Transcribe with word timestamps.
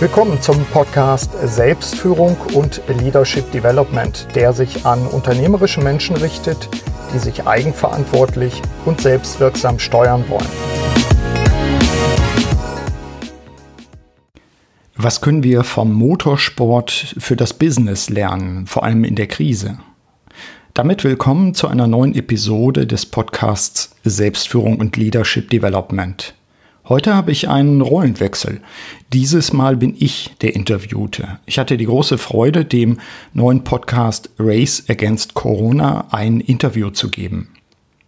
Willkommen 0.00 0.40
zum 0.40 0.64
Podcast 0.66 1.32
Selbstführung 1.42 2.36
und 2.54 2.80
Leadership 3.00 3.50
Development, 3.50 4.28
der 4.32 4.52
sich 4.52 4.86
an 4.86 5.04
unternehmerische 5.08 5.80
Menschen 5.80 6.14
richtet, 6.14 6.68
die 7.12 7.18
sich 7.18 7.48
eigenverantwortlich 7.48 8.62
und 8.84 9.00
selbstwirksam 9.00 9.80
steuern 9.80 10.22
wollen. 10.28 10.46
Was 14.94 15.20
können 15.20 15.42
wir 15.42 15.64
vom 15.64 15.92
Motorsport 15.92 17.16
für 17.18 17.34
das 17.34 17.52
Business 17.52 18.08
lernen, 18.08 18.68
vor 18.68 18.84
allem 18.84 19.02
in 19.02 19.16
der 19.16 19.26
Krise? 19.26 19.78
Damit 20.74 21.02
willkommen 21.02 21.54
zu 21.54 21.66
einer 21.66 21.88
neuen 21.88 22.14
Episode 22.14 22.86
des 22.86 23.04
Podcasts 23.04 23.96
Selbstführung 24.04 24.78
und 24.78 24.96
Leadership 24.96 25.50
Development. 25.50 26.37
Heute 26.88 27.14
habe 27.14 27.32
ich 27.32 27.50
einen 27.50 27.82
Rollenwechsel. 27.82 28.62
Dieses 29.12 29.52
Mal 29.52 29.76
bin 29.76 29.94
ich 29.98 30.30
der 30.40 30.56
Interviewte. 30.56 31.38
Ich 31.44 31.58
hatte 31.58 31.76
die 31.76 31.84
große 31.84 32.16
Freude, 32.16 32.64
dem 32.64 32.98
neuen 33.34 33.62
Podcast 33.62 34.30
Race 34.38 34.84
Against 34.88 35.34
Corona 35.34 36.06
ein 36.12 36.40
Interview 36.40 36.88
zu 36.88 37.10
geben. 37.10 37.48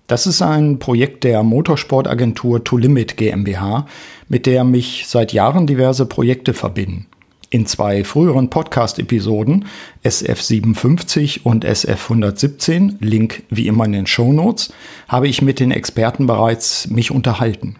Das 0.06 0.26
ist 0.26 0.40
ein 0.40 0.78
Projekt 0.78 1.24
der 1.24 1.42
Motorsportagentur 1.42 2.64
To 2.64 2.78
Limit 2.78 3.18
GmbH, 3.18 3.86
mit 4.30 4.46
der 4.46 4.64
mich 4.64 5.04
seit 5.06 5.34
Jahren 5.34 5.66
diverse 5.66 6.06
Projekte 6.06 6.54
verbinden. 6.54 7.04
In 7.50 7.66
zwei 7.66 8.02
früheren 8.02 8.48
Podcast-Episoden, 8.48 9.66
SF57 10.04 11.42
und 11.42 11.66
SF117, 11.66 12.94
Link 13.00 13.42
wie 13.50 13.66
immer 13.66 13.84
in 13.84 13.92
den 13.92 14.06
Show 14.06 14.32
Notes, 14.32 14.72
habe 15.06 15.28
ich 15.28 15.42
mit 15.42 15.60
den 15.60 15.70
Experten 15.70 16.26
bereits 16.26 16.88
mich 16.88 17.10
unterhalten. 17.10 17.76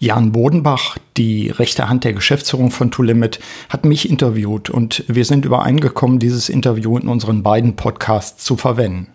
Jan 0.00 0.30
Bodenbach, 0.30 0.96
die 1.16 1.50
rechte 1.50 1.88
Hand 1.88 2.04
der 2.04 2.12
Geschäftsführung 2.12 2.70
von 2.70 2.92
Limit, 2.98 3.40
hat 3.68 3.84
mich 3.84 4.08
interviewt 4.08 4.70
und 4.70 5.02
wir 5.08 5.24
sind 5.24 5.44
übereingekommen, 5.44 6.20
dieses 6.20 6.48
Interview 6.48 6.96
in 6.98 7.08
unseren 7.08 7.42
beiden 7.42 7.74
Podcasts 7.74 8.44
zu 8.44 8.56
verwenden. 8.56 9.08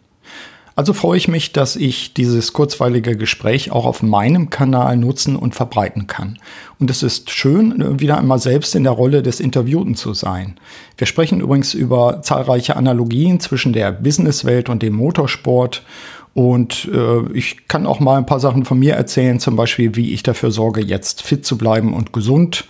Also 0.75 0.93
freue 0.93 1.17
ich 1.17 1.27
mich, 1.27 1.53
dass 1.53 1.75
ich 1.75 2.15
dieses 2.15 2.51
kurzweilige 2.51 3.15
Gespräch 3.15 3.71
auch 3.71 3.85
auf 3.85 4.01
meinem 4.01 4.49
Kanal 4.49 4.97
nutzen 4.97 5.35
und 5.35 5.53
verbreiten 5.53 6.07
kann. 6.07 6.39
Und 6.79 6.89
es 6.89 7.03
ist 7.03 7.29
schön, 7.29 7.99
wieder 7.99 8.17
einmal 8.17 8.39
selbst 8.39 8.73
in 8.73 8.83
der 8.83 8.93
Rolle 8.93 9.21
des 9.21 9.39
Interviewten 9.39 9.93
zu 9.93 10.13
sein. 10.15 10.55
Wir 10.97 11.05
sprechen 11.05 11.41
übrigens 11.41 11.75
über 11.75 12.23
zahlreiche 12.23 12.75
Analogien 12.75 13.39
zwischen 13.39 13.71
der 13.71 13.91
Businesswelt 13.91 14.67
und 14.67 14.81
dem 14.81 14.95
Motorsport 14.95 15.83
und 16.33 16.89
äh, 16.91 17.31
ich 17.33 17.67
kann 17.67 17.85
auch 17.85 17.99
mal 17.99 18.17
ein 18.17 18.25
paar 18.25 18.39
Sachen 18.39 18.65
von 18.65 18.79
mir 18.79 18.95
erzählen, 18.95 19.39
zum 19.39 19.55
Beispiel, 19.55 19.95
wie 19.95 20.13
ich 20.13 20.23
dafür 20.23 20.51
sorge, 20.51 20.81
jetzt 20.81 21.21
fit 21.21 21.45
zu 21.45 21.57
bleiben 21.57 21.93
und 21.93 22.13
gesund. 22.13 22.65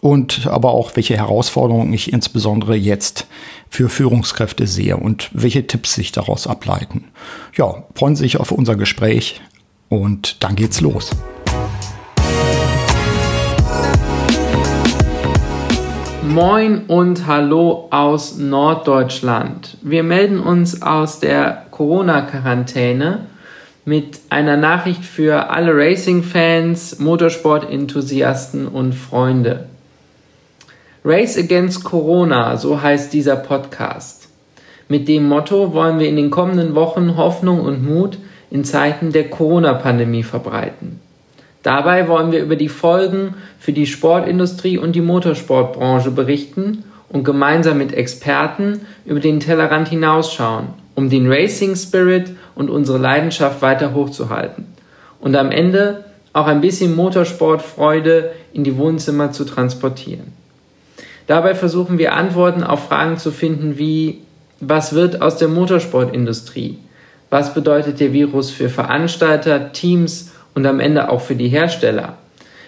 Und 0.00 0.46
aber 0.46 0.72
auch, 0.72 0.94
welche 0.94 1.16
Herausforderungen 1.16 1.92
ich 1.92 2.12
insbesondere 2.12 2.76
jetzt 2.76 3.26
für 3.70 3.88
Führungskräfte 3.88 4.66
sehe 4.66 4.96
und 4.96 5.30
welche 5.32 5.66
Tipps 5.66 5.94
sich 5.94 6.12
daraus 6.12 6.46
ableiten. 6.46 7.04
Ja, 7.56 7.84
freuen 7.94 8.14
Sie 8.14 8.24
sich 8.24 8.38
auf 8.38 8.52
unser 8.52 8.76
Gespräch 8.76 9.40
und 9.88 10.42
dann 10.44 10.54
geht's 10.54 10.80
los. 10.80 11.10
Moin 16.28 16.86
und 16.88 17.26
Hallo 17.26 17.86
aus 17.90 18.36
Norddeutschland. 18.36 19.78
Wir 19.82 20.02
melden 20.02 20.40
uns 20.40 20.82
aus 20.82 21.20
der 21.20 21.66
Corona-Quarantäne 21.70 23.26
mit 23.84 24.20
einer 24.28 24.56
Nachricht 24.56 25.04
für 25.04 25.50
alle 25.50 25.72
Racing-Fans, 25.74 26.98
Motorsport-Enthusiasten 26.98 28.66
und 28.66 28.94
Freunde. 28.94 29.66
Race 31.04 31.38
Against 31.38 31.84
Corona, 31.84 32.56
so 32.56 32.82
heißt 32.82 33.12
dieser 33.12 33.36
Podcast. 33.36 34.28
Mit 34.88 35.06
dem 35.08 35.28
Motto 35.28 35.72
wollen 35.72 36.00
wir 36.00 36.08
in 36.08 36.16
den 36.16 36.30
kommenden 36.30 36.74
Wochen 36.74 37.16
Hoffnung 37.16 37.60
und 37.60 37.86
Mut 37.86 38.18
in 38.50 38.64
Zeiten 38.64 39.12
der 39.12 39.30
Corona-Pandemie 39.30 40.24
verbreiten. 40.24 41.00
Dabei 41.66 42.06
wollen 42.06 42.30
wir 42.30 42.44
über 42.44 42.54
die 42.54 42.68
Folgen 42.68 43.34
für 43.58 43.72
die 43.72 43.88
Sportindustrie 43.88 44.78
und 44.78 44.92
die 44.92 45.00
Motorsportbranche 45.00 46.12
berichten 46.12 46.84
und 47.08 47.24
gemeinsam 47.24 47.78
mit 47.78 47.92
Experten 47.92 48.82
über 49.04 49.18
den 49.18 49.40
Tellerrand 49.40 49.88
hinausschauen, 49.88 50.68
um 50.94 51.10
den 51.10 51.28
Racing 51.28 51.74
Spirit 51.74 52.30
und 52.54 52.70
unsere 52.70 52.98
Leidenschaft 52.98 53.62
weiter 53.62 53.94
hochzuhalten 53.94 54.66
und 55.18 55.34
am 55.34 55.50
Ende 55.50 56.04
auch 56.32 56.46
ein 56.46 56.60
bisschen 56.60 56.94
Motorsportfreude 56.94 58.30
in 58.52 58.62
die 58.62 58.76
Wohnzimmer 58.76 59.32
zu 59.32 59.44
transportieren. 59.44 60.34
Dabei 61.26 61.56
versuchen 61.56 61.98
wir 61.98 62.14
Antworten 62.14 62.62
auf 62.62 62.86
Fragen 62.86 63.18
zu 63.18 63.32
finden 63.32 63.76
wie 63.76 64.20
was 64.60 64.94
wird 64.94 65.20
aus 65.20 65.36
der 65.36 65.48
Motorsportindustrie? 65.48 66.78
Was 67.28 67.54
bedeutet 67.54 67.98
der 67.98 68.12
Virus 68.12 68.52
für 68.52 68.68
Veranstalter, 68.68 69.72
Teams 69.72 70.30
und 70.56 70.66
am 70.66 70.80
Ende 70.80 71.10
auch 71.10 71.20
für 71.20 71.36
die 71.36 71.48
Hersteller? 71.48 72.16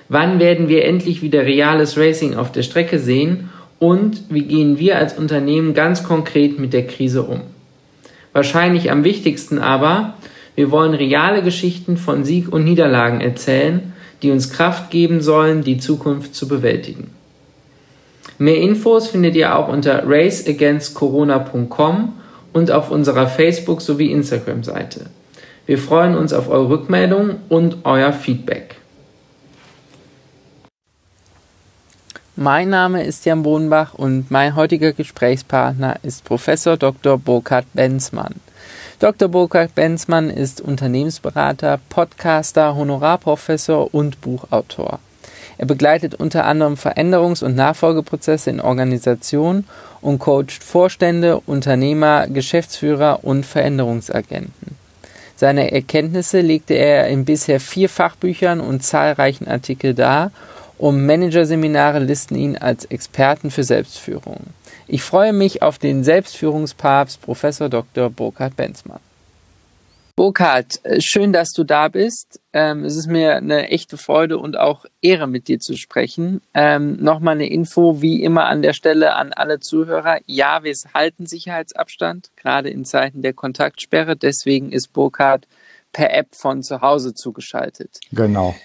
Wann 0.09 0.39
werden 0.39 0.69
wir 0.69 0.85
endlich 0.85 1.23
wieder 1.23 1.45
reales 1.45 1.99
Racing 1.99 2.37
auf 2.37 2.53
der 2.53 2.63
Strecke 2.63 3.01
sehen? 3.01 3.51
Und 3.81 4.23
wie 4.31 4.43
gehen 4.43 4.79
wir 4.79 4.99
als 4.99 5.19
Unternehmen 5.19 5.75
ganz 5.75 6.05
konkret 6.05 6.61
mit 6.61 6.73
der 6.73 6.87
Krise 6.87 7.25
um? 7.25 7.41
Wahrscheinlich 8.33 8.93
am 8.93 9.05
wichtigsten 9.05 9.59
aber, 9.59 10.15
wir 10.55 10.71
wollen 10.71 10.95
reale 10.95 11.43
Geschichten 11.43 11.97
von 11.97 12.23
Sieg 12.25 12.53
und 12.53 12.63
Niederlagen 12.65 13.21
erzählen, 13.21 13.93
die 14.23 14.31
uns 14.31 14.51
Kraft 14.51 14.91
geben 14.91 15.21
sollen, 15.21 15.63
die 15.63 15.79
Zukunft 15.79 16.35
zu 16.35 16.49
bewältigen. 16.49 17.11
Mehr 18.39 18.59
Infos 18.59 19.09
findet 19.09 19.35
ihr 19.35 19.57
auch 19.57 19.69
unter 19.69 20.05
raceagainstcorona.com 20.07 22.13
und 22.53 22.71
auf 22.71 22.91
unserer 22.91 23.29
Facebook- 23.29 23.81
sowie 23.83 24.13
Instagram-Seite. 24.13 25.07
Wir 25.69 25.77
freuen 25.77 26.17
uns 26.17 26.33
auf 26.33 26.49
eure 26.49 26.71
Rückmeldung 26.71 27.41
und 27.51 27.85
euer 27.85 28.15
Feedback. 28.15 28.77
Mein 32.37 32.71
Name 32.71 33.05
ist 33.05 33.27
Jan 33.27 33.43
Bodenbach 33.43 33.93
und 33.93 34.31
mein 34.31 34.57
heutiger 34.57 34.95
Gesprächspartner 34.95 35.97
ist 36.03 36.25
Professor 36.25 36.79
Dr. 36.79 37.19
Burkhard 37.19 37.67
Benzmann. 37.75 38.37
Dr. 38.99 39.29
Burkhard 39.29 39.75
Benzmann 39.75 40.31
ist 40.31 40.63
Unternehmensberater, 40.63 41.79
Podcaster, 41.91 42.75
Honorarprofessor 42.75 43.93
und 43.93 44.23
Buchautor. 44.23 45.01
Er 45.59 45.67
begleitet 45.67 46.15
unter 46.15 46.47
anderem 46.47 46.77
Veränderungs- 46.77 47.45
und 47.45 47.57
Nachfolgeprozesse 47.57 48.49
in 48.49 48.63
Organisationen 48.63 49.67
und 50.01 50.19
coacht 50.19 50.65
Vorstände, 50.65 51.41
Unternehmer, 51.41 52.27
Geschäftsführer 52.27 53.23
und 53.23 53.45
Veränderungsagenten. 53.45 54.79
Seine 55.39 55.71
Erkenntnisse 55.71 56.41
legte 56.41 56.75
er 56.75 57.07
in 57.07 57.25
bisher 57.25 57.61
vier 57.61 57.89
Fachbüchern 57.89 58.59
und 58.59 58.83
zahlreichen 58.83 59.47
Artikeln 59.47 59.95
dar 59.95 60.33
und 60.79 61.07
Managerseminare 61.07 62.01
listen 62.01 62.35
ihn 62.35 62.57
als 62.57 62.87
Experten 62.87 63.53
für 63.53 63.63
Selbstführung. 63.63 64.41
Ich 64.89 65.05
freue 65.05 65.33
mich 65.33 65.63
auf 65.63 65.79
den 65.79 66.03
Selbstführungspapst 66.03 67.23
Professor 67.23 67.69
Dr. 67.69 68.11
Burkhard 68.11 68.57
Benzmann. 68.57 68.99
Burkhard, 70.19 70.85
äh, 70.85 71.01
schön, 71.01 71.33
dass 71.33 71.53
du 71.53 71.63
da 71.63 71.87
bist. 71.87 72.41
Ähm, 72.53 72.85
es 72.85 72.97
ist 72.97 73.07
mir 73.07 73.37
eine 73.37 73.69
echte 73.69 73.97
Freude 73.97 74.39
und 74.39 74.59
auch 74.59 74.85
Ehre, 75.01 75.29
mit 75.29 75.47
dir 75.47 75.61
zu 75.61 75.77
sprechen. 75.77 76.41
Ähm, 76.55 76.97
Nochmal 77.01 77.37
eine 77.37 77.49
Info, 77.49 78.03
wie 78.03 78.25
immer 78.25 78.47
an 78.47 78.61
der 78.61 78.73
Stelle 78.73 79.15
an 79.15 79.33
alle 79.33 79.61
Zuhörer. 79.61 80.19
Ja, 80.27 80.65
wir 80.65 80.75
halten 80.93 81.27
Sicherheitsabstand, 81.27 82.33
gerade 82.35 82.69
in 82.69 82.85
Zeiten 82.85 83.23
der 83.23 83.33
Kontaktsperre. 83.33 84.17
Deswegen 84.17 84.73
ist 84.73 84.93
Burkhard 84.93 85.47
per 85.93 86.13
App 86.13 86.35
von 86.35 86.65
zu 86.65 86.81
Hause 86.81 87.15
zugeschaltet. 87.15 88.01
Genau. 88.11 88.57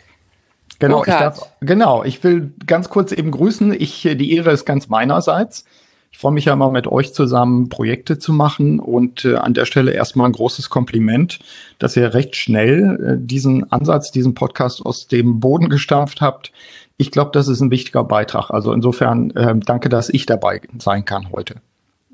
Genau, 0.79 1.01
ich 1.01 1.05
darf, 1.05 1.51
genau, 1.61 2.03
ich 2.03 2.23
will 2.23 2.51
ganz 2.65 2.89
kurz 2.89 3.11
eben 3.11 3.29
grüßen. 3.29 3.79
Ich, 3.79 4.01
die 4.01 4.35
Ehre 4.35 4.53
ist 4.53 4.65
ganz 4.65 4.89
meinerseits. 4.89 5.65
Ich 6.13 6.19
freue 6.19 6.31
mich 6.31 6.45
ja 6.45 6.53
immer 6.53 6.71
mit 6.71 6.87
euch 6.87 7.11
zusammen 7.13 7.69
Projekte 7.69 8.19
zu 8.19 8.31
machen 8.31 8.79
und 8.79 9.25
äh, 9.25 9.35
an 9.35 9.55
der 9.55 9.65
Stelle 9.65 9.91
erstmal 9.91 10.27
ein 10.27 10.31
großes 10.31 10.69
Kompliment, 10.69 11.39
dass 11.79 11.97
ihr 11.97 12.13
recht 12.13 12.35
schnell 12.35 13.17
äh, 13.19 13.25
diesen 13.27 13.69
Ansatz, 13.71 14.11
diesen 14.11 14.35
Podcast 14.35 14.85
aus 14.85 15.07
dem 15.07 15.39
Boden 15.39 15.69
gestampft 15.69 16.21
habt. 16.21 16.53
Ich 16.97 17.09
glaube, 17.09 17.31
das 17.33 17.47
ist 17.47 17.61
ein 17.61 17.71
wichtiger 17.71 18.03
Beitrag. 18.03 18.51
Also 18.51 18.71
insofern 18.71 19.31
äh, 19.31 19.55
danke, 19.57 19.89
dass 19.89 20.09
ich 20.09 20.27
dabei 20.27 20.61
sein 20.77 21.03
kann 21.03 21.31
heute. 21.31 21.55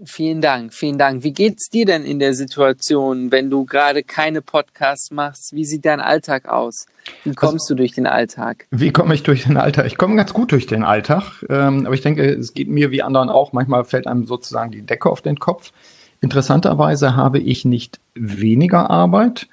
Vielen 0.06 0.40
Dank, 0.40 0.74
vielen 0.74 0.98
Dank. 0.98 1.24
Wie 1.24 1.34
geht's 1.34 1.70
dir 1.70 1.86
denn 1.86 2.06
in 2.06 2.20
der 2.20 2.34
Situation, 2.34 3.34
wenn 3.34 3.50
du 3.50 3.66
gerade 3.66 4.02
keine 4.02 4.42
Podcasts 4.42 5.12
machst? 5.12 5.54
Wie 5.54 5.66
sieht 5.66 5.86
dein 5.86 6.00
Alltag 6.00 6.48
aus? 6.48 6.86
Wie 7.24 7.32
also 7.32 7.36
kommst 7.36 7.66
also, 7.66 7.76
du 7.76 7.80
durch 7.80 7.92
den 7.92 8.08
Alltag? 8.08 8.68
Wie 8.72 8.92
komme 8.92 9.14
ich 9.14 9.24
durch 9.24 9.44
den 9.44 9.58
Alltag? 9.58 9.88
Ich 9.88 9.98
komme 9.98 10.16
ganz 10.16 10.34
gut 10.34 10.54
durch 10.54 10.68
den 10.68 10.84
Alltag, 10.84 11.44
ähm, 11.50 11.86
aber 11.86 11.96
ich 11.96 12.02
denke, 12.02 12.24
es 12.24 12.54
geht 12.54 12.70
mir 12.70 12.92
wie 12.92 13.04
anderen 13.04 13.30
auch. 13.30 13.52
Manchmal 13.52 13.84
fällt 13.84 14.08
einem 14.08 14.26
sozusagen 14.26 14.72
die 14.72 14.84
Decke 14.84 15.10
auf 15.10 15.22
den 15.22 15.38
Kopf. 15.38 15.74
Interessanterweise 16.22 17.18
habe 17.18 17.40
ich 17.40 17.66
nicht 17.66 18.00
weniger 18.14 18.90
Arbeit, 18.90 19.48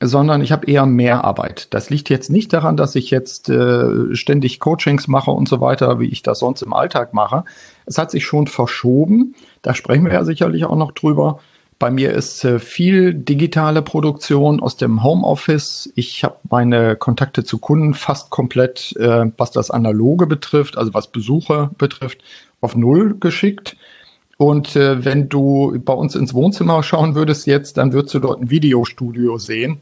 sondern 0.00 0.42
ich 0.42 0.50
habe 0.50 0.66
eher 0.66 0.86
mehr 0.86 1.24
Arbeit. 1.24 1.68
Das 1.72 1.88
liegt 1.90 2.10
jetzt 2.10 2.30
nicht 2.30 2.52
daran, 2.52 2.76
dass 2.76 2.96
ich 2.96 3.10
jetzt 3.10 3.48
äh, 3.48 4.14
ständig 4.14 4.58
Coachings 4.58 5.06
mache 5.06 5.30
und 5.30 5.48
so 5.48 5.60
weiter, 5.60 6.00
wie 6.00 6.08
ich 6.08 6.22
das 6.22 6.40
sonst 6.40 6.62
im 6.62 6.72
Alltag 6.72 7.14
mache. 7.14 7.44
Es 7.86 7.98
hat 7.98 8.10
sich 8.10 8.24
schon 8.24 8.46
verschoben. 8.46 9.34
Da 9.62 9.74
sprechen 9.74 10.04
wir 10.04 10.12
ja 10.12 10.24
sicherlich 10.24 10.64
auch 10.64 10.76
noch 10.76 10.92
drüber. 10.92 11.40
Bei 11.78 11.90
mir 11.90 12.12
ist 12.12 12.44
äh, 12.44 12.58
viel 12.60 13.14
digitale 13.14 13.82
Produktion 13.82 14.60
aus 14.60 14.76
dem 14.76 15.02
Homeoffice. 15.02 15.92
Ich 15.96 16.22
habe 16.22 16.36
meine 16.48 16.96
Kontakte 16.96 17.44
zu 17.44 17.58
Kunden 17.58 17.94
fast 17.94 18.30
komplett, 18.30 18.94
äh, 18.96 19.26
was 19.36 19.50
das 19.50 19.70
Analoge 19.70 20.26
betrifft, 20.26 20.78
also 20.78 20.94
was 20.94 21.08
Besucher 21.08 21.72
betrifft, 21.76 22.22
auf 22.60 22.76
Null 22.76 23.16
geschickt. 23.18 23.76
Und 24.36 24.76
äh, 24.76 25.04
wenn 25.04 25.28
du 25.28 25.78
bei 25.84 25.92
uns 25.92 26.14
ins 26.14 26.34
Wohnzimmer 26.34 26.82
schauen 26.82 27.14
würdest 27.14 27.46
jetzt, 27.46 27.76
dann 27.76 27.92
würdest 27.92 28.14
du 28.14 28.20
dort 28.20 28.40
ein 28.40 28.50
Videostudio 28.50 29.38
sehen. 29.38 29.80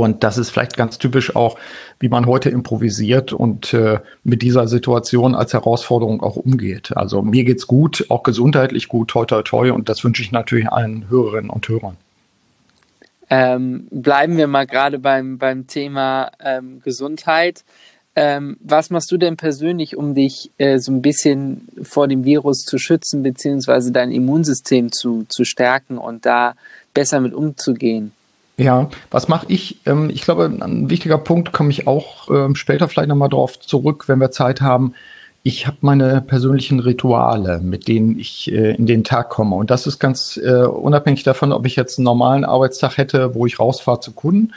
Und 0.00 0.24
das 0.24 0.38
ist 0.38 0.50
vielleicht 0.50 0.76
ganz 0.76 0.98
typisch 0.98 1.34
auch, 1.36 1.58
wie 2.00 2.08
man 2.08 2.26
heute 2.26 2.50
improvisiert 2.50 3.32
und 3.32 3.72
äh, 3.74 4.00
mit 4.22 4.42
dieser 4.42 4.68
Situation 4.68 5.34
als 5.34 5.52
Herausforderung 5.52 6.22
auch 6.22 6.36
umgeht. 6.36 6.96
Also 6.96 7.22
mir 7.22 7.44
geht's 7.44 7.66
gut, 7.66 8.06
auch 8.08 8.22
gesundheitlich 8.22 8.88
gut, 8.88 9.08
toi 9.08 9.24
toi 9.24 9.42
toi. 9.42 9.72
Und 9.72 9.88
das 9.88 10.04
wünsche 10.04 10.22
ich 10.22 10.32
natürlich 10.32 10.68
allen 10.70 11.08
Hörerinnen 11.08 11.50
und 11.50 11.68
Hörern. 11.68 11.96
Ähm, 13.30 13.88
bleiben 13.90 14.36
wir 14.36 14.46
mal 14.46 14.66
gerade 14.66 14.98
beim, 14.98 15.38
beim 15.38 15.66
Thema 15.66 16.30
ähm, 16.40 16.80
Gesundheit. 16.84 17.64
Ähm, 18.16 18.56
was 18.60 18.90
machst 18.90 19.10
du 19.10 19.16
denn 19.16 19.36
persönlich, 19.36 19.96
um 19.96 20.14
dich 20.14 20.50
äh, 20.58 20.78
so 20.78 20.92
ein 20.92 21.02
bisschen 21.02 21.66
vor 21.82 22.06
dem 22.06 22.24
Virus 22.24 22.60
zu 22.60 22.78
schützen, 22.78 23.22
beziehungsweise 23.22 23.90
dein 23.90 24.12
Immunsystem 24.12 24.92
zu, 24.92 25.26
zu 25.28 25.44
stärken 25.44 25.98
und 25.98 26.24
da 26.24 26.54
besser 26.92 27.20
mit 27.20 27.34
umzugehen? 27.34 28.12
Ja, 28.56 28.88
was 29.10 29.28
mache 29.28 29.46
ich? 29.48 29.80
Ähm, 29.84 30.10
ich 30.10 30.22
glaube, 30.22 30.44
ein 30.44 30.88
wichtiger 30.90 31.18
Punkt 31.18 31.52
komme 31.52 31.70
ich 31.70 31.86
auch 31.86 32.28
ähm, 32.30 32.54
später 32.54 32.88
vielleicht 32.88 33.08
nochmal 33.08 33.28
drauf 33.28 33.58
zurück, 33.58 34.04
wenn 34.06 34.20
wir 34.20 34.30
Zeit 34.30 34.60
haben. 34.60 34.94
Ich 35.42 35.66
habe 35.66 35.78
meine 35.80 36.20
persönlichen 36.20 36.80
Rituale, 36.80 37.60
mit 37.60 37.88
denen 37.88 38.18
ich 38.18 38.50
äh, 38.52 38.74
in 38.74 38.86
den 38.86 39.04
Tag 39.04 39.28
komme. 39.30 39.56
Und 39.56 39.70
das 39.70 39.86
ist 39.86 39.98
ganz 39.98 40.36
äh, 40.36 40.64
unabhängig 40.64 41.24
davon, 41.24 41.52
ob 41.52 41.66
ich 41.66 41.76
jetzt 41.76 41.98
einen 41.98 42.04
normalen 42.04 42.44
Arbeitstag 42.44 42.96
hätte, 42.96 43.34
wo 43.34 43.44
ich 43.44 43.58
rausfahre 43.58 44.00
zu 44.00 44.12
Kunden 44.12 44.52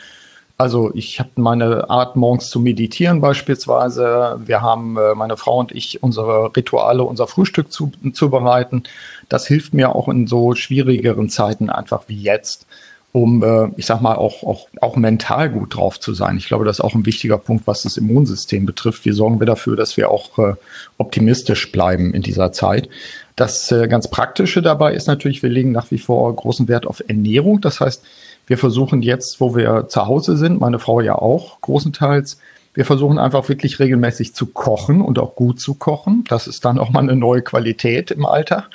also 0.58 0.92
ich 0.96 1.20
habe 1.20 1.30
meine 1.36 1.90
Art, 1.90 2.16
morgens 2.16 2.50
zu 2.50 2.60
meditieren 2.60 3.22
beispielsweise. 3.22 4.40
Wir 4.44 4.62
haben, 4.62 4.98
äh, 4.98 5.14
meine 5.14 5.38
Frau 5.38 5.60
und 5.60 5.72
ich, 5.72 6.02
unsere 6.02 6.56
Rituale, 6.56 7.04
unser 7.04 7.28
Frühstück 7.28 7.72
zu, 7.72 7.92
zu 8.14 8.32
bereiten. 8.32 8.84
Das 9.30 9.46
hilft 9.46 9.76
mir 9.76 9.96
auch 9.96 10.08
in 10.10 10.26
so 10.26 10.56
schwierigeren 10.56 11.30
Zeiten 11.30 11.70
einfach 11.70 12.06
wie 12.08 12.20
jetzt, 12.20 12.66
um, 13.12 13.44
äh, 13.44 13.70
ich 13.78 13.86
sag 13.86 14.02
mal, 14.02 14.16
auch, 14.16 14.44
auch, 14.44 14.68
auch 14.82 14.96
mental 14.96 15.50
gut 15.50 15.76
drauf 15.76 16.00
zu 16.00 16.14
sein. 16.14 16.38
Ich 16.38 16.48
glaube, 16.48 16.66
das 16.66 16.78
ist 16.78 16.86
auch 16.86 16.94
ein 16.94 17.06
wichtiger 17.06 17.38
Punkt, 17.38 17.66
was 17.66 17.84
das 17.84 17.98
Immunsystem 17.98 18.66
betrifft. 18.66 19.06
Wie 19.06 19.12
sorgen 19.12 19.40
wir 19.40 19.48
dafür, 19.48 19.76
dass 19.76 19.98
wir 19.98 20.12
auch 20.12 20.38
äh, 20.38 20.54
optimistisch 20.98 21.72
bleiben 21.72 22.14
in 22.14 22.22
dieser 22.22 22.52
Zeit? 22.52 22.90
Das 23.36 23.72
äh, 23.72 23.88
ganz 23.88 24.10
Praktische 24.10 24.62
dabei 24.62 24.94
ist 24.94 25.08
natürlich, 25.08 25.42
wir 25.44 25.50
legen 25.50 25.72
nach 25.72 25.92
wie 25.92 26.00
vor 26.00 26.36
großen 26.36 26.68
Wert 26.68 26.86
auf 26.86 27.02
Ernährung. 27.08 27.62
Das 27.62 27.80
heißt, 27.80 28.04
wir 28.46 28.58
versuchen 28.58 29.02
jetzt, 29.02 29.40
wo 29.40 29.56
wir 29.56 29.88
zu 29.88 30.06
Hause 30.06 30.38
sind, 30.38 30.60
meine 30.60 30.80
Frau 30.80 31.02
ja 31.02 31.16
auch 31.16 31.62
großenteils, 31.62 32.40
wir 32.74 32.86
versuchen 32.86 33.18
einfach 33.18 33.50
wirklich 33.50 33.80
regelmäßig 33.80 34.36
zu 34.36 34.46
kochen 34.46 35.02
und 35.02 35.18
auch 35.18 35.34
gut 35.36 35.60
zu 35.60 35.74
kochen. 35.74 36.24
Das 36.30 36.46
ist 36.46 36.64
dann 36.64 36.78
auch 36.78 36.92
mal 36.92 37.00
eine 37.00 37.16
neue 37.16 37.42
Qualität 37.42 38.12
im 38.12 38.26
Alltag. 38.26 38.70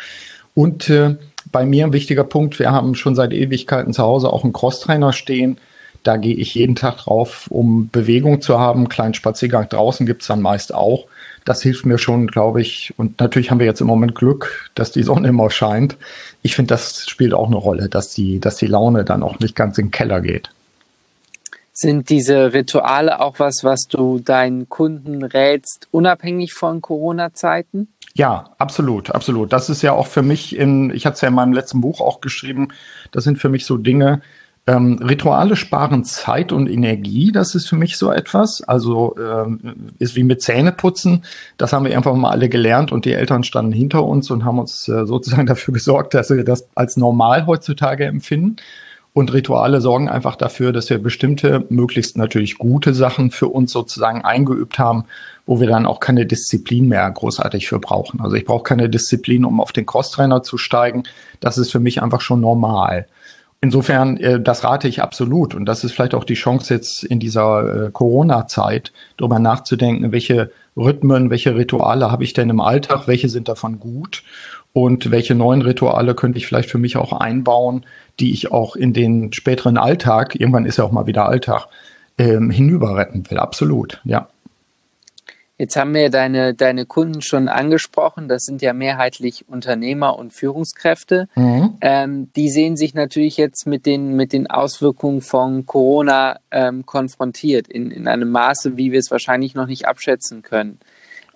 Und 0.55 0.91
äh, 0.91 1.17
bei 1.51 1.65
mir 1.65 1.87
ein 1.87 1.93
wichtiger 1.93 2.25
Punkt, 2.25 2.59
wir 2.59 2.71
haben 2.71 2.95
schon 2.95 3.15
seit 3.15 3.33
Ewigkeiten 3.33 3.93
zu 3.93 4.03
Hause 4.03 4.33
auch 4.33 4.45
einen 4.45 4.53
Crosstrainer 4.53 5.13
stehen. 5.13 5.59
Da 6.03 6.17
gehe 6.17 6.35
ich 6.35 6.55
jeden 6.55 6.75
Tag 6.75 6.99
drauf, 6.99 7.47
um 7.49 7.89
Bewegung 7.91 8.41
zu 8.41 8.59
haben. 8.59 8.81
Einen 8.81 8.89
kleinen 8.89 9.15
Spaziergang 9.15 9.69
draußen 9.69 10.05
gibt's 10.05 10.27
dann 10.27 10.43
meist 10.43 10.75
auch 10.75 11.07
das 11.45 11.63
hilft 11.63 11.87
mir 11.87 11.99
schon, 11.99 12.27
glaube 12.27 12.61
ich. 12.61 12.95
Und 12.97 13.21
natürlich 13.21 13.51
haben 13.51 13.59
wir 13.59 13.67
jetzt 13.67 13.81
im 13.81 13.87
Moment 13.87 14.15
Glück, 14.15 14.71
dass 14.75 14.93
die 14.93 15.03
Sonne 15.03 15.29
immer 15.29 15.51
scheint. 15.51 15.97
Ich 16.43 16.55
finde, 16.55 16.69
das 16.69 17.09
spielt 17.09 17.35
auch 17.35 17.47
eine 17.47 17.57
Rolle, 17.57 17.89
dass 17.89 18.15
die, 18.15 18.41
dass 18.41 18.57
die 18.57 18.67
Laune 18.67 19.05
dann 19.05 19.23
auch 19.23 19.39
nicht 19.39 19.57
ganz 19.57 19.79
in 19.79 19.87
den 19.87 19.91
Keller 19.91 20.21
geht. 20.21 20.51
Sind 21.73 22.11
diese 22.11 22.53
Rituale 22.53 23.21
auch 23.21 23.39
was, 23.39 23.65
was 23.65 23.89
du 23.89 24.19
deinen 24.19 24.69
Kunden 24.69 25.23
rätst, 25.23 25.89
unabhängig 25.91 26.53
von 26.53 26.83
Corona-Zeiten? 26.83 27.89
Ja, 28.15 28.51
absolut, 28.59 29.11
absolut. 29.11 29.53
Das 29.53 29.71
ist 29.71 29.81
ja 29.81 29.93
auch 29.93 30.07
für 30.07 30.23
mich 30.23 30.55
in, 30.55 30.91
ich 30.91 31.07
hatte 31.07 31.15
es 31.15 31.21
ja 31.23 31.29
in 31.29 31.35
meinem 31.35 31.55
letzten 31.55 31.81
Buch 31.81 32.01
auch 32.03 32.21
geschrieben, 32.21 32.69
das 33.11 33.25
sind 33.25 33.39
für 33.39 33.49
mich 33.49 33.65
so 33.65 33.79
Dinge, 33.79 34.21
ähm, 34.67 35.01
Rituale 35.03 35.57
sparen 35.57 36.05
Zeit 36.05 36.53
und 36.53 36.69
Energie, 36.69 37.33
das 37.33 37.55
ist 37.55 37.69
für 37.69 37.75
mich 37.77 37.97
so 37.97 38.13
etwas. 38.13 38.63
Also 38.63 39.17
ähm, 39.19 39.91
ist 39.99 40.15
wie 40.15 40.23
mit 40.23 40.41
Zähneputzen. 40.41 41.25
Das 41.57 41.73
haben 41.73 41.85
wir 41.85 41.97
einfach 41.97 42.15
mal 42.15 42.31
alle 42.31 42.49
gelernt 42.49 42.93
und 42.93 43.05
die 43.05 43.13
Eltern 43.13 43.43
standen 43.43 43.73
hinter 43.73 44.05
uns 44.05 44.31
und 44.31 44.45
haben 44.45 44.59
uns 44.59 44.87
äh, 44.89 45.05
sozusagen 45.07 45.47
dafür 45.49 45.75
gesorgt, 45.75 46.15
dass 46.15 46.31
wir 46.31 46.45
das 46.45 46.69
als 46.75 46.97
normal 46.97 47.47
heutzutage 47.47 48.05
empfinden. 48.05 48.57
Und 49.15 49.33
Rituale 49.35 49.83
sorgen 49.83 50.09
einfach 50.09 50.37
dafür, 50.37 50.73
dass 50.73 50.89
wir 50.89 50.99
bestimmte, 50.99 51.67
möglichst 51.69 52.17
natürlich 52.17 52.57
gute 52.57 52.95
Sachen 52.95 53.31
für 53.31 53.49
uns 53.49 53.71
sozusagen 53.71 54.23
eingeübt 54.23 54.79
haben, 54.79 55.05
wo 55.45 55.61
wir 55.61 55.67
dann 55.67 55.85
auch 55.85 56.01
keine 56.01 56.25
Disziplin 56.25 56.89
mehr 56.89 57.11
großartig 57.11 57.69
für 57.69 57.79
brauchen. 57.79 58.23
Also 58.23 58.37
ich 58.37 58.47
brauche 58.47 58.63
keine 58.63 58.89
Disziplin, 58.89 59.45
um 59.45 59.61
auf 59.61 59.73
den 59.73 59.85
Crosstrainer 59.85 60.43
zu 60.43 60.57
steigen. 60.57 61.03
Das 61.41 61.59
ist 61.59 61.71
für 61.71 61.81
mich 61.81 62.03
einfach 62.03 62.23
schon 62.23 62.41
normal. 62.41 63.07
Insofern, 63.61 64.17
äh, 64.17 64.41
das 64.41 64.65
rate 64.65 64.89
ich 64.89 65.03
absolut. 65.03 65.55
Und 65.55 65.67
das 65.67 65.85
ist 65.85 65.93
vielleicht 65.93 66.15
auch 66.15 66.25
die 66.25 66.35
Chance 66.35 66.73
jetzt 66.73 67.05
in 67.05 67.21
dieser 67.21 67.87
äh, 67.87 67.91
Corona-Zeit, 67.91 68.93
darüber 69.19 69.39
nachzudenken, 69.39 70.11
welche 70.11 70.51
Rhythmen, 70.75 71.29
welche 71.29 71.55
Rituale 71.55 72.11
habe 72.11 72.25
ich 72.25 72.33
denn 72.33 72.49
im 72.49 72.61
Alltag, 72.61 73.07
welche 73.07 73.29
sind 73.29 73.49
davon 73.49 73.79
gut 73.79 74.23
und 74.73 75.11
welche 75.11 75.35
neuen 75.35 75.63
Rituale 75.63 76.15
könnte 76.15 76.39
ich 76.39 76.47
vielleicht 76.47 76.71
für 76.71 76.79
mich 76.79 76.97
auch 76.97 77.13
einbauen, 77.13 77.85
die 78.21 78.33
ich 78.33 78.53
auch 78.53 78.77
in 78.77 78.93
den 78.93 79.33
späteren 79.33 79.77
Alltag, 79.77 80.35
irgendwann 80.35 80.67
ist 80.67 80.79
ja 80.79 80.85
auch 80.85 80.93
mal 80.93 81.07
wieder 81.07 81.27
Alltag, 81.27 81.67
ähm, 82.19 82.51
hinüber 82.51 82.97
retten 82.97 83.29
will. 83.31 83.39
Absolut, 83.39 84.01
ja. 84.05 84.29
Jetzt 85.59 85.77
haben 85.77 85.95
wir 85.95 86.11
deine, 86.11 86.55
deine 86.55 86.87
Kunden 86.87 87.23
schon 87.23 87.49
angesprochen. 87.49 88.27
Das 88.27 88.43
sind 88.43 88.63
ja 88.63 88.73
mehrheitlich 88.73 89.45
Unternehmer 89.49 90.19
und 90.19 90.33
Führungskräfte. 90.33 91.29
Mhm. 91.37 91.77
Ähm, 91.81 92.33
die 92.35 92.49
sehen 92.49 92.77
sich 92.77 92.95
natürlich 92.95 93.37
jetzt 93.37 93.67
mit 93.67 93.87
den, 93.87 94.17
mit 94.17 94.33
den 94.33 94.49
Auswirkungen 94.49 95.21
von 95.21 95.65
Corona 95.65 96.41
ähm, 96.51 96.85
konfrontiert, 96.85 97.69
in, 97.69 97.93
in 97.93 98.09
einem 98.09 98.31
Maße, 98.31 98.77
wie 98.77 98.91
wir 98.91 98.99
es 98.99 99.13
wahrscheinlich 99.13 99.55
noch 99.55 99.67
nicht 99.67 99.87
abschätzen 99.87 100.43
können. 100.43 100.81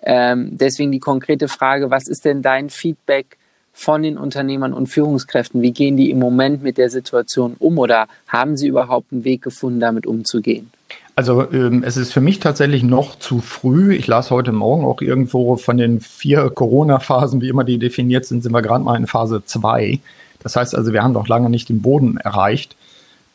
Ähm, 0.03 0.57
deswegen 0.57 0.91
die 0.91 0.99
konkrete 0.99 1.47
Frage, 1.47 1.89
was 1.89 2.07
ist 2.07 2.25
denn 2.25 2.41
dein 2.41 2.69
Feedback 2.69 3.36
von 3.77 4.01
den 4.01 4.17
Unternehmern 4.17 4.73
und 4.73 4.87
Führungskräften? 4.87 5.61
Wie 5.61 5.71
gehen 5.71 5.97
die 5.97 6.09
im 6.09 6.17
Moment 6.17 6.63
mit 6.63 6.79
der 6.79 6.89
Situation 6.89 7.55
um 7.59 7.77
oder 7.77 8.07
haben 8.27 8.57
sie 8.57 8.67
überhaupt 8.67 9.13
einen 9.13 9.23
Weg 9.23 9.43
gefunden, 9.43 9.79
damit 9.79 10.07
umzugehen? 10.07 10.71
Also 11.15 11.51
ähm, 11.51 11.83
es 11.85 11.95
ist 11.95 12.11
für 12.11 12.19
mich 12.19 12.39
tatsächlich 12.39 12.81
noch 12.81 13.19
zu 13.19 13.39
früh. 13.39 13.93
Ich 13.93 14.07
las 14.07 14.31
heute 14.31 14.51
Morgen 14.51 14.83
auch 14.83 15.01
irgendwo 15.01 15.57
von 15.57 15.77
den 15.77 16.01
vier 16.01 16.49
Corona-Phasen, 16.49 17.39
wie 17.39 17.49
immer 17.49 17.63
die 17.63 17.77
definiert 17.77 18.25
sind, 18.25 18.41
sind 18.41 18.51
wir 18.51 18.63
gerade 18.63 18.83
mal 18.83 18.97
in 18.97 19.05
Phase 19.05 19.43
zwei. 19.45 19.99
Das 20.41 20.55
heißt 20.55 20.75
also, 20.75 20.91
wir 20.91 21.03
haben 21.03 21.13
noch 21.13 21.27
lange 21.27 21.49
nicht 21.49 21.69
den 21.69 21.81
Boden 21.81 22.17
erreicht. 22.17 22.75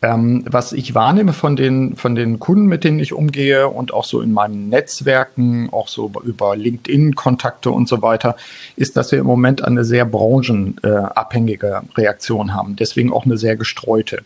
Ähm, 0.04 0.44
was 0.50 0.72
ich 0.72 0.96
wahrnehme 0.96 1.32
von 1.32 1.54
den, 1.54 1.94
von 1.94 2.16
den 2.16 2.40
Kunden, 2.40 2.66
mit 2.66 2.82
denen 2.82 2.98
ich 2.98 3.12
umgehe 3.12 3.68
und 3.68 3.94
auch 3.94 4.04
so 4.04 4.20
in 4.20 4.32
meinen 4.32 4.68
Netzwerken, 4.68 5.68
auch 5.70 5.86
so 5.86 6.10
über 6.24 6.56
LinkedIn-Kontakte 6.56 7.70
und 7.70 7.88
so 7.88 8.02
weiter, 8.02 8.34
ist, 8.74 8.96
dass 8.96 9.12
wir 9.12 9.20
im 9.20 9.26
Moment 9.26 9.62
eine 9.62 9.84
sehr 9.84 10.04
branchenabhängige 10.04 11.82
Reaktion 11.96 12.52
haben. 12.52 12.74
Deswegen 12.74 13.12
auch 13.12 13.26
eine 13.26 13.38
sehr 13.38 13.54
gestreute. 13.54 14.24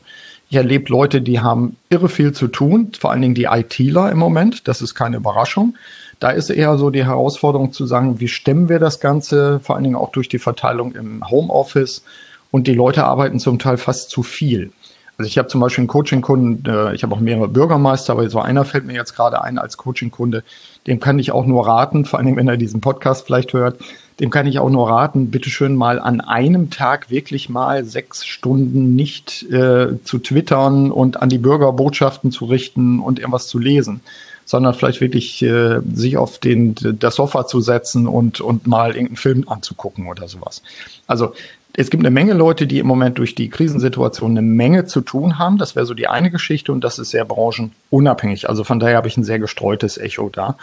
Ich 0.49 0.57
erlebe 0.57 0.91
Leute, 0.91 1.21
die 1.21 1.41
haben 1.41 1.77
irre 1.91 2.09
viel 2.09 2.33
zu 2.33 2.49
tun, 2.49 2.93
vor 2.99 3.11
allen 3.11 3.21
Dingen 3.21 3.35
die 3.35 3.45
ITler 3.45 4.11
im 4.11 4.19
Moment. 4.19 4.69
Das 4.69 4.81
ist 4.81 4.95
keine 4.95 5.19
Überraschung. 5.19 5.77
Da 6.21 6.31
ist 6.31 6.49
eher 6.49 6.79
so 6.79 6.89
die 6.89 7.05
Herausforderung 7.05 7.73
zu 7.73 7.85
sagen, 7.85 8.19
wie 8.21 8.29
stemmen 8.29 8.71
wir 8.71 8.79
das 8.79 9.01
Ganze, 9.01 9.61
vor 9.61 9.75
allen 9.75 9.85
Dingen 9.85 9.97
auch 9.97 10.13
durch 10.13 10.31
die 10.31 10.39
Verteilung 10.39 10.95
im 10.95 11.29
Homeoffice. 11.29 12.03
Und 12.51 12.67
die 12.67 12.75
Leute 12.75 13.05
arbeiten 13.05 13.39
zum 13.41 13.59
Teil 13.59 13.77
fast 13.77 14.09
zu 14.09 14.23
viel. 14.23 14.71
Also 15.19 15.29
ich 15.29 15.39
habe 15.39 15.49
zum 15.49 15.61
Beispiel 15.61 15.83
einen 15.83 15.89
Coaching-Kunden, 15.89 16.71
äh, 16.71 16.95
ich 16.95 17.03
habe 17.03 17.15
auch 17.15 17.21
mehrere 17.21 17.49
Bürgermeister, 17.49 18.13
aber 18.13 18.29
so 18.29 18.41
einer 18.41 18.65
fällt 18.65 18.85
mir 18.85 18.95
jetzt 18.95 19.15
gerade 19.15 19.43
ein 19.43 19.59
als 19.59 19.77
Coaching-Kunde. 19.77 20.45
Dem 20.87 21.01
kann 21.01 21.19
ich 21.19 21.33
auch 21.33 21.47
nur 21.47 21.67
raten, 21.67 22.05
vor 22.05 22.23
Dingen, 22.23 22.37
wenn 22.37 22.49
er 22.49 22.57
diesen 22.57 22.81
Podcast 22.81 23.25
vielleicht 23.27 23.53
hört, 23.53 23.79
dem 24.21 24.31
kann 24.31 24.47
ich 24.47 24.59
auch 24.59 24.71
nur 24.71 24.89
raten, 24.89 25.31
bitteschön 25.31 25.75
mal 25.75 25.99
an 25.99 26.21
einem 26.21 26.71
Tag 26.71 27.11
wirklich 27.11 27.49
mal 27.49 27.85
sechs 27.85 28.25
Stunden 28.27 28.95
nicht 28.95 29.43
äh, 29.51 30.03
zu 30.05 30.19
twittern 30.19 30.91
und 30.91 31.21
an 31.23 31.29
die 31.29 31.39
Bürger 31.39 31.73
Botschaften 31.73 32.31
zu 32.31 32.47
richten 32.47 33.01
und 33.01 33.19
irgendwas 33.19 33.47
zu 33.47 33.59
lesen, 33.59 34.01
sondern 34.47 34.75
vielleicht 34.75 35.01
wirklich 35.01 35.43
äh, 35.43 35.81
sich 35.93 36.17
auf 36.17 36.39
den, 36.39 36.75
das 36.99 37.17
Sofa 37.17 37.47
zu 37.47 37.61
setzen 37.61 38.07
und, 38.07 38.41
und 38.41 38.67
mal 38.67 38.91
irgendeinen 38.91 39.17
Film 39.17 39.45
anzugucken 39.49 40.07
oder 40.07 40.29
sowas. 40.29 40.63
Also 41.07 41.35
es 41.79 41.91
gibt 41.91 42.03
eine 42.03 42.11
Menge 42.11 42.33
Leute, 42.33 42.67
die 42.67 42.79
im 42.79 42.87
Moment 42.87 43.19
durch 43.19 43.35
die 43.35 43.51
Krisensituation 43.51 44.31
eine 44.31 44.43
Menge 44.43 44.87
zu 44.87 45.03
tun 45.03 45.39
haben. 45.39 45.59
Das 45.59 45.77
wäre 45.77 45.85
so 45.85 45.93
die 45.93 46.09
eine 46.09 46.31
Geschichte 46.31 46.73
und 46.73 46.83
das 46.83 46.99
ist 46.99 47.11
sehr 47.11 47.27
branchenunabhängig. 47.27 48.49
Also 48.49 48.65
von 48.65 48.81
daher 48.81 48.97
habe 48.97 49.09
ich 49.09 49.17
ein 49.19 49.25
sehr 49.25 49.39
gestreutes 49.39 49.99
Echo 49.99 50.31
da. 50.31 50.57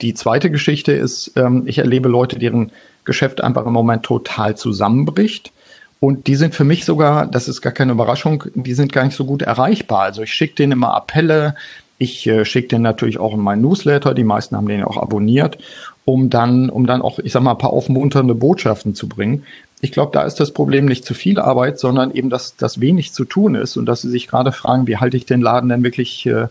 Die 0.00 0.14
zweite 0.14 0.50
Geschichte 0.50 0.92
ist, 0.92 1.32
ähm, 1.36 1.64
ich 1.66 1.78
erlebe 1.78 2.08
Leute, 2.08 2.38
deren 2.38 2.72
Geschäft 3.04 3.42
einfach 3.42 3.66
im 3.66 3.74
Moment 3.74 4.04
total 4.04 4.56
zusammenbricht. 4.56 5.52
Und 6.00 6.26
die 6.26 6.34
sind 6.34 6.54
für 6.54 6.64
mich 6.64 6.86
sogar, 6.86 7.26
das 7.26 7.46
ist 7.46 7.60
gar 7.60 7.72
keine 7.72 7.92
Überraschung, 7.92 8.44
die 8.54 8.74
sind 8.74 8.92
gar 8.92 9.04
nicht 9.04 9.16
so 9.16 9.26
gut 9.26 9.42
erreichbar. 9.42 10.00
Also 10.00 10.22
ich 10.22 10.32
schicke 10.32 10.54
denen 10.56 10.72
immer 10.72 10.94
Appelle, 10.94 11.56
ich 11.98 12.26
äh, 12.26 12.44
schicke 12.44 12.68
den 12.68 12.82
natürlich 12.82 13.18
auch 13.18 13.34
in 13.34 13.40
meinen 13.40 13.62
Newsletter, 13.62 14.14
die 14.14 14.24
meisten 14.24 14.56
haben 14.56 14.68
den 14.68 14.82
auch 14.82 14.96
abonniert, 14.96 15.58
um 16.04 16.30
dann, 16.30 16.70
um 16.70 16.86
dann 16.86 17.02
auch, 17.02 17.18
ich 17.18 17.32
sag 17.32 17.42
mal, 17.42 17.52
ein 17.52 17.58
paar 17.58 17.72
aufmunternde 17.72 18.34
Botschaften 18.34 18.94
zu 18.94 19.08
bringen. 19.08 19.44
Ich 19.84 19.92
glaube, 19.92 20.12
da 20.14 20.22
ist 20.22 20.40
das 20.40 20.50
Problem 20.50 20.86
nicht 20.86 21.04
zu 21.04 21.12
viel 21.12 21.38
Arbeit, 21.38 21.78
sondern 21.78 22.10
eben, 22.10 22.30
dass 22.30 22.56
das 22.56 22.80
wenig 22.80 23.12
zu 23.12 23.26
tun 23.26 23.54
ist 23.54 23.76
und 23.76 23.84
dass 23.84 24.00
sie 24.00 24.08
sich 24.08 24.28
gerade 24.28 24.50
fragen, 24.50 24.86
wie 24.86 24.96
halte 24.96 25.18
ich 25.18 25.26
den 25.26 25.42
Laden 25.42 25.68
denn 25.68 25.84
wirklich 25.84 26.24
äh, 26.24 26.46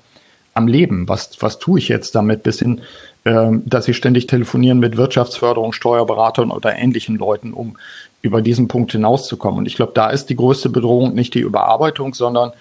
am 0.54 0.68
Leben? 0.68 1.10
Was, 1.10 1.32
was 1.40 1.58
tue 1.58 1.80
ich 1.80 1.88
jetzt 1.88 2.14
damit? 2.14 2.44
Bis 2.44 2.60
hin, 2.60 2.82
äh, 3.24 3.48
dass 3.66 3.86
sie 3.86 3.96
ständig 3.96 4.28
telefonieren 4.28 4.78
mit 4.78 4.98
Wirtschaftsförderung, 4.98 5.74
Steuerberatern 5.74 6.52
oder 6.52 6.78
ähnlichen 6.78 7.16
Leuten, 7.16 7.54
um 7.54 7.76
über 8.22 8.44
diesen 8.44 8.68
Punkt 8.68 8.92
hinauszukommen. 8.92 9.58
Und 9.58 9.66
ich 9.66 9.78
glaube, 9.78 9.94
da 9.96 10.12
ist 10.12 10.30
die 10.30 10.36
größte 10.36 10.70
Bedrohung 10.70 11.16
nicht 11.16 11.34
die 11.34 11.40
Überarbeitung, 11.40 12.14
sondern 12.14 12.52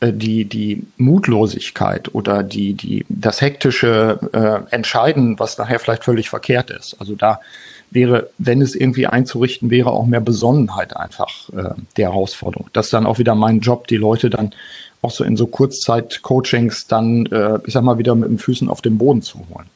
äh, 0.00 0.12
die, 0.12 0.44
die 0.44 0.86
Mutlosigkeit 0.98 2.14
oder 2.14 2.42
die, 2.42 2.74
die, 2.74 3.06
das 3.08 3.40
hektische 3.40 4.18
äh, 4.34 4.74
Entscheiden, 4.74 5.38
was 5.38 5.56
nachher 5.56 5.80
vielleicht 5.80 6.04
völlig 6.04 6.28
verkehrt 6.28 6.68
ist. 6.68 6.96
Also 7.00 7.14
da 7.14 7.40
wäre, 7.90 8.30
wenn 8.38 8.60
es 8.60 8.74
irgendwie 8.74 9.06
einzurichten 9.06 9.70
wäre, 9.70 9.90
auch 9.90 10.06
mehr 10.06 10.20
Besonnenheit 10.20 10.96
einfach 10.96 11.48
äh, 11.50 11.74
die 11.96 12.02
Herausforderung. 12.02 12.68
Das 12.72 12.86
ist 12.86 12.92
dann 12.92 13.06
auch 13.06 13.18
wieder 13.18 13.34
mein 13.34 13.60
Job, 13.60 13.86
die 13.88 13.96
Leute 13.96 14.30
dann 14.30 14.54
auch 15.00 15.10
so 15.10 15.24
in 15.24 15.36
so 15.36 15.46
Kurzzeit-Coachings 15.46 16.86
dann, 16.86 17.26
äh, 17.26 17.58
ich 17.66 17.72
sag 17.72 17.82
mal, 17.82 17.98
wieder 17.98 18.14
mit 18.14 18.30
den 18.30 18.38
Füßen 18.38 18.68
auf 18.68 18.82
den 18.82 18.98
Boden 18.98 19.22
zu 19.22 19.38
holen. 19.38 19.66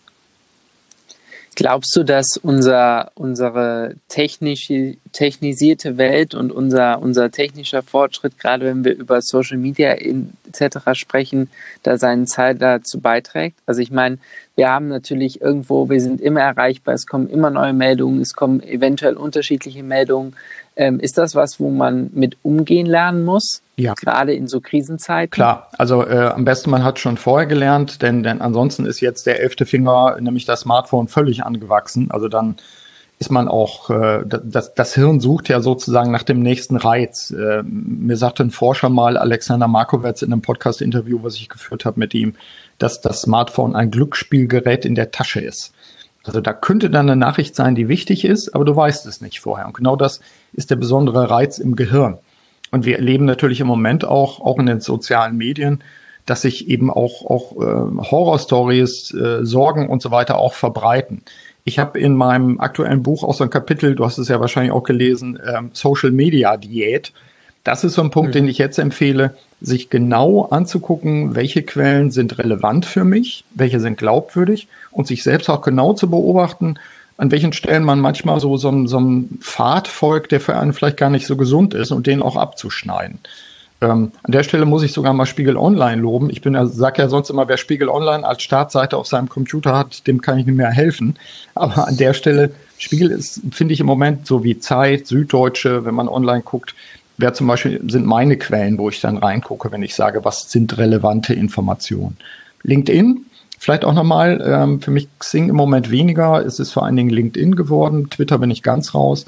Glaubst 1.54 1.94
du, 1.94 2.02
dass 2.02 2.38
unser, 2.42 3.12
unsere 3.14 3.96
technische, 4.08 4.96
technisierte 5.12 5.98
Welt 5.98 6.34
und 6.34 6.50
unser, 6.50 7.00
unser 7.02 7.30
technischer 7.30 7.82
Fortschritt, 7.82 8.38
gerade 8.38 8.64
wenn 8.64 8.84
wir 8.84 8.96
über 8.96 9.20
Social 9.20 9.58
Media 9.58 9.92
etc. 9.92 10.78
sprechen, 10.94 11.50
da 11.82 11.98
seinen 11.98 12.24
Teil 12.24 12.54
dazu 12.54 13.00
beiträgt? 13.00 13.58
Also 13.66 13.82
ich 13.82 13.90
meine, 13.90 14.16
wir 14.54 14.68
haben 14.68 14.88
natürlich 14.88 15.40
irgendwo, 15.40 15.88
wir 15.88 16.00
sind 16.00 16.20
immer 16.20 16.40
erreichbar, 16.40 16.94
es 16.94 17.06
kommen 17.06 17.28
immer 17.28 17.50
neue 17.50 17.72
Meldungen, 17.72 18.20
es 18.20 18.34
kommen 18.34 18.62
eventuell 18.62 19.16
unterschiedliche 19.16 19.82
Meldungen. 19.82 20.34
Ähm, 20.74 21.00
ist 21.00 21.18
das 21.18 21.34
was, 21.34 21.60
wo 21.60 21.70
man 21.70 22.10
mit 22.14 22.36
umgehen 22.42 22.86
lernen 22.86 23.24
muss? 23.24 23.62
Ja. 23.76 23.94
Gerade 23.94 24.34
in 24.34 24.48
so 24.48 24.60
Krisenzeiten? 24.60 25.30
Klar, 25.30 25.68
also 25.76 26.06
äh, 26.06 26.30
am 26.34 26.44
besten 26.44 26.70
man 26.70 26.84
hat 26.84 26.98
schon 26.98 27.16
vorher 27.16 27.46
gelernt, 27.46 28.02
denn, 28.02 28.22
denn 28.22 28.40
ansonsten 28.40 28.86
ist 28.86 29.00
jetzt 29.00 29.26
der 29.26 29.40
elfte 29.40 29.66
Finger, 29.66 30.16
nämlich 30.20 30.44
das 30.44 30.60
Smartphone, 30.60 31.08
völlig 31.08 31.44
angewachsen. 31.44 32.10
Also 32.10 32.28
dann 32.28 32.56
ist 33.22 33.30
man 33.30 33.48
auch, 33.48 33.88
äh, 33.90 34.24
das, 34.26 34.74
das 34.74 34.94
Hirn 34.94 35.20
sucht 35.20 35.48
ja 35.48 35.60
sozusagen 35.60 36.10
nach 36.10 36.24
dem 36.24 36.40
nächsten 36.40 36.76
Reiz. 36.76 37.30
Äh, 37.30 37.62
mir 37.62 38.16
sagte 38.16 38.42
ein 38.42 38.50
Forscher 38.50 38.88
mal, 38.88 39.16
Alexander 39.16 39.68
Markowitz, 39.68 40.22
in 40.22 40.32
einem 40.32 40.42
Podcast-Interview, 40.42 41.20
was 41.22 41.36
ich 41.36 41.48
geführt 41.48 41.84
habe 41.84 42.00
mit 42.00 42.14
ihm, 42.14 42.34
dass 42.78 43.00
das 43.00 43.22
Smartphone 43.22 43.76
ein 43.76 43.90
Glücksspielgerät 43.90 44.84
in 44.84 44.94
der 44.94 45.10
Tasche 45.10 45.40
ist. 45.40 45.72
Also 46.24 46.40
da 46.40 46.52
könnte 46.52 46.88
dann 46.88 47.10
eine 47.10 47.16
Nachricht 47.16 47.56
sein, 47.56 47.74
die 47.74 47.88
wichtig 47.88 48.24
ist, 48.24 48.54
aber 48.54 48.64
du 48.64 48.74
weißt 48.76 49.06
es 49.06 49.20
nicht 49.20 49.40
vorher. 49.40 49.66
Und 49.66 49.74
genau 49.74 49.96
das 49.96 50.20
ist 50.52 50.70
der 50.70 50.76
besondere 50.76 51.30
Reiz 51.30 51.58
im 51.58 51.74
Gehirn. 51.74 52.18
Und 52.70 52.84
wir 52.84 52.96
erleben 52.96 53.24
natürlich 53.24 53.60
im 53.60 53.66
Moment 53.66 54.04
auch, 54.04 54.40
auch 54.40 54.58
in 54.58 54.66
den 54.66 54.80
sozialen 54.80 55.36
Medien, 55.36 55.82
dass 56.24 56.42
sich 56.42 56.68
eben 56.68 56.90
auch, 56.90 57.26
auch 57.26 57.52
äh, 57.56 58.10
Horrorstories, 58.10 59.12
äh, 59.12 59.44
Sorgen 59.44 59.88
und 59.88 60.00
so 60.00 60.10
weiter 60.10 60.38
auch 60.38 60.54
verbreiten. 60.54 61.22
Ich 61.64 61.78
habe 61.78 61.98
in 61.98 62.14
meinem 62.14 62.60
aktuellen 62.60 63.02
Buch 63.02 63.24
auch 63.24 63.34
so 63.34 63.44
ein 63.44 63.50
Kapitel, 63.50 63.94
du 63.94 64.04
hast 64.04 64.18
es 64.18 64.28
ja 64.28 64.40
wahrscheinlich 64.40 64.72
auch 64.72 64.84
gelesen, 64.84 65.38
ähm, 65.44 65.70
Social 65.72 66.12
Media 66.12 66.56
Diät. 66.56 67.12
Das 67.64 67.84
ist 67.84 67.94
so 67.94 68.02
ein 68.02 68.10
Punkt, 68.10 68.34
den 68.34 68.48
ich 68.48 68.58
jetzt 68.58 68.78
empfehle, 68.78 69.36
sich 69.60 69.88
genau 69.88 70.46
anzugucken, 70.50 71.36
welche 71.36 71.62
Quellen 71.62 72.10
sind 72.10 72.38
relevant 72.38 72.86
für 72.86 73.04
mich, 73.04 73.44
welche 73.54 73.78
sind 73.78 73.98
glaubwürdig 73.98 74.66
und 74.90 75.06
sich 75.06 75.22
selbst 75.22 75.48
auch 75.48 75.62
genau 75.62 75.92
zu 75.92 76.10
beobachten, 76.10 76.78
an 77.16 77.30
welchen 77.30 77.52
Stellen 77.52 77.84
man 77.84 78.00
manchmal 78.00 78.40
so, 78.40 78.56
so, 78.56 78.86
so 78.86 78.96
einen 78.96 79.38
Pfad 79.40 79.86
folgt, 79.86 80.32
der 80.32 80.40
für 80.40 80.56
einen 80.56 80.72
vielleicht 80.72 80.96
gar 80.96 81.10
nicht 81.10 81.26
so 81.26 81.36
gesund 81.36 81.72
ist 81.74 81.92
und 81.92 82.08
den 82.08 82.20
auch 82.20 82.36
abzuschneiden. 82.36 83.20
Ähm, 83.80 84.12
an 84.22 84.32
der 84.32 84.42
Stelle 84.42 84.64
muss 84.64 84.82
ich 84.82 84.92
sogar 84.92 85.12
mal 85.12 85.26
Spiegel 85.26 85.56
Online 85.56 86.00
loben. 86.00 86.30
Ich 86.30 86.40
bin 86.40 86.54
ja, 86.54 86.66
sag 86.66 86.98
ja 86.98 87.08
sonst 87.08 87.30
immer, 87.30 87.48
wer 87.48 87.58
Spiegel 87.58 87.88
Online 87.88 88.26
als 88.26 88.42
Startseite 88.42 88.96
auf 88.96 89.06
seinem 89.06 89.28
Computer 89.28 89.76
hat, 89.76 90.06
dem 90.06 90.20
kann 90.20 90.38
ich 90.38 90.46
nicht 90.46 90.56
mehr 90.56 90.70
helfen. 90.70 91.16
Aber 91.54 91.86
an 91.86 91.96
der 91.96 92.14
Stelle, 92.14 92.52
Spiegel 92.78 93.10
ist, 93.10 93.40
finde 93.52 93.74
ich 93.74 93.80
im 93.80 93.86
Moment 93.86 94.26
so 94.26 94.42
wie 94.42 94.58
Zeit, 94.58 95.06
Süddeutsche, 95.06 95.84
wenn 95.84 95.94
man 95.94 96.08
online 96.08 96.42
guckt, 96.42 96.74
wäre 97.18 97.32
zum 97.32 97.46
Beispiel, 97.46 97.80
sind 97.88 98.06
meine 98.06 98.36
Quellen, 98.36 98.78
wo 98.78 98.88
ich 98.88 99.00
dann 99.00 99.16
reingucke, 99.16 99.70
wenn 99.72 99.82
ich 99.82 99.94
sage, 99.94 100.24
was 100.24 100.50
sind 100.50 100.78
relevante 100.78 101.34
Informationen. 101.34 102.16
LinkedIn, 102.62 103.26
vielleicht 103.58 103.84
auch 103.84 103.94
nochmal, 103.94 104.42
ähm, 104.44 104.80
für 104.80 104.90
mich 104.90 105.08
Xing 105.18 105.48
im 105.48 105.56
Moment 105.56 105.90
weniger, 105.90 106.44
es 106.44 106.58
ist 106.58 106.72
vor 106.72 106.84
allen 106.84 106.96
Dingen 106.96 107.10
LinkedIn 107.10 107.56
geworden, 107.56 108.10
Twitter 108.10 108.38
bin 108.38 108.50
ich 108.50 108.62
ganz 108.62 108.94
raus. 108.94 109.26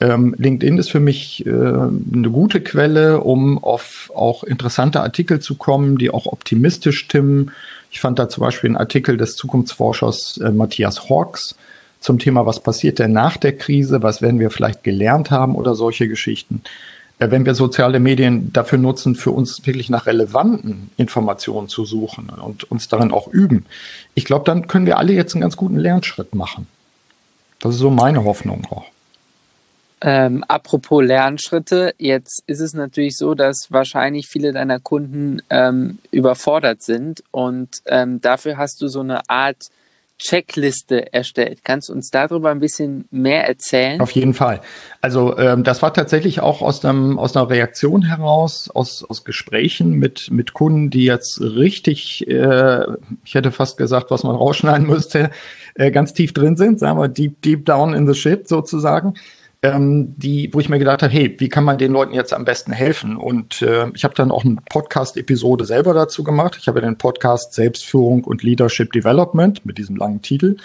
Ähm, 0.00 0.34
LinkedIn 0.38 0.78
ist 0.78 0.90
für 0.90 1.00
mich 1.00 1.44
äh, 1.46 1.50
eine 1.50 2.30
gute 2.30 2.62
Quelle, 2.62 3.20
um 3.20 3.62
auf 3.62 4.10
auch 4.14 4.44
interessante 4.44 5.02
Artikel 5.02 5.40
zu 5.40 5.56
kommen, 5.56 5.98
die 5.98 6.10
auch 6.10 6.26
optimistisch 6.26 6.98
stimmen. 6.98 7.52
Ich 7.90 8.00
fand 8.00 8.18
da 8.18 8.28
zum 8.28 8.42
Beispiel 8.42 8.68
einen 8.68 8.76
Artikel 8.76 9.18
des 9.18 9.36
Zukunftsforschers 9.36 10.38
äh, 10.38 10.52
Matthias 10.52 11.10
Hawks 11.10 11.54
zum 12.00 12.18
Thema, 12.18 12.46
was 12.46 12.60
passiert 12.60 12.98
denn 12.98 13.12
nach 13.12 13.36
der 13.36 13.56
Krise, 13.56 14.02
was 14.02 14.22
werden 14.22 14.40
wir 14.40 14.50
vielleicht 14.50 14.84
gelernt 14.84 15.30
haben 15.30 15.54
oder 15.54 15.74
solche 15.74 16.08
Geschichten. 16.08 16.62
Wenn 17.22 17.44
wir 17.44 17.54
soziale 17.54 18.00
Medien 18.00 18.50
dafür 18.52 18.78
nutzen, 18.78 19.14
für 19.14 19.30
uns 19.30 19.66
wirklich 19.66 19.90
nach 19.90 20.06
relevanten 20.06 20.90
Informationen 20.96 21.68
zu 21.68 21.84
suchen 21.84 22.30
und 22.30 22.64
uns 22.70 22.88
darin 22.88 23.12
auch 23.12 23.28
üben, 23.28 23.66
ich 24.14 24.24
glaube, 24.24 24.46
dann 24.46 24.68
können 24.68 24.86
wir 24.86 24.96
alle 24.96 25.12
jetzt 25.12 25.34
einen 25.34 25.42
ganz 25.42 25.56
guten 25.56 25.76
Lernschritt 25.76 26.34
machen. 26.34 26.66
Das 27.58 27.74
ist 27.74 27.80
so 27.80 27.90
meine 27.90 28.24
Hoffnung 28.24 28.66
auch. 28.70 28.86
Ähm, 30.02 30.44
apropos 30.48 31.04
Lernschritte, 31.04 31.94
jetzt 31.98 32.42
ist 32.46 32.60
es 32.60 32.72
natürlich 32.72 33.18
so, 33.18 33.34
dass 33.34 33.66
wahrscheinlich 33.68 34.28
viele 34.28 34.52
deiner 34.52 34.80
Kunden 34.80 35.42
ähm, 35.50 35.98
überfordert 36.10 36.82
sind 36.82 37.22
und 37.32 37.68
ähm, 37.84 38.18
dafür 38.22 38.56
hast 38.56 38.80
du 38.80 38.88
so 38.88 39.00
eine 39.00 39.28
Art 39.28 39.68
Checkliste 40.20 41.12
erstellt. 41.14 41.60
Kannst 41.64 41.88
du 41.88 41.94
uns 41.94 42.10
darüber 42.10 42.50
ein 42.50 42.60
bisschen 42.60 43.06
mehr 43.10 43.48
erzählen? 43.48 44.00
Auf 44.00 44.10
jeden 44.10 44.34
Fall. 44.34 44.60
Also 45.00 45.36
ähm, 45.38 45.64
das 45.64 45.80
war 45.80 45.94
tatsächlich 45.94 46.40
auch 46.40 46.60
aus, 46.60 46.84
einem, 46.84 47.18
aus 47.18 47.34
einer 47.34 47.48
Reaktion 47.48 48.02
heraus, 48.02 48.70
aus, 48.70 49.02
aus 49.02 49.24
Gesprächen 49.24 49.92
mit, 49.92 50.30
mit 50.30 50.52
Kunden, 50.52 50.90
die 50.90 51.04
jetzt 51.04 51.40
richtig, 51.40 52.28
äh, 52.28 52.84
ich 53.24 53.34
hätte 53.34 53.50
fast 53.50 53.78
gesagt, 53.78 54.10
was 54.10 54.22
man 54.22 54.36
rausschneiden 54.36 54.86
müsste, 54.86 55.30
äh, 55.74 55.90
ganz 55.90 56.12
tief 56.12 56.34
drin 56.34 56.56
sind, 56.56 56.78
sagen 56.78 56.98
wir 56.98 57.08
deep, 57.08 57.40
deep 57.40 57.64
down 57.64 57.94
in 57.94 58.06
the 58.06 58.14
shit 58.14 58.46
sozusagen 58.46 59.14
ähm, 59.62 60.14
die, 60.16 60.50
wo 60.52 60.60
ich 60.60 60.68
mir 60.68 60.78
gedacht 60.78 61.02
habe, 61.02 61.12
hey, 61.12 61.36
wie 61.38 61.48
kann 61.48 61.64
man 61.64 61.76
den 61.76 61.92
Leuten 61.92 62.14
jetzt 62.14 62.32
am 62.32 62.44
besten 62.44 62.72
helfen? 62.72 63.16
Und 63.16 63.60
äh, 63.62 63.90
ich 63.94 64.04
habe 64.04 64.14
dann 64.14 64.30
auch 64.30 64.44
eine 64.44 64.56
Podcast-Episode 64.68 65.66
selber 65.66 65.92
dazu 65.92 66.24
gemacht. 66.24 66.56
Ich 66.58 66.68
habe 66.68 66.80
den 66.80 66.96
Podcast 66.96 67.52
Selbstführung 67.52 68.24
und 68.24 68.42
Leadership 68.42 68.92
Development 68.92 69.64
mit 69.66 69.76
diesem 69.76 69.96
langen 69.96 70.22
Titel. 70.22 70.56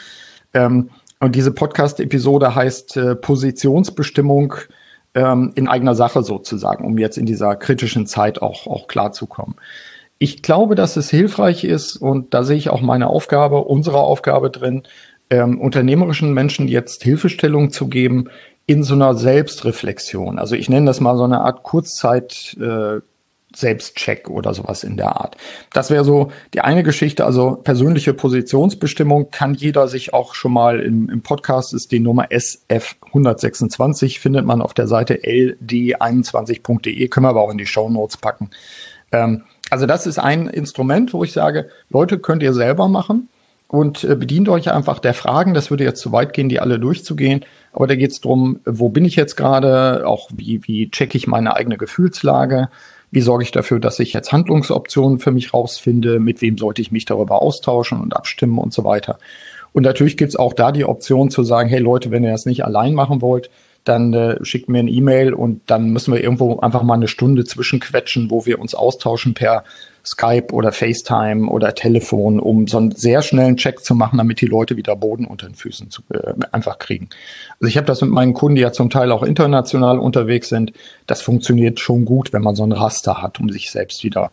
Ähm, 0.53 0.89
und 1.19 1.35
diese 1.35 1.51
Podcast-Episode 1.51 2.55
heißt 2.55 2.97
äh, 2.97 3.15
Positionsbestimmung 3.15 4.55
ähm, 5.13 5.51
in 5.55 5.67
eigener 5.67 5.95
Sache 5.95 6.23
sozusagen, 6.23 6.85
um 6.85 6.97
jetzt 6.97 7.17
in 7.17 7.25
dieser 7.25 7.55
kritischen 7.55 8.07
Zeit 8.07 8.41
auch, 8.41 8.67
auch 8.67 8.87
klarzukommen. 8.87 9.55
Ich 10.19 10.41
glaube, 10.41 10.75
dass 10.75 10.95
es 10.95 11.09
hilfreich 11.09 11.65
ist 11.65 11.97
und 11.97 12.33
da 12.33 12.43
sehe 12.43 12.55
ich 12.57 12.69
auch 12.69 12.81
meine 12.81 13.07
Aufgabe, 13.07 13.59
unsere 13.65 13.99
Aufgabe 13.99 14.49
drin, 14.49 14.83
ähm, 15.29 15.59
unternehmerischen 15.59 16.33
Menschen 16.33 16.67
jetzt 16.67 17.03
Hilfestellung 17.03 17.71
zu 17.71 17.87
geben, 17.87 18.29
in 18.67 18.83
so 18.83 18.95
einer 18.95 19.15
Selbstreflexion. 19.15 20.39
Also 20.39 20.55
ich 20.55 20.69
nenne 20.69 20.87
das 20.87 20.99
mal 20.99 21.17
so 21.17 21.23
eine 21.23 21.41
Art 21.41 21.63
Kurzzeit 21.63 22.57
äh, 22.59 23.01
Selbstcheck 23.55 24.29
oder 24.29 24.53
sowas 24.53 24.83
in 24.83 24.97
der 24.97 25.15
Art. 25.19 25.37
Das 25.71 25.89
wäre 25.89 26.03
so 26.03 26.31
die 26.53 26.61
eine 26.61 26.83
Geschichte, 26.83 27.25
also 27.25 27.55
persönliche 27.55 28.13
Positionsbestimmung 28.13 29.31
kann 29.31 29.53
jeder 29.53 29.87
sich 29.87 30.13
auch 30.13 30.35
schon 30.35 30.51
mal 30.51 30.79
im, 30.79 31.09
im 31.09 31.21
Podcast 31.21 31.73
ist 31.73 31.91
die 31.91 31.99
Nummer 31.99 32.31
SF 32.31 32.95
126 33.07 34.19
findet 34.19 34.45
man 34.45 34.61
auf 34.61 34.73
der 34.73 34.87
Seite 34.87 35.15
ld21.de, 35.23 37.07
können 37.07 37.25
wir 37.25 37.29
aber 37.29 37.41
auch 37.41 37.51
in 37.51 37.57
die 37.57 37.65
Show 37.65 37.89
Notes 37.89 38.17
packen. 38.17 38.49
Ähm, 39.11 39.43
also 39.69 39.85
das 39.85 40.05
ist 40.05 40.19
ein 40.19 40.47
Instrument, 40.47 41.13
wo 41.13 41.23
ich 41.23 41.31
sage, 41.31 41.69
Leute 41.89 42.19
könnt 42.19 42.43
ihr 42.43 42.53
selber 42.53 42.87
machen. 42.87 43.29
Und 43.67 44.03
äh, 44.03 44.15
bedient 44.15 44.49
euch 44.49 44.71
einfach 44.71 44.99
der 44.99 45.13
Fragen. 45.13 45.53
Das 45.53 45.69
würde 45.69 45.83
jetzt 45.83 46.01
zu 46.01 46.11
weit 46.11 46.33
gehen, 46.33 46.49
die 46.49 46.59
alle 46.59 46.79
durchzugehen. 46.79 47.45
Aber 47.73 47.87
da 47.87 47.95
geht 47.95 48.11
es 48.11 48.21
darum, 48.21 48.59
wo 48.65 48.89
bin 48.89 49.05
ich 49.05 49.15
jetzt 49.15 49.35
gerade, 49.35 50.07
auch 50.07 50.29
wie, 50.33 50.61
wie 50.65 50.89
checke 50.89 51.17
ich 51.17 51.27
meine 51.27 51.55
eigene 51.55 51.77
Gefühlslage, 51.77 52.69
wie 53.11 53.21
sorge 53.21 53.43
ich 53.43 53.51
dafür, 53.51 53.79
dass 53.79 53.99
ich 53.99 54.13
jetzt 54.13 54.31
Handlungsoptionen 54.31 55.19
für 55.19 55.31
mich 55.31 55.53
rausfinde, 55.53 56.19
mit 56.19 56.41
wem 56.41 56.57
sollte 56.57 56.81
ich 56.81 56.91
mich 56.91 57.05
darüber 57.05 57.41
austauschen 57.41 57.99
und 57.99 58.15
abstimmen 58.15 58.57
und 58.57 58.73
so 58.73 58.83
weiter. 58.83 59.17
Und 59.73 59.83
natürlich 59.83 60.15
gibt 60.15 60.29
es 60.29 60.35
auch 60.35 60.53
da 60.53 60.71
die 60.71 60.85
Option 60.85 61.29
zu 61.29 61.43
sagen, 61.43 61.69
hey 61.69 61.79
Leute, 61.79 62.11
wenn 62.11 62.23
ihr 62.23 62.31
das 62.31 62.45
nicht 62.45 62.63
allein 62.63 62.93
machen 62.93 63.21
wollt, 63.21 63.49
dann 63.83 64.13
äh, 64.13 64.43
schickt 64.43 64.67
mir 64.67 64.79
eine 64.79 64.89
E-Mail 64.89 65.33
und 65.33 65.61
dann 65.67 65.89
müssen 65.89 66.13
wir 66.13 66.23
irgendwo 66.23 66.59
einfach 66.59 66.81
mal 66.81 66.95
eine 66.95 67.07
Stunde 67.07 67.45
zwischenquetschen, 67.45 68.31
wo 68.31 68.45
wir 68.45 68.59
uns 68.59 68.73
austauschen 68.73 69.33
per 69.33 69.63
Skype 70.05 70.53
oder 70.53 70.71
FaceTime 70.71 71.49
oder 71.49 71.73
Telefon, 71.73 72.39
um 72.39 72.67
so 72.67 72.77
einen 72.77 72.91
sehr 72.91 73.21
schnellen 73.21 73.57
Check 73.57 73.83
zu 73.83 73.95
machen, 73.95 74.17
damit 74.17 74.39
die 74.41 74.45
Leute 74.45 74.77
wieder 74.77 74.95
Boden 74.95 75.25
unter 75.25 75.47
den 75.47 75.55
Füßen 75.55 75.89
zu, 75.89 76.03
äh, 76.13 76.33
einfach 76.51 76.77
kriegen. 76.77 77.09
Also 77.59 77.69
ich 77.69 77.77
habe 77.77 77.87
das 77.87 78.01
mit 78.01 78.11
meinen 78.11 78.33
Kunden, 78.33 78.55
die 78.55 78.61
ja 78.61 78.71
zum 78.71 78.89
Teil 78.89 79.11
auch 79.11 79.23
international 79.23 79.99
unterwegs 79.99 80.49
sind. 80.49 80.73
Das 81.07 81.21
funktioniert 81.21 81.79
schon 81.79 82.05
gut, 82.05 82.33
wenn 82.33 82.43
man 82.43 82.55
so 82.55 82.63
ein 82.63 82.71
Raster 82.71 83.21
hat, 83.21 83.39
um 83.39 83.49
sich 83.49 83.71
selbst 83.71 84.03
wieder, 84.03 84.31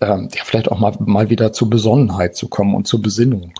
ähm, 0.00 0.28
ja, 0.34 0.42
vielleicht 0.44 0.70
auch 0.70 0.78
mal, 0.78 0.92
mal 1.00 1.30
wieder 1.30 1.52
zur 1.52 1.70
Besonnenheit 1.70 2.36
zu 2.36 2.48
kommen 2.48 2.74
und 2.74 2.86
zur 2.86 3.00
Besinnung. 3.00 3.52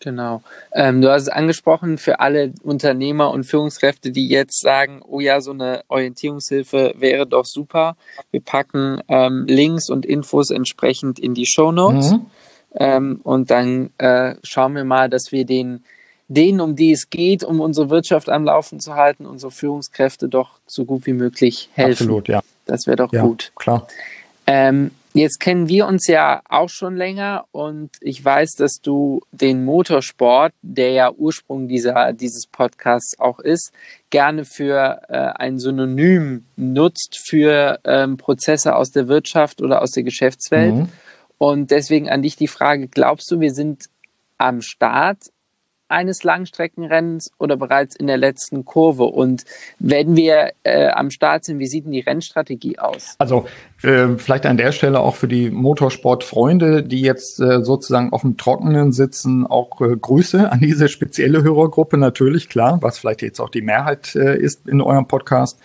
Genau. 0.00 0.42
Ähm, 0.72 1.02
du 1.02 1.10
hast 1.10 1.22
es 1.22 1.28
angesprochen 1.28 1.98
für 1.98 2.20
alle 2.20 2.52
Unternehmer 2.62 3.30
und 3.30 3.44
Führungskräfte, 3.44 4.10
die 4.10 4.28
jetzt 4.28 4.60
sagen, 4.60 5.02
oh 5.06 5.20
ja, 5.20 5.40
so 5.42 5.52
eine 5.52 5.82
Orientierungshilfe 5.88 6.94
wäre 6.96 7.26
doch 7.26 7.44
super. 7.44 7.96
Wir 8.30 8.40
packen 8.40 9.02
ähm, 9.08 9.44
Links 9.46 9.90
und 9.90 10.06
Infos 10.06 10.50
entsprechend 10.50 11.18
in 11.18 11.34
die 11.34 11.46
Show 11.46 11.70
Notes. 11.70 12.12
Mhm. 12.12 12.26
Ähm, 12.74 13.20
und 13.24 13.50
dann 13.50 13.90
äh, 13.98 14.36
schauen 14.42 14.74
wir 14.74 14.84
mal, 14.84 15.10
dass 15.10 15.32
wir 15.32 15.44
den, 15.44 15.84
denen, 16.28 16.60
um 16.60 16.76
die 16.76 16.92
es 16.92 17.10
geht, 17.10 17.44
um 17.44 17.60
unsere 17.60 17.90
Wirtschaft 17.90 18.30
am 18.30 18.44
Laufen 18.44 18.80
zu 18.80 18.94
halten, 18.94 19.26
unsere 19.26 19.50
Führungskräfte 19.50 20.28
doch 20.28 20.60
so 20.66 20.86
gut 20.86 21.04
wie 21.04 21.12
möglich 21.12 21.68
helfen. 21.74 22.04
Absolut, 22.04 22.28
ja. 22.28 22.40
Das 22.64 22.86
wäre 22.86 22.96
doch 22.96 23.12
ja, 23.12 23.22
gut. 23.22 23.52
Klar. 23.56 23.86
Ähm, 24.46 24.92
Jetzt 25.12 25.40
kennen 25.40 25.68
wir 25.68 25.86
uns 25.86 26.06
ja 26.06 26.40
auch 26.48 26.68
schon 26.68 26.94
länger 26.94 27.44
und 27.50 27.90
ich 28.00 28.24
weiß, 28.24 28.52
dass 28.52 28.80
du 28.80 29.20
den 29.32 29.64
Motorsport, 29.64 30.52
der 30.62 30.92
ja 30.92 31.10
Ursprung 31.10 31.66
dieser, 31.66 32.12
dieses 32.12 32.46
Podcasts 32.46 33.18
auch 33.18 33.40
ist, 33.40 33.72
gerne 34.10 34.44
für 34.44 35.02
äh, 35.08 35.16
ein 35.16 35.58
Synonym 35.58 36.44
nutzt 36.56 37.18
für 37.28 37.80
ähm, 37.84 38.18
Prozesse 38.18 38.76
aus 38.76 38.90
der 38.90 39.08
Wirtschaft 39.08 39.62
oder 39.62 39.82
aus 39.82 39.90
der 39.90 40.04
Geschäftswelt. 40.04 40.74
Mhm. 40.74 40.88
Und 41.38 41.70
deswegen 41.72 42.08
an 42.08 42.22
dich 42.22 42.36
die 42.36 42.48
Frage, 42.48 42.86
glaubst 42.86 43.30
du, 43.30 43.40
wir 43.40 43.52
sind 43.52 43.86
am 44.38 44.60
Start 44.60 45.18
eines 45.90 46.22
Langstreckenrennens 46.24 47.30
oder 47.38 47.56
bereits 47.56 47.96
in 47.96 48.06
der 48.06 48.16
letzten 48.16 48.64
Kurve? 48.64 49.04
Und 49.04 49.44
wenn 49.78 50.16
wir 50.16 50.52
äh, 50.62 50.88
am 50.88 51.10
Start 51.10 51.44
sind, 51.44 51.58
wie 51.58 51.66
sieht 51.66 51.84
denn 51.84 51.92
die 51.92 52.00
Rennstrategie 52.00 52.78
aus? 52.78 53.14
Also 53.18 53.46
äh, 53.82 54.08
vielleicht 54.16 54.46
an 54.46 54.56
der 54.56 54.72
Stelle 54.72 55.00
auch 55.00 55.16
für 55.16 55.28
die 55.28 55.50
Motorsportfreunde, 55.50 56.82
die 56.82 57.00
jetzt 57.00 57.40
äh, 57.40 57.62
sozusagen 57.62 58.12
auf 58.12 58.22
dem 58.22 58.36
Trockenen 58.36 58.92
sitzen, 58.92 59.46
auch 59.46 59.80
äh, 59.80 59.96
Grüße 59.96 60.50
an 60.50 60.60
diese 60.60 60.88
spezielle 60.88 61.42
Hörergruppe 61.42 61.96
natürlich, 61.96 62.48
klar, 62.48 62.78
was 62.82 62.98
vielleicht 62.98 63.22
jetzt 63.22 63.40
auch 63.40 63.50
die 63.50 63.62
Mehrheit 63.62 64.14
äh, 64.14 64.38
ist 64.38 64.68
in 64.68 64.80
eurem 64.80 65.06
Podcast. 65.06 65.58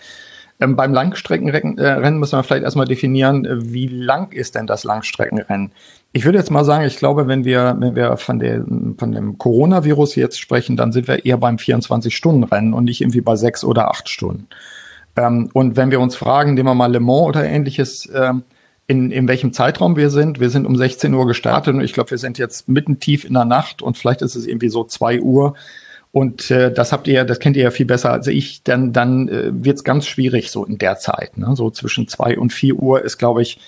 Ähm, 0.58 0.74
beim 0.74 0.92
Langstreckenrennen 0.92 1.78
äh, 1.78 2.10
müssen 2.12 2.38
wir 2.38 2.42
vielleicht 2.42 2.64
erstmal 2.64 2.86
definieren, 2.86 3.44
äh, 3.44 3.72
wie 3.72 3.88
lang 3.88 4.32
ist 4.32 4.54
denn 4.54 4.66
das 4.66 4.84
Langstreckenrennen? 4.84 5.72
Ich 6.16 6.24
würde 6.24 6.38
jetzt 6.38 6.50
mal 6.50 6.64
sagen, 6.64 6.86
ich 6.86 6.96
glaube, 6.96 7.28
wenn 7.28 7.44
wir, 7.44 7.76
wenn 7.78 7.94
wir 7.94 8.16
von, 8.16 8.38
der, 8.38 8.64
von 8.96 9.12
dem 9.12 9.36
Coronavirus 9.36 10.14
jetzt 10.14 10.40
sprechen, 10.40 10.74
dann 10.74 10.90
sind 10.90 11.08
wir 11.08 11.26
eher 11.26 11.36
beim 11.36 11.56
24-Stunden-Rennen 11.56 12.72
und 12.72 12.84
nicht 12.84 13.02
irgendwie 13.02 13.20
bei 13.20 13.36
sechs 13.36 13.62
oder 13.62 13.90
acht 13.90 14.08
Stunden. 14.08 14.48
Ähm, 15.14 15.50
und 15.52 15.76
wenn 15.76 15.90
wir 15.90 16.00
uns 16.00 16.16
fragen, 16.16 16.54
nehmen 16.54 16.70
wir 16.70 16.74
mal 16.74 16.90
Le 16.90 17.00
Mans 17.00 17.26
oder 17.26 17.44
ähnliches, 17.44 18.08
ähm, 18.14 18.44
in, 18.86 19.10
in 19.10 19.28
welchem 19.28 19.52
Zeitraum 19.52 19.96
wir 19.96 20.08
sind. 20.08 20.40
Wir 20.40 20.48
sind 20.48 20.66
um 20.66 20.74
16 20.74 21.12
Uhr 21.12 21.26
gestartet 21.26 21.74
und 21.74 21.82
ich 21.82 21.92
glaube, 21.92 22.12
wir 22.12 22.18
sind 22.18 22.38
jetzt 22.38 22.66
mitten 22.66 22.98
tief 22.98 23.26
in 23.26 23.34
der 23.34 23.44
Nacht 23.44 23.82
und 23.82 23.98
vielleicht 23.98 24.22
ist 24.22 24.36
es 24.36 24.46
irgendwie 24.46 24.70
so 24.70 24.84
zwei 24.84 25.20
Uhr. 25.20 25.52
Und 26.12 26.50
äh, 26.50 26.72
das 26.72 26.92
habt 26.92 27.08
ihr, 27.08 27.24
das 27.24 27.40
kennt 27.40 27.58
ihr 27.58 27.64
ja 27.64 27.70
viel 27.70 27.84
besser 27.84 28.10
als 28.10 28.26
ich. 28.26 28.62
Dann, 28.62 28.94
dann 28.94 29.28
äh, 29.28 29.50
wird 29.52 29.76
es 29.76 29.84
ganz 29.84 30.06
schwierig 30.06 30.50
so 30.50 30.64
in 30.64 30.78
der 30.78 30.96
Zeit. 30.96 31.36
Ne? 31.36 31.54
So 31.56 31.68
zwischen 31.68 32.08
zwei 32.08 32.38
und 32.38 32.54
vier 32.54 32.76
Uhr 32.76 33.02
ist, 33.02 33.18
glaube 33.18 33.42
ich, 33.42 33.58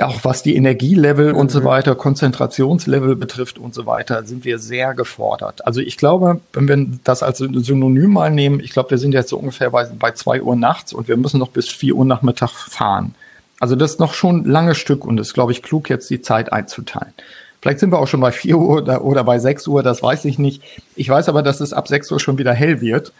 auch 0.00 0.24
was 0.24 0.42
die 0.42 0.54
Energielevel 0.54 1.32
mhm. 1.32 1.38
und 1.38 1.50
so 1.50 1.60
mhm. 1.60 1.64
weiter, 1.64 1.94
Konzentrationslevel 1.94 3.16
betrifft 3.16 3.58
und 3.58 3.74
so 3.74 3.86
weiter, 3.86 4.24
sind 4.24 4.44
wir 4.44 4.58
sehr 4.58 4.94
gefordert. 4.94 5.66
Also 5.66 5.80
ich 5.80 5.96
glaube, 5.96 6.40
wenn 6.52 6.68
wir 6.68 6.98
das 7.04 7.22
als 7.22 7.38
Synonym 7.38 8.12
mal 8.12 8.30
nehmen, 8.30 8.60
ich 8.60 8.70
glaube, 8.70 8.90
wir 8.90 8.98
sind 8.98 9.12
jetzt 9.12 9.30
so 9.30 9.38
ungefähr 9.38 9.70
bei, 9.70 9.84
bei 9.86 10.12
zwei 10.12 10.40
Uhr 10.42 10.56
nachts 10.56 10.92
und 10.92 11.08
wir 11.08 11.16
müssen 11.16 11.40
noch 11.40 11.50
bis 11.50 11.68
vier 11.68 11.96
Uhr 11.96 12.04
Nachmittag 12.04 12.50
fahren. 12.50 13.14
Also 13.60 13.74
das 13.74 13.92
ist 13.92 14.00
noch 14.00 14.14
schon 14.14 14.42
ein 14.42 14.44
langes 14.44 14.78
Stück 14.78 15.04
und 15.04 15.18
es 15.18 15.28
ist, 15.28 15.34
glaube 15.34 15.52
ich, 15.52 15.62
klug, 15.62 15.90
jetzt 15.90 16.08
die 16.10 16.22
Zeit 16.22 16.52
einzuteilen. 16.52 17.12
Vielleicht 17.60 17.80
sind 17.80 17.90
wir 17.90 17.98
auch 17.98 18.06
schon 18.06 18.20
bei 18.20 18.30
vier 18.30 18.56
Uhr 18.56 18.82
oder, 18.82 19.04
oder 19.04 19.24
bei 19.24 19.40
sechs 19.40 19.66
Uhr, 19.66 19.82
das 19.82 20.00
weiß 20.00 20.26
ich 20.26 20.38
nicht. 20.38 20.62
Ich 20.94 21.08
weiß 21.08 21.28
aber, 21.28 21.42
dass 21.42 21.60
es 21.60 21.72
ab 21.72 21.88
sechs 21.88 22.10
Uhr 22.12 22.20
schon 22.20 22.38
wieder 22.38 22.52
hell 22.52 22.80
wird. 22.80 23.12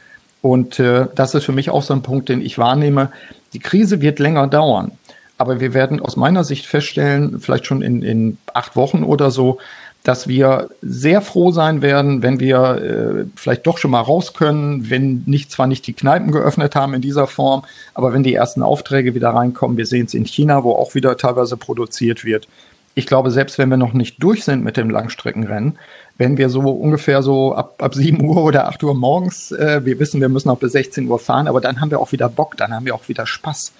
Und 0.42 0.78
äh, 0.78 1.06
das 1.16 1.34
ist 1.34 1.44
für 1.44 1.52
mich 1.52 1.70
auch 1.70 1.82
so 1.82 1.92
ein 1.92 2.02
Punkt, 2.02 2.28
den 2.28 2.40
ich 2.40 2.56
wahrnehme. 2.56 3.10
Die 3.52 3.58
Krise 3.58 4.00
wird 4.00 4.20
länger 4.20 4.46
dauern. 4.46 4.92
Aber 5.38 5.60
wir 5.60 5.72
werden 5.72 6.00
aus 6.00 6.16
meiner 6.16 6.44
Sicht 6.44 6.66
feststellen, 6.66 7.40
vielleicht 7.40 7.66
schon 7.66 7.80
in, 7.80 8.02
in 8.02 8.38
acht 8.52 8.76
Wochen 8.76 9.04
oder 9.04 9.30
so, 9.30 9.58
dass 10.04 10.28
wir 10.28 10.70
sehr 10.80 11.20
froh 11.20 11.50
sein 11.50 11.82
werden, 11.82 12.22
wenn 12.22 12.40
wir 12.40 12.58
äh, 12.60 13.24
vielleicht 13.36 13.66
doch 13.66 13.78
schon 13.78 13.90
mal 13.90 14.00
raus 14.00 14.32
können, 14.32 14.90
wenn 14.90 15.22
nicht 15.26 15.50
zwar 15.50 15.66
nicht 15.66 15.86
die 15.86 15.92
Kneipen 15.92 16.32
geöffnet 16.32 16.74
haben 16.74 16.94
in 16.94 17.02
dieser 17.02 17.26
Form, 17.26 17.64
aber 17.94 18.12
wenn 18.12 18.22
die 18.22 18.34
ersten 18.34 18.62
Aufträge 18.62 19.14
wieder 19.14 19.30
reinkommen. 19.30 19.76
Wir 19.76 19.86
sehen 19.86 20.06
es 20.06 20.14
in 20.14 20.24
China, 20.24 20.64
wo 20.64 20.72
auch 20.72 20.94
wieder 20.94 21.16
teilweise 21.16 21.56
produziert 21.56 22.24
wird. 22.24 22.48
Ich 22.94 23.06
glaube, 23.06 23.30
selbst 23.30 23.58
wenn 23.58 23.68
wir 23.68 23.76
noch 23.76 23.92
nicht 23.92 24.22
durch 24.22 24.44
sind 24.44 24.64
mit 24.64 24.76
dem 24.76 24.90
Langstreckenrennen, 24.90 25.78
wenn 26.16 26.36
wir 26.36 26.48
so 26.48 26.60
ungefähr 26.62 27.22
so 27.22 27.54
ab, 27.54 27.74
ab 27.82 27.94
7 27.94 28.20
Uhr 28.24 28.42
oder 28.42 28.66
8 28.68 28.82
Uhr 28.82 28.94
morgens, 28.94 29.52
äh, 29.52 29.84
wir 29.84 30.00
wissen, 30.00 30.20
wir 30.20 30.28
müssen 30.28 30.48
auch 30.48 30.58
bis 30.58 30.72
16 30.72 31.06
Uhr 31.06 31.18
fahren, 31.18 31.48
aber 31.48 31.60
dann 31.60 31.80
haben 31.80 31.90
wir 31.90 32.00
auch 32.00 32.12
wieder 32.12 32.28
Bock, 32.28 32.56
dann 32.56 32.72
haben 32.72 32.86
wir 32.86 32.94
auch 32.94 33.08
wieder 33.08 33.26
Spaß 33.26 33.72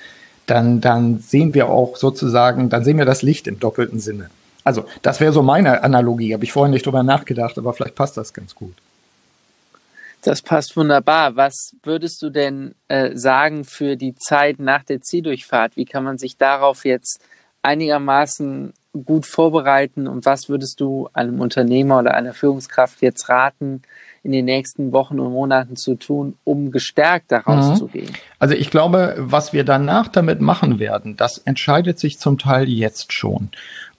dann, 0.48 0.80
dann 0.80 1.18
sehen 1.18 1.54
wir 1.54 1.68
auch 1.68 1.96
sozusagen, 1.96 2.70
dann 2.70 2.82
sehen 2.82 2.98
wir 2.98 3.04
das 3.04 3.22
Licht 3.22 3.46
im 3.46 3.60
doppelten 3.60 4.00
Sinne. 4.00 4.30
Also, 4.64 4.84
das 5.02 5.20
wäre 5.20 5.32
so 5.32 5.42
meine 5.42 5.82
Analogie. 5.82 6.34
Habe 6.34 6.44
ich 6.44 6.52
vorhin 6.52 6.72
nicht 6.72 6.84
drüber 6.84 7.02
nachgedacht, 7.02 7.56
aber 7.58 7.72
vielleicht 7.72 7.94
passt 7.94 8.16
das 8.16 8.32
ganz 8.32 8.54
gut. 8.54 8.74
Das 10.22 10.42
passt 10.42 10.76
wunderbar. 10.76 11.36
Was 11.36 11.76
würdest 11.82 12.22
du 12.22 12.30
denn 12.30 12.74
äh, 12.88 13.16
sagen 13.16 13.64
für 13.64 13.96
die 13.96 14.14
Zeit 14.16 14.58
nach 14.58 14.82
der 14.82 15.00
Zieldurchfahrt? 15.00 15.76
Wie 15.76 15.84
kann 15.84 16.02
man 16.02 16.18
sich 16.18 16.36
darauf 16.36 16.84
jetzt 16.84 17.20
einigermaßen 17.62 18.72
gut 19.04 19.26
vorbereiten 19.26 20.08
und 20.08 20.24
was 20.24 20.48
würdest 20.48 20.80
du 20.80 21.08
einem 21.12 21.40
Unternehmer 21.40 21.98
oder 21.98 22.14
einer 22.14 22.34
Führungskraft 22.34 23.02
jetzt 23.02 23.28
raten, 23.28 23.82
in 24.22 24.32
den 24.32 24.44
nächsten 24.44 24.92
Wochen 24.92 25.20
und 25.20 25.32
Monaten 25.32 25.76
zu 25.76 25.94
tun, 25.94 26.34
um 26.44 26.70
gestärkt 26.70 27.32
daraus 27.32 27.70
mhm. 27.70 27.76
zu 27.76 27.86
gehen? 27.86 28.10
Also 28.38 28.54
ich 28.54 28.70
glaube, 28.70 29.14
was 29.18 29.52
wir 29.52 29.64
danach 29.64 30.08
damit 30.08 30.40
machen 30.40 30.78
werden, 30.78 31.16
das 31.16 31.38
entscheidet 31.38 31.98
sich 31.98 32.18
zum 32.18 32.38
Teil 32.38 32.68
jetzt 32.68 33.12
schon. 33.12 33.50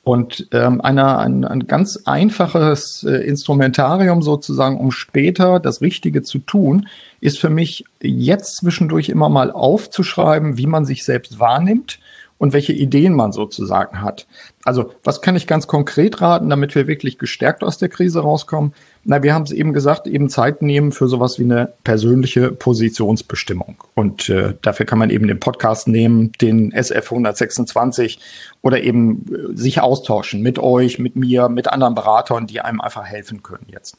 Und 0.03 0.47
ähm, 0.53 0.82
eine, 0.82 1.17
ein, 1.19 1.45
ein 1.45 1.67
ganz 1.67 2.01
einfaches 2.05 3.03
äh, 3.03 3.17
Instrumentarium 3.27 4.21
sozusagen, 4.21 4.79
um 4.79 4.91
später 4.91 5.60
das 5.60 5.82
Richtige 5.82 6.23
zu 6.23 6.39
tun, 6.39 6.88
ist 7.19 7.38
für 7.38 7.49
mich 7.49 7.86
jetzt 8.01 8.55
zwischendurch 8.55 9.10
immer 9.10 9.29
mal 9.29 9.51
aufzuschreiben, 9.51 10.58
wie 10.58 10.67
man 10.67 10.86
sich 10.86 11.03
selbst 11.03 11.39
wahrnimmt 11.39 11.99
und 12.39 12.53
welche 12.53 12.73
Ideen 12.73 13.13
man 13.13 13.34
sozusagen 13.34 14.01
hat. 14.01 14.25
Also, 14.63 14.93
was 15.03 15.21
kann 15.21 15.36
ich 15.36 15.45
ganz 15.45 15.67
konkret 15.67 16.21
raten, 16.21 16.49
damit 16.49 16.73
wir 16.73 16.88
wirklich 16.88 17.19
gestärkt 17.19 17.63
aus 17.63 17.77
der 17.77 17.89
Krise 17.89 18.21
rauskommen? 18.21 18.73
Na, 19.05 19.23
wir 19.23 19.33
haben 19.33 19.43
es 19.43 19.51
eben 19.51 19.73
gesagt, 19.73 20.07
eben 20.07 20.29
Zeit 20.29 20.62
nehmen 20.62 20.91
für 20.91 21.07
sowas 21.07 21.39
wie 21.39 21.43
eine 21.43 21.71
persönliche 21.83 22.51
Positionsbestimmung. 22.51 23.75
Und 23.95 24.29
äh, 24.29 24.55
dafür 24.62 24.85
kann 24.85 24.99
man 24.99 25.09
eben 25.09 25.27
den 25.27 25.39
Podcast 25.39 25.88
nehmen, 25.88 26.33
den 26.41 26.73
SF 26.73 27.12
126 27.12 28.19
oder 28.62 28.81
eben 28.83 29.25
äh, 29.33 29.55
sich 29.55 29.79
austauschen 29.79 30.41
mit 30.41 30.59
euch, 30.59 30.99
mit 30.99 31.15
mir, 31.15 31.47
mit 31.47 31.69
anderen 31.69 31.95
Beratern, 31.95 32.45
die 32.45 32.59
einem 32.59 32.81
einfach 32.81 33.05
helfen 33.05 33.41
können 33.41 33.67
jetzt. 33.71 33.97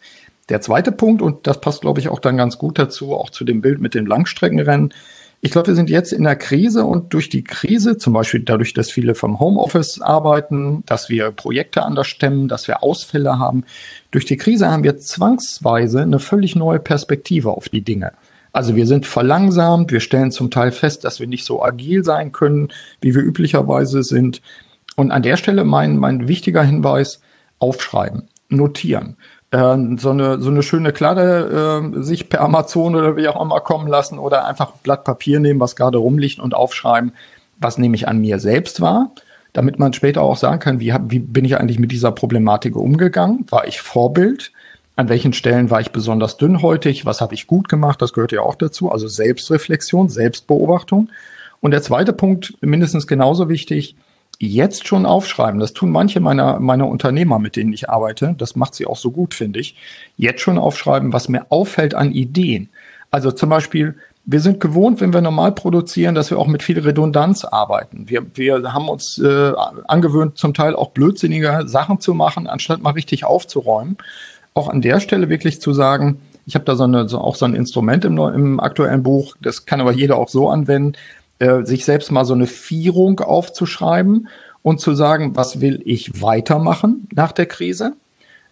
Der 0.51 0.61
zweite 0.61 0.93
Punkt, 0.93 1.23
und 1.23 1.47
das 1.47 1.61
passt, 1.61 1.81
glaube 1.81 2.01
ich, 2.01 2.09
auch 2.09 2.19
dann 2.19 2.37
ganz 2.37 2.59
gut 2.59 2.79
dazu, 2.79 3.15
auch 3.15 3.31
zu 3.31 3.45
dem 3.45 3.63
Bild 3.63 3.81
mit 3.81 3.95
dem 3.95 4.05
Langstreckenrennen, 4.05 4.93
ich 5.43 5.53
glaube, 5.53 5.69
wir 5.69 5.75
sind 5.75 5.89
jetzt 5.89 6.13
in 6.13 6.25
der 6.25 6.37
Krise 6.37 6.85
und 6.85 7.15
durch 7.15 7.31
die 7.31 7.43
Krise, 7.43 7.97
zum 7.97 8.13
Beispiel 8.13 8.41
dadurch, 8.41 8.75
dass 8.75 8.91
viele 8.91 9.15
vom 9.15 9.41
Homeoffice 9.41 10.01
arbeiten, 10.01 10.83
dass 10.85 11.09
wir 11.09 11.31
Projekte 11.31 11.83
anders 11.83 12.09
stemmen, 12.09 12.47
dass 12.47 12.69
wir 12.69 12.83
Ausfälle 12.83 13.39
haben, 13.39 13.65
durch 14.11 14.27
die 14.27 14.37
Krise 14.37 14.71
haben 14.71 14.85
wir 14.85 14.99
zwangsweise 14.99 16.03
eine 16.03 16.19
völlig 16.19 16.57
neue 16.57 16.79
Perspektive 16.79 17.51
auf 17.51 17.71
die 17.71 17.81
Dinge. 17.81 18.13
Also 18.53 18.77
wir 18.77 18.87
sind 18.87 19.07
verlangsamt, 19.07 19.93
wir 19.93 20.01
stellen 20.01 20.31
zum 20.31 20.51
Teil 20.51 20.73
fest, 20.73 21.05
dass 21.05 21.21
wir 21.21 21.27
nicht 21.27 21.47
so 21.47 21.63
agil 21.63 22.05
sein 22.05 22.33
können, 22.33 22.69
wie 23.01 23.15
wir 23.15 23.23
üblicherweise 23.23 24.03
sind. 24.03 24.43
Und 24.97 25.11
an 25.11 25.23
der 25.23 25.37
Stelle 25.37 25.65
mein, 25.65 25.97
mein 25.97 26.29
wichtiger 26.29 26.63
Hinweis, 26.63 27.21
aufschreiben, 27.59 28.29
notieren. 28.49 29.17
Äh, 29.51 29.77
so 29.99 30.11
eine, 30.11 30.41
so 30.41 30.51
eine 30.51 30.63
schöne 30.63 30.93
Kladde 30.93 31.93
äh, 31.97 32.03
sich 32.03 32.29
per 32.29 32.43
Amazon 32.43 32.95
oder 32.95 33.17
wie 33.17 33.29
auch 33.29 33.41
immer 33.41 33.61
kommen 33.61 33.89
lassen 33.89 34.19
oder 34.19 34.47
einfach 34.47 34.69
ein 34.75 34.81
Blatt 34.83 35.05
Papier 35.05 35.41
nehmen, 35.41 35.61
was 35.61 35.77
gerade 35.77 35.99
rumliegt 35.99 36.39
und 36.39 36.55
aufschreiben, 36.55 37.13
was 37.59 37.79
nehme 37.79 37.97
ich 37.97 38.09
an 38.09 38.21
mir 38.21 38.39
selbst 38.39 38.81
wahr, 38.81 39.11
damit 39.53 39.79
man 39.79 39.93
später 39.93 40.23
auch 40.23 40.37
sagen 40.37 40.61
kann, 40.61 40.81
wie, 40.81 40.93
hab, 40.93 41.11
wie 41.11 41.19
bin 41.19 41.45
ich 41.45 41.59
eigentlich 41.59 41.81
mit 41.81 41.93
dieser 41.93 42.13
Problematik 42.13 42.77
umgegangen? 42.77 43.45
War 43.51 43.67
ich 43.67 43.81
Vorbild? 43.81 44.53
An 44.97 45.09
welchen 45.09 45.33
Stellen 45.33 45.71
war 45.71 45.81
ich 45.81 45.93
besonders 45.93 46.37
dünnhäutig? 46.37 47.07
Was 47.07 47.21
habe 47.21 47.35
ich 47.35 47.47
gut 47.47 47.69
gemacht? 47.69 48.03
Das 48.03 48.13
gehört 48.13 48.33
ja 48.33 48.43
auch 48.43 48.55
dazu. 48.55 48.93
Also 48.93 49.09
Selbstreflexion, 49.09 50.09
Selbstbeobachtung. 50.09 51.09
Und 51.61 51.73
der 51.73 51.83
zweite 51.83 52.13
Punkt, 52.13 52.55
mindestens 52.61 53.07
genauso 53.07 53.49
wichtig, 53.49 53.97
jetzt 54.41 54.89
schon 54.89 55.05
aufschreiben. 55.05 55.61
Das 55.61 55.75
tun 55.75 55.91
manche 55.91 56.19
meiner, 56.19 56.59
meiner 56.61 56.89
Unternehmer, 56.89 57.39
mit 57.39 57.57
denen 57.57 57.73
ich 57.73 57.91
arbeite. 57.91 58.35
Das 58.39 58.57
macht 58.57 58.75
sie 58.75 58.87
auch 58.87 58.97
so 58.97 59.11
gut, 59.11 59.35
finde 59.35 59.61
ich. 59.61 59.77
Jetzt 60.17 60.41
schon 60.41 60.59
aufschreiben, 60.59 61.13
was 61.13 61.29
mir 61.29 61.47
auffällt 61.51 61.95
an 61.95 62.11
Ideen. 62.11 62.71
Also 63.11 63.31
zum 63.33 63.51
Beispiel, 63.51 63.97
wir 64.25 64.41
sind 64.41 64.59
gewohnt, 64.59 65.01
wenn 65.01 65.13
wir 65.13 65.21
normal 65.21 65.53
produzieren, 65.53 66.15
dass 66.15 66.31
wir 66.31 66.39
auch 66.39 66.47
mit 66.47 66.63
viel 66.63 66.79
Redundanz 66.79 67.45
arbeiten. 67.45 68.09
Wir, 68.09 68.25
wir 68.35 68.73
haben 68.73 68.89
uns 68.89 69.19
äh, 69.19 69.53
angewöhnt, 69.87 70.39
zum 70.39 70.55
Teil 70.55 70.75
auch 70.75 70.91
blödsinnige 70.91 71.65
Sachen 71.67 72.01
zu 72.01 72.15
machen, 72.15 72.47
anstatt 72.47 72.83
mal 72.83 72.91
richtig 72.91 73.25
aufzuräumen. 73.25 73.99
Auch 74.55 74.69
an 74.69 74.81
der 74.81 75.01
Stelle 75.01 75.29
wirklich 75.29 75.61
zu 75.61 75.75
sagen, 75.75 76.21
ich 76.47 76.55
habe 76.55 76.65
da 76.65 76.77
so, 76.77 76.85
eine, 76.85 77.09
so 77.09 77.19
auch 77.19 77.35
so 77.35 77.45
ein 77.45 77.55
Instrument 77.55 78.05
im, 78.05 78.19
im 78.19 78.59
aktuellen 78.59 79.03
Buch, 79.03 79.37
das 79.43 79.67
kann 79.67 79.81
aber 79.81 79.93
jeder 79.93 80.17
auch 80.17 80.29
so 80.29 80.49
anwenden, 80.49 80.95
äh, 81.41 81.65
sich 81.65 81.85
selbst 81.85 82.13
mal 82.13 82.25
so 82.25 82.35
eine 82.35 82.47
Vierung 82.47 83.21
aufzuschreiben 83.21 84.29
und 84.63 84.81
zu 84.81 84.95
sagen, 84.95 85.37
was 85.37 85.61
will 85.61 85.83
ich 85.85 86.23
weitermachen 86.23 87.09
nach 87.13 87.33
der 87.33 87.47
Krise? 87.47 87.95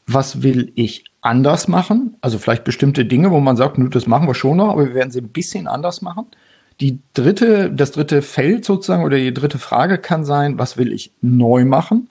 Was 0.06 0.42
will 0.42 0.72
ich 0.74 1.04
anders 1.20 1.68
machen? 1.68 2.16
Also 2.22 2.38
vielleicht 2.38 2.64
bestimmte 2.64 3.04
Dinge, 3.04 3.30
wo 3.30 3.40
man 3.40 3.56
sagt, 3.56 3.78
nö, 3.78 3.88
das 3.88 4.06
machen 4.06 4.26
wir 4.26 4.34
schon 4.34 4.56
noch, 4.56 4.70
aber 4.70 4.86
wir 4.86 4.94
werden 4.94 5.10
sie 5.10 5.20
ein 5.20 5.28
bisschen 5.28 5.66
anders 5.66 6.02
machen. 6.02 6.26
Die 6.80 7.00
dritte, 7.12 7.70
das 7.70 7.92
dritte 7.92 8.22
Feld 8.22 8.64
sozusagen 8.64 9.04
oder 9.04 9.18
die 9.18 9.34
dritte 9.34 9.58
Frage 9.58 9.98
kann 9.98 10.24
sein, 10.24 10.58
was 10.58 10.76
will 10.76 10.92
ich 10.92 11.12
neu 11.20 11.64
machen? 11.64 12.08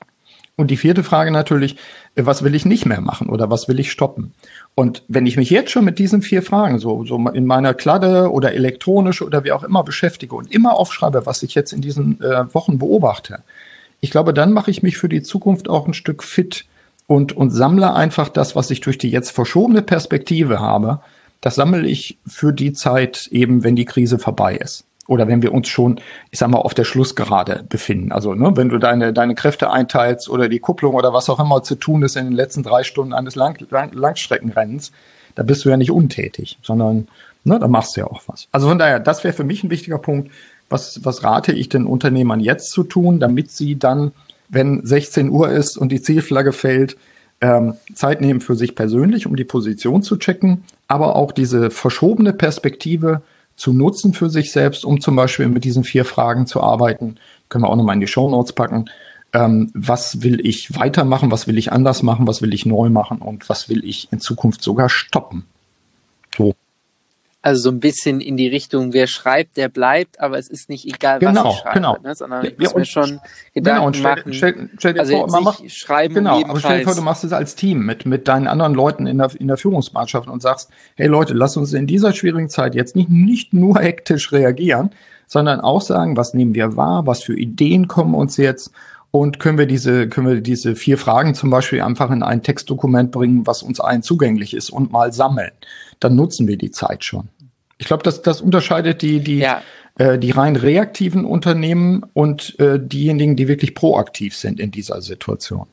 Und 0.58 0.72
die 0.72 0.78
vierte 0.78 1.04
Frage 1.04 1.32
natürlich, 1.32 1.78
was 2.26 2.44
will 2.44 2.56
ich 2.56 2.66
nicht 2.66 2.86
mehr 2.86 3.02
machen 3.02 3.30
oder 3.30 3.50
was 3.50 3.68
will 3.68 3.80
ich 3.80 3.92
stoppen? 3.92 4.34
Und 4.76 5.04
wenn 5.08 5.26
ich 5.26 5.38
mich 5.38 5.50
jetzt 5.50 5.72
schon 5.72 5.86
mit 5.86 6.00
diesen 6.00 6.22
vier 6.22 6.42
Fragen 6.42 6.80
so, 6.80 7.06
so 7.06 7.18
in 7.30 7.46
meiner 7.46 7.74
Kladde 7.74 8.32
oder 8.32 8.54
elektronisch 8.54 9.22
oder 9.22 9.44
wie 9.44 9.52
auch 9.52 9.64
immer 9.64 9.84
beschäftige 9.84 10.36
und 10.36 10.52
immer 10.52 10.76
aufschreibe, 10.76 11.26
was 11.26 11.44
ich 11.44 11.54
jetzt 11.56 11.74
in 11.74 11.82
diesen 11.82 12.22
äh, 12.22 12.54
Wochen 12.54 12.80
beobachte, 12.80 13.44
ich 14.00 14.12
glaube, 14.12 14.34
dann 14.34 14.54
mache 14.54 14.72
ich 14.72 14.84
mich 14.84 14.98
für 14.98 15.10
die 15.10 15.24
Zukunft 15.24 15.70
auch 15.70 15.88
ein 15.88 15.94
Stück 15.94 16.24
fit 16.24 16.66
und, 17.08 17.36
und 17.36 17.52
sammle 17.52 17.94
einfach 17.94 18.30
das, 18.30 18.56
was 18.56 18.70
ich 18.70 18.82
durch 18.82 18.98
die 18.98 19.10
jetzt 19.10 19.32
verschobene 19.32 19.82
Perspektive 19.82 20.60
habe, 20.60 21.00
das 21.42 21.56
sammle 21.56 21.88
ich 21.88 22.18
für 22.28 22.52
die 22.52 22.74
Zeit 22.74 23.28
eben, 23.32 23.64
wenn 23.64 23.76
die 23.76 23.86
Krise 23.86 24.20
vorbei 24.20 24.56
ist 24.56 24.86
oder 25.08 25.28
wenn 25.28 25.42
wir 25.42 25.54
uns 25.54 25.68
schon, 25.70 26.00
ich 26.32 26.40
sag 26.40 26.50
mal, 26.50 26.60
auf 26.60 26.74
der 26.74 26.84
Schlussgerade 26.84 27.66
befinden. 27.68 28.12
Also, 28.12 28.34
ne, 28.34 28.52
wenn 28.56 28.70
du 28.70 28.78
deine, 28.78 29.14
deine 29.14 29.36
Kräfte 29.36 29.72
einteilst 29.72 30.30
oder 30.30 30.50
die 30.50 30.60
Kupplung 30.60 30.94
oder 30.94 31.14
was 31.14 31.30
auch 31.30 31.40
immer 31.40 31.64
zu 31.64 31.76
tun 31.76 32.04
ist 32.04 32.16
in 32.18 32.26
den 32.26 32.34
letzten 32.34 32.64
drei 32.64 32.84
Stunden 32.84 33.14
eines 33.14 33.36
Lang 33.36 33.58
Lang 33.70 33.94
Langstreckenrennens, 33.94 34.92
da 35.36 35.44
bist 35.44 35.66
du 35.66 35.70
ja 35.70 35.78
nicht 35.78 35.92
untätig, 35.92 36.58
sondern 36.62 37.08
ne, 37.44 37.60
da 37.60 37.68
machst 37.68 37.96
du 37.96 38.02
ja 38.02 38.08
auch 38.08 38.22
was. 38.28 38.48
Also 38.52 38.68
von 38.68 38.78
daher, 38.78 39.00
das 39.00 39.24
wäre 39.24 39.34
für 39.34 39.44
mich 39.44 39.64
ein 39.64 39.70
wichtiger 39.70 39.98
Punkt. 39.98 40.32
Was, 40.70 41.00
was 41.06 41.24
rate 41.24 41.54
ich 41.54 41.70
den 41.70 41.86
Unternehmern 41.86 42.42
jetzt 42.42 42.72
zu 42.72 42.84
tun, 42.84 43.22
damit 43.22 43.52
sie 43.52 43.80
dann, 43.80 44.12
wenn 44.50 44.86
16 44.86 45.30
Uhr 45.30 45.50
ist 45.50 45.78
und 45.78 45.94
die 45.94 46.02
Zielflagge 46.02 46.52
fällt, 46.52 46.98
ähm, 47.40 47.76
Zeit 47.94 48.20
nehmen 48.20 48.42
für 48.42 48.56
sich 48.56 48.76
persönlich, 48.76 49.28
um 49.28 49.36
die 49.36 49.46
Position 49.46 50.04
zu 50.04 50.18
checken, 50.18 50.64
aber 50.88 51.16
auch 51.16 51.32
diese 51.32 51.70
verschobene 51.70 52.34
Perspektive 52.34 53.22
zu 53.58 53.74
nutzen 53.74 54.14
für 54.14 54.30
sich 54.30 54.52
selbst, 54.52 54.86
um 54.86 55.02
zum 55.02 55.16
Beispiel 55.16 55.50
mit 55.50 55.66
diesen 55.66 55.84
vier 55.84 56.06
Fragen 56.06 56.48
zu 56.48 56.62
arbeiten. 56.62 57.16
Können 57.50 57.66
wir 57.66 57.70
auch 57.70 57.76
nochmal 57.76 57.96
in 57.96 58.02
die 58.02 58.08
Show 58.08 58.30
Notes 58.30 58.54
packen. 58.54 58.86
Ähm, 59.34 59.72
was 59.74 60.22
will 60.22 60.46
ich 60.46 60.76
weitermachen? 60.76 61.32
Was 61.32 61.48
will 61.48 61.58
ich 61.58 61.72
anders 61.72 62.04
machen? 62.04 62.28
Was 62.28 62.42
will 62.42 62.54
ich 62.54 62.66
neu 62.66 62.90
machen? 62.90 63.18
Und 63.18 63.50
was 63.50 63.68
will 63.68 63.84
ich 63.84 64.08
in 64.12 64.20
Zukunft 64.20 64.62
sogar 64.64 64.90
stoppen? 64.90 65.46
So. 66.38 66.56
Also 67.48 67.62
so 67.62 67.70
ein 67.70 67.80
bisschen 67.80 68.20
in 68.20 68.36
die 68.36 68.50
Richtung, 68.50 68.92
wer 68.92 69.08
schreibt, 69.08 69.56
der 69.56 69.70
bleibt, 69.70 70.20
aber 70.20 70.38
es 70.38 70.50
ist 70.50 70.68
nicht 70.68 70.86
egal, 70.86 71.20
genau, 71.20 71.46
was 71.46 71.54
ich 71.54 71.60
schreibe, 71.62 71.76
genau. 71.76 71.98
ne? 72.04 72.14
sondern 72.14 72.44
ja, 72.44 72.52
ich 72.52 72.60
muss 72.60 72.76
mir 72.76 72.84
schon 72.84 73.22
Gedanken 73.54 73.78
genau, 73.78 73.88
und 73.88 73.96
stell, 73.96 74.16
machen. 74.18 74.34
Stell, 74.34 74.70
stell 74.78 74.94
dir 74.96 75.00
also 75.00 75.14
vor, 75.14 75.32
man 75.32 75.44
macht, 75.46 75.72
schreiben 75.72 76.16
genau, 76.16 76.44
aber 76.44 76.60
stell 76.60 76.80
dir 76.80 76.84
vor, 76.84 76.94
du 76.94 77.02
machst 77.02 77.24
es 77.24 77.32
als 77.32 77.56
Team 77.56 77.86
mit, 77.86 78.06
mit 78.06 78.28
deinen 78.28 78.50
anderen 78.50 78.74
Leuten 78.74 79.08
in 79.08 79.20
der, 79.20 79.32
in 79.40 79.48
der 79.48 79.56
Führungsmannschaft 79.56 80.28
und 80.28 80.42
sagst, 80.42 80.72
hey 80.96 81.08
Leute, 81.08 81.34
lass 81.36 81.56
uns 81.56 81.72
in 81.72 81.88
dieser 81.88 82.12
schwierigen 82.12 82.50
Zeit 82.50 82.76
jetzt 82.76 82.98
nicht, 82.98 83.10
nicht 83.10 83.54
nur 83.54 83.80
hektisch 83.80 84.34
reagieren, 84.34 84.90
sondern 85.26 85.62
auch 85.62 85.80
sagen, 85.80 86.18
was 86.18 86.34
nehmen 86.34 86.54
wir 86.54 86.76
wahr, 86.76 87.08
was 87.08 87.24
für 87.24 87.38
Ideen 87.38 87.88
kommen 87.88 88.14
uns 88.14 88.36
jetzt 88.36 88.74
und 89.12 89.40
können 89.40 89.58
wir 89.58 89.68
diese, 89.68 90.10
können 90.10 90.28
wir 90.28 90.42
diese 90.42 90.76
vier 90.76 90.98
Fragen 90.98 91.34
zum 91.34 91.50
Beispiel 91.50 91.82
einfach 91.82 92.12
in 92.12 92.24
ein 92.24 92.44
Textdokument 92.44 93.12
bringen, 93.12 93.48
was 93.48 93.64
uns 93.64 93.80
allen 93.80 94.04
zugänglich 94.04 94.54
ist 94.54 94.70
und 94.70 94.92
mal 94.92 95.14
sammeln. 95.14 95.52
Dann 96.00 96.16
nutzen 96.16 96.48
wir 96.48 96.58
die 96.58 96.72
Zeit 96.72 97.04
schon. 97.04 97.30
Ich 97.78 97.88
glaube, 97.88 98.04
das, 98.04 98.22
das 98.22 98.42
unterscheidet 98.42 99.02
die, 99.02 99.20
die, 99.20 99.40
ja. 99.40 99.62
äh, 99.98 100.18
die 100.18 100.32
rein 100.32 100.56
reaktiven 100.56 101.26
Unternehmen 101.26 102.06
und 102.14 102.60
äh, 102.60 102.80
diejenigen, 102.80 103.36
die 103.36 103.48
wirklich 103.48 103.76
proaktiv 103.76 104.36
sind 104.36 104.60
in 104.60 104.72
dieser 104.72 105.02
Situation. 105.02 105.68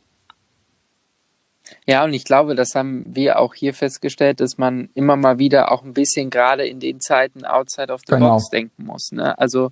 Ja, 1.86 2.04
und 2.04 2.12
ich 2.12 2.24
glaube, 2.24 2.54
das 2.54 2.74
haben 2.74 3.04
wir 3.06 3.38
auch 3.38 3.54
hier 3.54 3.74
festgestellt, 3.74 4.40
dass 4.40 4.58
man 4.58 4.90
immer 4.94 5.16
mal 5.16 5.38
wieder 5.38 5.72
auch 5.72 5.82
ein 5.82 5.94
bisschen 5.94 6.30
gerade 6.30 6.66
in 6.66 6.80
den 6.80 7.00
Zeiten 7.00 7.44
outside 7.44 7.92
of 7.92 8.02
the 8.06 8.14
genau. 8.14 8.34
box 8.34 8.48
denken 8.50 8.84
muss. 8.84 9.12
Ne? 9.12 9.38
Also 9.38 9.70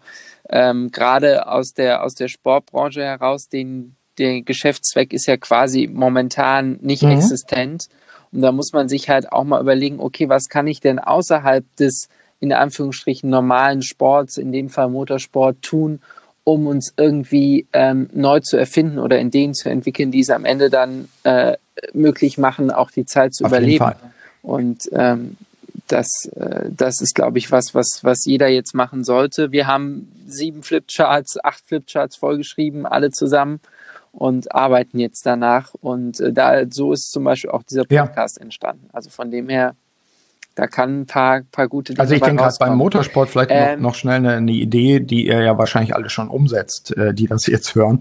ähm, 0.49 0.91
gerade 0.91 1.49
aus 1.49 1.75
der 1.75 2.03
aus 2.03 2.15
der 2.15 2.29
Sportbranche 2.29 3.03
heraus, 3.03 3.49
den 3.49 3.97
der 4.19 4.43
Geschäftszweck 4.43 5.13
ist 5.13 5.27
ja 5.27 5.37
quasi 5.37 5.89
momentan 5.91 6.79
nicht 6.83 7.03
mhm. 7.03 7.13
existent. 7.13 7.89
Und 8.31 8.41
da 8.41 8.53
muss 8.53 8.73
man 8.73 8.89
sich 8.89 9.09
halt 9.09 9.33
auch 9.33 9.45
mal 9.45 9.61
überlegen, 9.61 10.01
okay, 10.01 10.29
was 10.29 10.49
kann 10.49 10.67
ich 10.67 10.81
denn 10.81 10.99
außerhalb 10.99 11.65
des 11.77 12.09
in 12.43 12.53
Anführungsstrichen 12.53 13.31
normalen 13.31 13.83
Sports, 13.83 14.37
in 14.37 14.51
dem 14.51 14.69
Fall 14.69 14.89
Motorsport, 14.89 15.63
tun, 15.63 16.01
um 16.43 16.67
uns 16.67 16.93
irgendwie 16.97 17.69
ähm, 17.73 18.11
neu 18.13 18.41
zu 18.41 18.57
erfinden 18.57 18.99
oder 18.99 19.21
Ideen 19.21 19.55
zu 19.55 19.71
entwickeln, 19.71 20.11
die 20.11 20.21
es 20.21 20.31
am 20.31 20.45
Ende 20.45 20.69
dann 20.69 21.09
äh, 21.23 21.57
möglich 21.93 22.39
machen, 22.39 22.73
auch 22.73 22.91
die 22.91 23.07
Zeit 23.07 23.33
zu 23.33 23.45
Auf 23.45 23.53
überleben. 23.53 23.93
Und 24.43 24.91
ähm, 24.93 25.37
das, 25.87 26.09
äh, 26.35 26.69
das 26.69 27.01
ist, 27.01 27.15
glaube 27.15 27.39
ich, 27.39 27.53
was, 27.53 27.77
was, 27.77 28.01
was 28.03 28.25
jeder 28.25 28.49
jetzt 28.49 28.75
machen 28.75 29.05
sollte. 29.05 29.53
Wir 29.53 29.69
haben 29.69 30.11
sieben 30.27 30.65
Flipcharts, 30.65 31.39
acht 31.45 31.65
Flipcharts 31.65 32.17
vollgeschrieben, 32.17 32.87
alle 32.87 33.13
zusammen 33.13 33.61
und 34.11 34.53
arbeiten 34.53 34.99
jetzt 34.99 35.25
danach. 35.25 35.75
Und 35.75 36.19
äh, 36.19 36.33
da 36.33 36.65
so 36.69 36.93
ist 36.93 37.13
zum 37.13 37.23
Beispiel 37.23 37.51
auch 37.51 37.63
dieser 37.63 37.85
Podcast 37.85 38.39
ja. 38.39 38.43
entstanden. 38.43 38.89
Also 38.93 39.11
von 39.11 39.31
dem 39.31 39.49
her 39.49 39.77
da 40.55 40.67
kann 40.67 41.01
ein 41.01 41.07
paar, 41.07 41.43
paar 41.51 41.69
gute 41.69 41.93
Dinge 41.93 42.01
Also 42.01 42.15
ich 42.15 42.21
denke 42.21 42.43
gerade 42.43 42.57
beim 42.59 42.77
Motorsport 42.77 43.29
vielleicht 43.29 43.51
ähm, 43.53 43.81
noch, 43.81 43.91
noch, 43.91 43.95
schnell 43.95 44.17
eine, 44.17 44.35
eine, 44.35 44.53
Idee, 44.53 45.01
die 45.01 45.27
ihr 45.27 45.43
ja 45.43 45.59
wahrscheinlich 45.59 45.95
alle 45.95 46.11
schon 46.11 46.29
umsetzt, 46.29 46.97
äh, 46.97 47.15
die 47.15 47.27
das 47.27 47.47
jetzt 47.49 47.75
hören. 47.75 48.01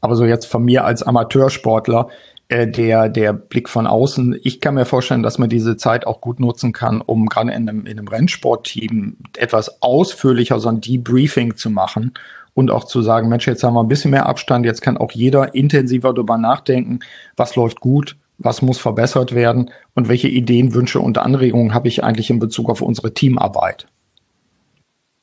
Aber 0.00 0.16
so 0.16 0.24
jetzt 0.24 0.46
von 0.46 0.64
mir 0.64 0.84
als 0.84 1.02
Amateursportler, 1.02 2.08
äh, 2.48 2.66
der, 2.66 3.08
der 3.08 3.32
Blick 3.32 3.68
von 3.68 3.86
außen, 3.86 4.38
ich 4.42 4.60
kann 4.60 4.74
mir 4.74 4.84
vorstellen, 4.84 5.22
dass 5.22 5.38
man 5.38 5.48
diese 5.48 5.76
Zeit 5.76 6.06
auch 6.06 6.20
gut 6.20 6.40
nutzen 6.40 6.72
kann, 6.72 7.00
um 7.00 7.26
gerade 7.26 7.52
in 7.52 7.68
einem, 7.68 7.86
in 7.86 7.98
einem 7.98 8.08
Rennsportteam 8.08 9.16
etwas 9.36 9.82
ausführlicher 9.82 10.58
so 10.58 10.68
ein 10.68 10.80
Debriefing 10.80 11.56
zu 11.56 11.70
machen 11.70 12.12
und 12.54 12.70
auch 12.70 12.84
zu 12.84 13.02
sagen, 13.02 13.28
Mensch, 13.28 13.46
jetzt 13.46 13.62
haben 13.62 13.74
wir 13.74 13.82
ein 13.82 13.88
bisschen 13.88 14.10
mehr 14.10 14.26
Abstand, 14.26 14.66
jetzt 14.66 14.82
kann 14.82 14.96
auch 14.96 15.12
jeder 15.12 15.54
intensiver 15.54 16.12
darüber 16.12 16.38
nachdenken, 16.38 17.00
was 17.36 17.56
läuft 17.56 17.80
gut, 17.80 18.16
was 18.40 18.62
muss 18.62 18.78
verbessert 18.78 19.34
werden 19.34 19.70
und 19.94 20.08
welche 20.08 20.28
Ideen, 20.28 20.74
Wünsche 20.74 20.98
und 20.98 21.18
Anregungen 21.18 21.74
habe 21.74 21.88
ich 21.88 22.02
eigentlich 22.02 22.30
in 22.30 22.38
Bezug 22.38 22.70
auf 22.70 22.80
unsere 22.80 23.12
Teamarbeit. 23.12 23.86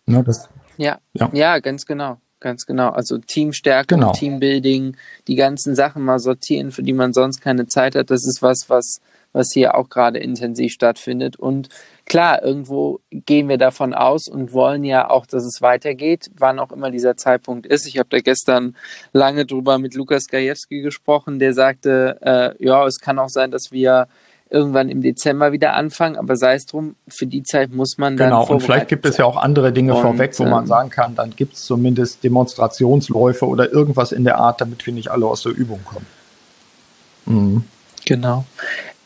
Ne, 0.06 0.24
das, 0.24 0.48
ja, 0.78 1.00
ja, 1.14 1.30
ja, 1.34 1.60
ganz 1.60 1.86
genau. 1.86 2.18
Ganz 2.40 2.68
genau. 2.68 2.90
Also 2.90 3.18
Teamstärke, 3.18 3.96
genau. 3.96 4.12
Teambuilding, 4.12 4.96
die 5.28 5.36
ganzen 5.36 5.74
Sachen 5.74 6.04
mal 6.04 6.20
sortieren, 6.20 6.72
für 6.72 6.84
die 6.84 6.94
man 6.94 7.12
sonst 7.12 7.42
keine 7.42 7.66
Zeit 7.66 7.96
hat. 7.96 8.12
Das 8.12 8.28
ist 8.28 8.44
was, 8.44 8.70
was, 8.70 9.02
was 9.34 9.52
hier 9.52 9.74
auch 9.74 9.90
gerade 9.90 10.20
intensiv 10.20 10.72
stattfindet. 10.72 11.38
Und 11.38 11.70
klar, 12.08 12.42
irgendwo 12.42 13.02
gehen 13.12 13.50
wir 13.50 13.58
davon 13.58 13.94
aus 13.94 14.28
und 14.28 14.54
wollen 14.54 14.84
ja 14.84 15.10
auch, 15.10 15.26
dass 15.26 15.44
es 15.44 15.62
weitergeht, 15.62 16.32
wann 16.38 16.60
auch 16.60 16.72
immer 16.72 16.90
dieser 16.90 17.18
Zeitpunkt 17.18 17.68
ist. 17.68 17.86
Ich 17.86 18.00
habe 18.00 18.10
da 18.10 18.20
gestern 18.20 18.76
lange 19.14 19.46
drüber 19.46 19.78
mit 19.78 19.94
Lukas 19.94 20.28
Gajewski 20.28 20.82
gesprochen, 20.82 21.40
der 21.40 21.54
sagte, 21.54 22.18
äh, 22.22 22.66
ja, 22.66 22.86
es 22.86 23.00
kann 23.00 23.20
auch 23.20 23.30
sein, 23.30 23.52
dass 23.52 23.72
wir 23.72 24.08
irgendwann 24.50 24.88
im 24.88 25.02
Dezember 25.02 25.52
wieder 25.52 25.74
anfangen, 25.74 26.16
aber 26.16 26.38
sei 26.38 26.56
es 26.56 26.66
drum, 26.66 26.96
für 27.10 27.26
die 27.26 27.44
Zeit 27.44 27.74
muss 27.74 27.98
man 27.98 28.16
dann. 28.16 28.30
Genau, 28.30 28.48
und 28.48 28.62
vielleicht 28.62 28.88
gibt 28.88 29.06
es 29.06 29.18
ja 29.18 29.26
auch 29.26 29.36
andere 29.36 29.74
Dinge 29.74 29.94
und, 29.94 30.02
vorweg, 30.02 30.40
wo 30.40 30.46
man 30.46 30.64
ähm, 30.64 30.68
sagen 30.68 30.90
kann, 30.90 31.16
dann 31.16 31.32
gibt 31.36 31.56
es 31.56 31.66
zumindest 31.66 32.24
Demonstrationsläufe 32.24 33.46
oder 33.46 33.72
irgendwas 33.72 34.14
in 34.14 34.24
der 34.24 34.38
Art, 34.38 34.62
damit 34.62 34.86
wir 34.86 34.94
nicht 34.94 35.10
alle 35.10 35.26
aus 35.26 35.44
der 35.44 35.52
Übung 35.52 35.82
kommen. 35.84 36.06
Mhm. 37.26 37.64
Genau. 38.06 38.46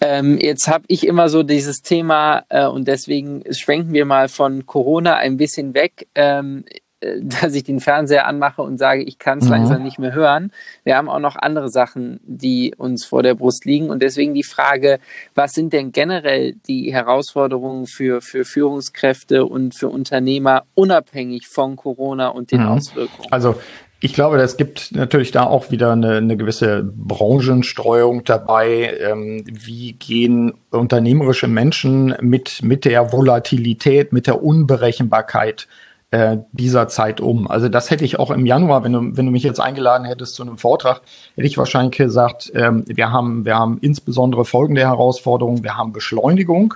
Ähm, 0.02 0.40
jetzt 0.40 0.68
habe 0.68 0.84
ich 0.88 1.06
immer 1.06 1.30
so 1.30 1.44
dieses 1.44 1.84
Thema 1.84 2.44
äh, 2.50 2.66
und 2.66 2.88
deswegen 2.88 3.44
schwenken 3.54 3.94
wir 3.94 4.06
mal 4.06 4.30
von 4.30 4.66
Corona 4.66 5.16
ein 5.16 5.38
bisschen 5.38 5.76
weg. 5.76 6.08
Ähm, 6.16 6.66
äh, 7.02 7.20
dass 7.22 7.54
ich 7.56 7.64
den 7.64 7.80
Fernseher 7.80 8.28
anmache 8.28 8.62
und 8.62 8.78
sage, 8.78 9.04
ich 9.04 9.20
kann 9.20 9.40
es 9.40 9.46
mhm. 9.46 9.52
langsam 9.52 9.84
nicht 9.84 10.00
mehr 10.00 10.14
hören. 10.14 10.52
Wir 10.84 10.98
haben 10.98 11.10
auch 11.10 11.20
noch 11.20 11.36
andere 11.36 11.70
Sachen, 11.70 12.20
die 12.24 12.74
uns 12.78 13.06
vor 13.06 13.24
der 13.24 13.36
Brust 13.36 13.66
liegen. 13.66 13.90
Und 13.90 14.02
deswegen 14.02 14.34
die 14.34 14.44
Frage, 14.44 15.00
was 15.36 15.54
sind 15.54 15.74
denn 15.74 15.92
generell 15.92 16.54
die 16.68 16.94
Herausforderungen 16.94 17.88
für, 17.88 18.22
für 18.22 18.46
Führungskräfte 18.46 19.46
und 19.46 19.76
für 19.76 19.90
Unternehmer 19.90 20.64
unabhängig 20.76 21.48
von 21.48 21.76
Corona 21.76 22.30
und 22.30 22.52
den 22.52 22.62
mhm. 22.62 22.70
Auswirkungen? 22.70 23.32
Also 23.32 23.56
ich 24.04 24.14
glaube, 24.14 24.38
es 24.42 24.58
gibt 24.58 24.94
natürlich 24.94 25.32
da 25.32 25.44
auch 25.44 25.70
wieder 25.70 25.92
eine, 25.92 26.18
eine 26.18 26.36
gewisse 26.36 26.84
Branchenstreuung 26.84 28.24
dabei. 28.24 28.98
Ähm, 29.00 29.44
wie 29.46 29.94
gehen 29.94 30.56
unternehmerische 30.72 31.48
Menschen 31.48 32.16
mit, 32.20 32.64
mit 32.64 32.86
der 32.86 33.14
Volatilität, 33.14 34.12
mit 34.12 34.26
der 34.26 34.44
Unberechenbarkeit 34.44 35.68
äh, 36.10 36.38
dieser 36.52 36.88
Zeit 36.88 37.22
um. 37.22 37.48
Also 37.48 37.70
das 37.70 37.92
hätte 37.92 38.04
ich 38.04 38.18
auch 38.18 38.32
im 38.32 38.48
Januar, 38.48 38.84
wenn 38.84 38.94
du, 38.94 39.00
wenn 39.18 39.28
du 39.28 39.32
mich 39.32 39.44
jetzt 39.44 39.60
eingeladen 39.60 40.06
hättest 40.06 40.34
zu 40.34 40.42
einem 40.42 40.58
Vortrag, 40.58 41.02
hätte 41.36 41.48
ich 41.48 41.60
wahrscheinlich 41.60 41.96
gesagt, 41.96 42.52
ähm, 42.56 42.84
wir 42.88 43.12
haben, 43.12 43.46
wir 43.46 43.56
haben 43.56 43.78
insbesondere 43.82 44.46
folgende 44.46 44.82
Herausforderungen. 44.82 45.64
Wir 45.64 45.78
haben 45.78 45.94
Beschleunigung. 45.94 46.74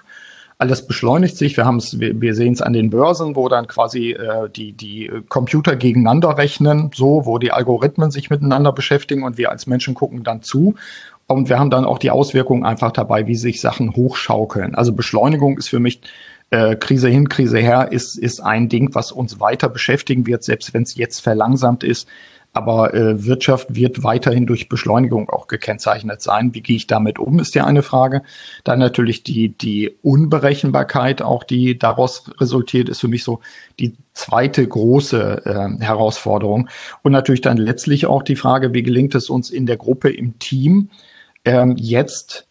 Alles 0.57 0.87
beschleunigt 0.87 1.37
sich. 1.37 1.57
Wir 1.57 1.65
haben 1.65 1.77
es, 1.77 1.99
wir, 1.99 2.19
wir 2.21 2.33
sehen 2.33 2.53
es 2.53 2.61
an 2.61 2.73
den 2.73 2.89
Börsen, 2.89 3.35
wo 3.35 3.49
dann 3.49 3.67
quasi 3.67 4.11
äh, 4.11 4.49
die, 4.49 4.71
die 4.71 5.11
Computer 5.27 5.75
gegeneinander 5.75 6.37
rechnen, 6.37 6.91
so, 6.93 7.25
wo 7.25 7.39
die 7.39 7.51
Algorithmen 7.51 8.09
sich 8.09 8.29
miteinander 8.29 8.71
beschäftigen 8.71 9.23
und 9.23 9.37
wir 9.37 9.51
als 9.51 9.67
Menschen 9.67 9.95
gucken 9.95 10.23
dann 10.23 10.41
zu. 10.41 10.75
Und 11.27 11.49
wir 11.49 11.59
haben 11.59 11.71
dann 11.71 11.85
auch 11.85 11.97
die 11.97 12.11
Auswirkungen 12.11 12.63
einfach 12.63 12.91
dabei, 12.91 13.27
wie 13.27 13.35
sich 13.35 13.59
Sachen 13.59 13.95
hochschaukeln. 13.95 14.75
Also 14.75 14.93
Beschleunigung 14.93 15.57
ist 15.57 15.69
für 15.69 15.79
mich 15.79 16.01
äh, 16.51 16.75
Krise 16.75 17.09
hin, 17.09 17.29
Krise 17.29 17.57
her 17.57 17.91
ist, 17.91 18.17
ist 18.17 18.39
ein 18.39 18.69
Ding, 18.69 18.93
was 18.93 19.11
uns 19.11 19.39
weiter 19.39 19.67
beschäftigen 19.67 20.27
wird, 20.27 20.43
selbst 20.43 20.73
wenn 20.73 20.83
es 20.83 20.95
jetzt 20.95 21.19
verlangsamt 21.19 21.83
ist. 21.83 22.07
Aber 22.55 22.93
äh, 22.93 23.25
Wirtschaft 23.25 23.75
wird 23.75 24.01
weiterhin 24.03 24.45
durch 24.45 24.69
Beschleunigung 24.69 25.29
auch 25.29 25.47
gekennzeichnet 25.47 26.21
sein. 26.21 26.53
Wie 26.53 26.61
gehe 26.61 26.77
ich 26.77 26.87
damit 26.87 27.19
um, 27.19 27.39
ist 27.39 27.53
ja 27.53 27.65
eine 27.65 27.81
Frage. 27.81 28.21
Dann 28.63 28.79
natürlich 28.79 29.23
die, 29.23 29.49
die 29.49 29.93
Unberechenbarkeit, 30.01 31.21
auch 31.21 31.43
die 31.43 31.77
daraus 31.77 32.31
resultiert, 32.39 32.87
ist 32.87 33.01
für 33.01 33.09
mich 33.09 33.25
so 33.25 33.41
die 33.77 33.97
zweite 34.13 34.65
große 34.65 35.41
äh, 35.45 35.83
Herausforderung. 35.83 36.69
Und 37.03 37.11
natürlich 37.11 37.41
dann 37.41 37.57
letztlich 37.57 38.05
auch 38.05 38.23
die 38.23 38.37
Frage, 38.37 38.73
wie 38.73 38.83
gelingt 38.83 39.15
es 39.15 39.29
uns 39.29 39.49
in 39.49 39.65
der 39.65 39.75
Gruppe, 39.75 40.09
im 40.09 40.39
Team, 40.39 40.91
ähm, 41.43 41.75
jetzt 41.77 42.47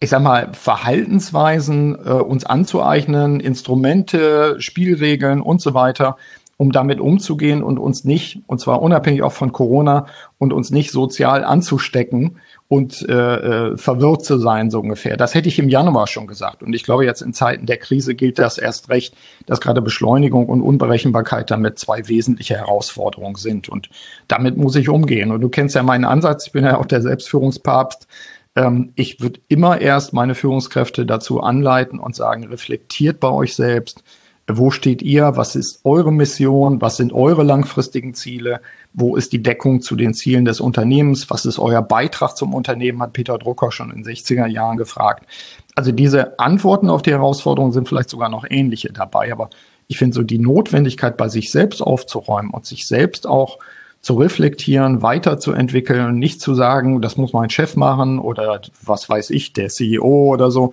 ich 0.00 0.10
sag 0.10 0.22
mal, 0.22 0.50
Verhaltensweisen 0.52 1.96
äh, 1.96 2.10
uns 2.10 2.44
anzueignen, 2.46 3.40
Instrumente, 3.40 4.54
Spielregeln 4.60 5.40
und 5.40 5.60
so 5.60 5.74
weiter, 5.74 6.16
um 6.58 6.72
damit 6.72 6.98
umzugehen 6.98 7.62
und 7.62 7.78
uns 7.78 8.04
nicht, 8.04 8.42
und 8.48 8.60
zwar 8.60 8.82
unabhängig 8.82 9.22
auch 9.22 9.32
von 9.32 9.52
Corona, 9.52 10.06
und 10.38 10.52
uns 10.52 10.70
nicht 10.70 10.90
sozial 10.90 11.44
anzustecken 11.44 12.40
und 12.66 13.08
äh, 13.08 13.12
äh, 13.14 13.76
verwirrt 13.76 14.24
zu 14.24 14.38
sein, 14.38 14.68
so 14.70 14.80
ungefähr. 14.80 15.16
Das 15.16 15.34
hätte 15.34 15.48
ich 15.48 15.60
im 15.60 15.68
Januar 15.68 16.08
schon 16.08 16.26
gesagt. 16.26 16.64
Und 16.64 16.74
ich 16.74 16.82
glaube, 16.82 17.04
jetzt 17.04 17.22
in 17.22 17.32
Zeiten 17.32 17.66
der 17.66 17.76
Krise 17.76 18.16
gilt 18.16 18.40
das 18.40 18.58
erst 18.58 18.88
recht, 18.88 19.14
dass 19.46 19.60
gerade 19.60 19.80
Beschleunigung 19.80 20.46
und 20.48 20.60
Unberechenbarkeit 20.60 21.48
damit 21.50 21.78
zwei 21.78 22.08
wesentliche 22.08 22.56
Herausforderungen 22.56 23.36
sind. 23.36 23.68
Und 23.68 23.88
damit 24.26 24.56
muss 24.56 24.74
ich 24.74 24.88
umgehen. 24.88 25.30
Und 25.30 25.40
du 25.40 25.48
kennst 25.48 25.76
ja 25.76 25.84
meinen 25.84 26.04
Ansatz, 26.04 26.48
ich 26.48 26.52
bin 26.52 26.64
ja 26.64 26.78
auch 26.78 26.86
der 26.86 27.02
Selbstführungspapst 27.02 28.08
ähm, 28.56 28.92
ich 28.96 29.20
würde 29.20 29.40
immer 29.46 29.80
erst 29.80 30.12
meine 30.12 30.34
Führungskräfte 30.34 31.06
dazu 31.06 31.40
anleiten 31.40 32.00
und 32.00 32.16
sagen, 32.16 32.44
reflektiert 32.44 33.20
bei 33.20 33.30
euch 33.30 33.54
selbst. 33.54 34.02
Wo 34.50 34.70
steht 34.70 35.02
ihr? 35.02 35.36
Was 35.36 35.56
ist 35.56 35.80
eure 35.84 36.10
Mission? 36.10 36.80
Was 36.80 36.96
sind 36.96 37.12
eure 37.12 37.42
langfristigen 37.42 38.14
Ziele? 38.14 38.62
Wo 38.94 39.14
ist 39.14 39.34
die 39.34 39.42
Deckung 39.42 39.82
zu 39.82 39.94
den 39.94 40.14
Zielen 40.14 40.46
des 40.46 40.60
Unternehmens? 40.60 41.28
Was 41.28 41.44
ist 41.44 41.58
euer 41.58 41.82
Beitrag 41.82 42.34
zum 42.34 42.54
Unternehmen? 42.54 43.02
Hat 43.02 43.12
Peter 43.12 43.36
Drucker 43.36 43.70
schon 43.70 43.90
in 43.90 44.02
den 44.02 44.14
60er 44.14 44.46
Jahren 44.46 44.78
gefragt. 44.78 45.26
Also 45.74 45.92
diese 45.92 46.38
Antworten 46.38 46.88
auf 46.88 47.02
die 47.02 47.10
Herausforderungen 47.10 47.72
sind 47.72 47.88
vielleicht 47.88 48.08
sogar 48.08 48.30
noch 48.30 48.46
ähnliche 48.48 48.90
dabei. 48.90 49.30
Aber 49.32 49.50
ich 49.86 49.98
finde 49.98 50.14
so 50.14 50.22
die 50.22 50.38
Notwendigkeit, 50.38 51.18
bei 51.18 51.28
sich 51.28 51.52
selbst 51.52 51.82
aufzuräumen 51.82 52.50
und 52.50 52.64
sich 52.64 52.86
selbst 52.86 53.26
auch 53.26 53.58
zu 54.00 54.14
reflektieren, 54.14 55.02
weiterzuentwickeln 55.02 56.18
nicht 56.18 56.40
zu 56.40 56.54
sagen, 56.54 57.02
das 57.02 57.16
muss 57.16 57.32
mein 57.32 57.50
Chef 57.50 57.76
machen 57.76 58.18
oder 58.18 58.62
was 58.82 59.08
weiß 59.10 59.30
ich, 59.30 59.52
der 59.52 59.68
CEO 59.68 60.32
oder 60.32 60.50
so. 60.50 60.72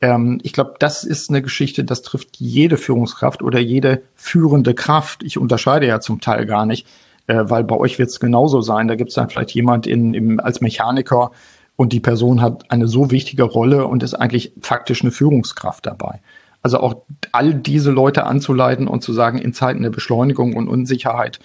Ähm, 0.00 0.40
ich 0.42 0.52
glaube, 0.52 0.74
das 0.78 1.04
ist 1.04 1.30
eine 1.30 1.42
Geschichte, 1.42 1.84
das 1.84 2.02
trifft 2.02 2.36
jede 2.38 2.76
Führungskraft 2.76 3.42
oder 3.42 3.58
jede 3.58 4.02
führende 4.14 4.74
Kraft. 4.74 5.22
Ich 5.22 5.38
unterscheide 5.38 5.86
ja 5.86 6.00
zum 6.00 6.20
Teil 6.20 6.46
gar 6.46 6.66
nicht, 6.66 6.86
äh, 7.26 7.44
weil 7.44 7.64
bei 7.64 7.76
euch 7.76 7.98
wird 7.98 8.10
es 8.10 8.20
genauso 8.20 8.60
sein. 8.60 8.88
Da 8.88 8.96
gibt 8.96 9.10
es 9.10 9.14
dann 9.14 9.30
vielleicht 9.30 9.52
jemand 9.52 9.86
in, 9.86 10.14
im, 10.14 10.40
als 10.40 10.60
Mechaniker 10.60 11.30
und 11.76 11.92
die 11.92 12.00
Person 12.00 12.40
hat 12.40 12.70
eine 12.70 12.86
so 12.86 13.10
wichtige 13.10 13.44
Rolle 13.44 13.86
und 13.86 14.02
ist 14.02 14.14
eigentlich 14.14 14.52
faktisch 14.60 15.02
eine 15.02 15.10
Führungskraft 15.10 15.86
dabei. 15.86 16.20
Also 16.62 16.80
auch 16.80 17.02
all 17.32 17.52
diese 17.52 17.90
Leute 17.90 18.24
anzuleiten 18.24 18.88
und 18.88 19.02
zu 19.02 19.12
sagen, 19.12 19.38
in 19.38 19.52
Zeiten 19.52 19.82
der 19.82 19.90
Beschleunigung 19.90 20.56
und 20.56 20.68
Unsicherheit 20.68 21.38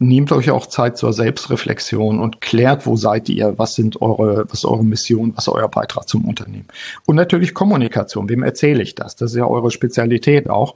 nehmt 0.00 0.32
euch 0.32 0.50
auch 0.50 0.66
Zeit 0.66 0.96
zur 0.96 1.12
Selbstreflexion 1.12 2.18
und 2.18 2.40
klärt, 2.40 2.86
wo 2.86 2.96
seid 2.96 3.28
ihr, 3.28 3.58
was 3.58 3.74
sind 3.74 4.00
eure, 4.00 4.46
was 4.48 4.60
ist 4.60 4.64
eure 4.64 4.82
Mission, 4.82 5.36
was 5.36 5.46
ist 5.46 5.52
euer 5.52 5.68
Beitrag 5.68 6.08
zum 6.08 6.24
Unternehmen. 6.24 6.66
Und 7.06 7.16
natürlich 7.16 7.52
Kommunikation. 7.52 8.28
Wem 8.30 8.42
erzähle 8.42 8.82
ich 8.82 8.94
das? 8.94 9.14
Das 9.14 9.32
ist 9.32 9.36
ja 9.36 9.46
eure 9.46 9.70
Spezialität 9.70 10.48
auch. 10.48 10.74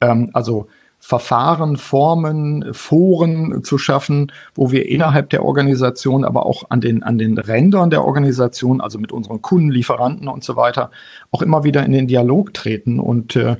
Ähm, 0.00 0.30
also 0.32 0.66
Verfahren, 0.98 1.76
Formen, 1.76 2.74
Foren 2.74 3.62
zu 3.62 3.78
schaffen, 3.78 4.32
wo 4.54 4.72
wir 4.72 4.88
innerhalb 4.88 5.30
der 5.30 5.44
Organisation, 5.44 6.24
aber 6.24 6.44
auch 6.46 6.64
an 6.70 6.80
den, 6.80 7.02
an 7.04 7.16
den 7.16 7.38
Rändern 7.38 7.90
der 7.90 8.04
Organisation, 8.04 8.80
also 8.80 8.98
mit 8.98 9.12
unseren 9.12 9.40
Kunden, 9.40 9.70
Lieferanten 9.70 10.26
und 10.26 10.42
so 10.42 10.56
weiter, 10.56 10.90
auch 11.30 11.42
immer 11.42 11.62
wieder 11.62 11.84
in 11.84 11.92
den 11.92 12.08
Dialog 12.08 12.54
treten 12.54 12.98
und 12.98 13.36
äh, 13.36 13.56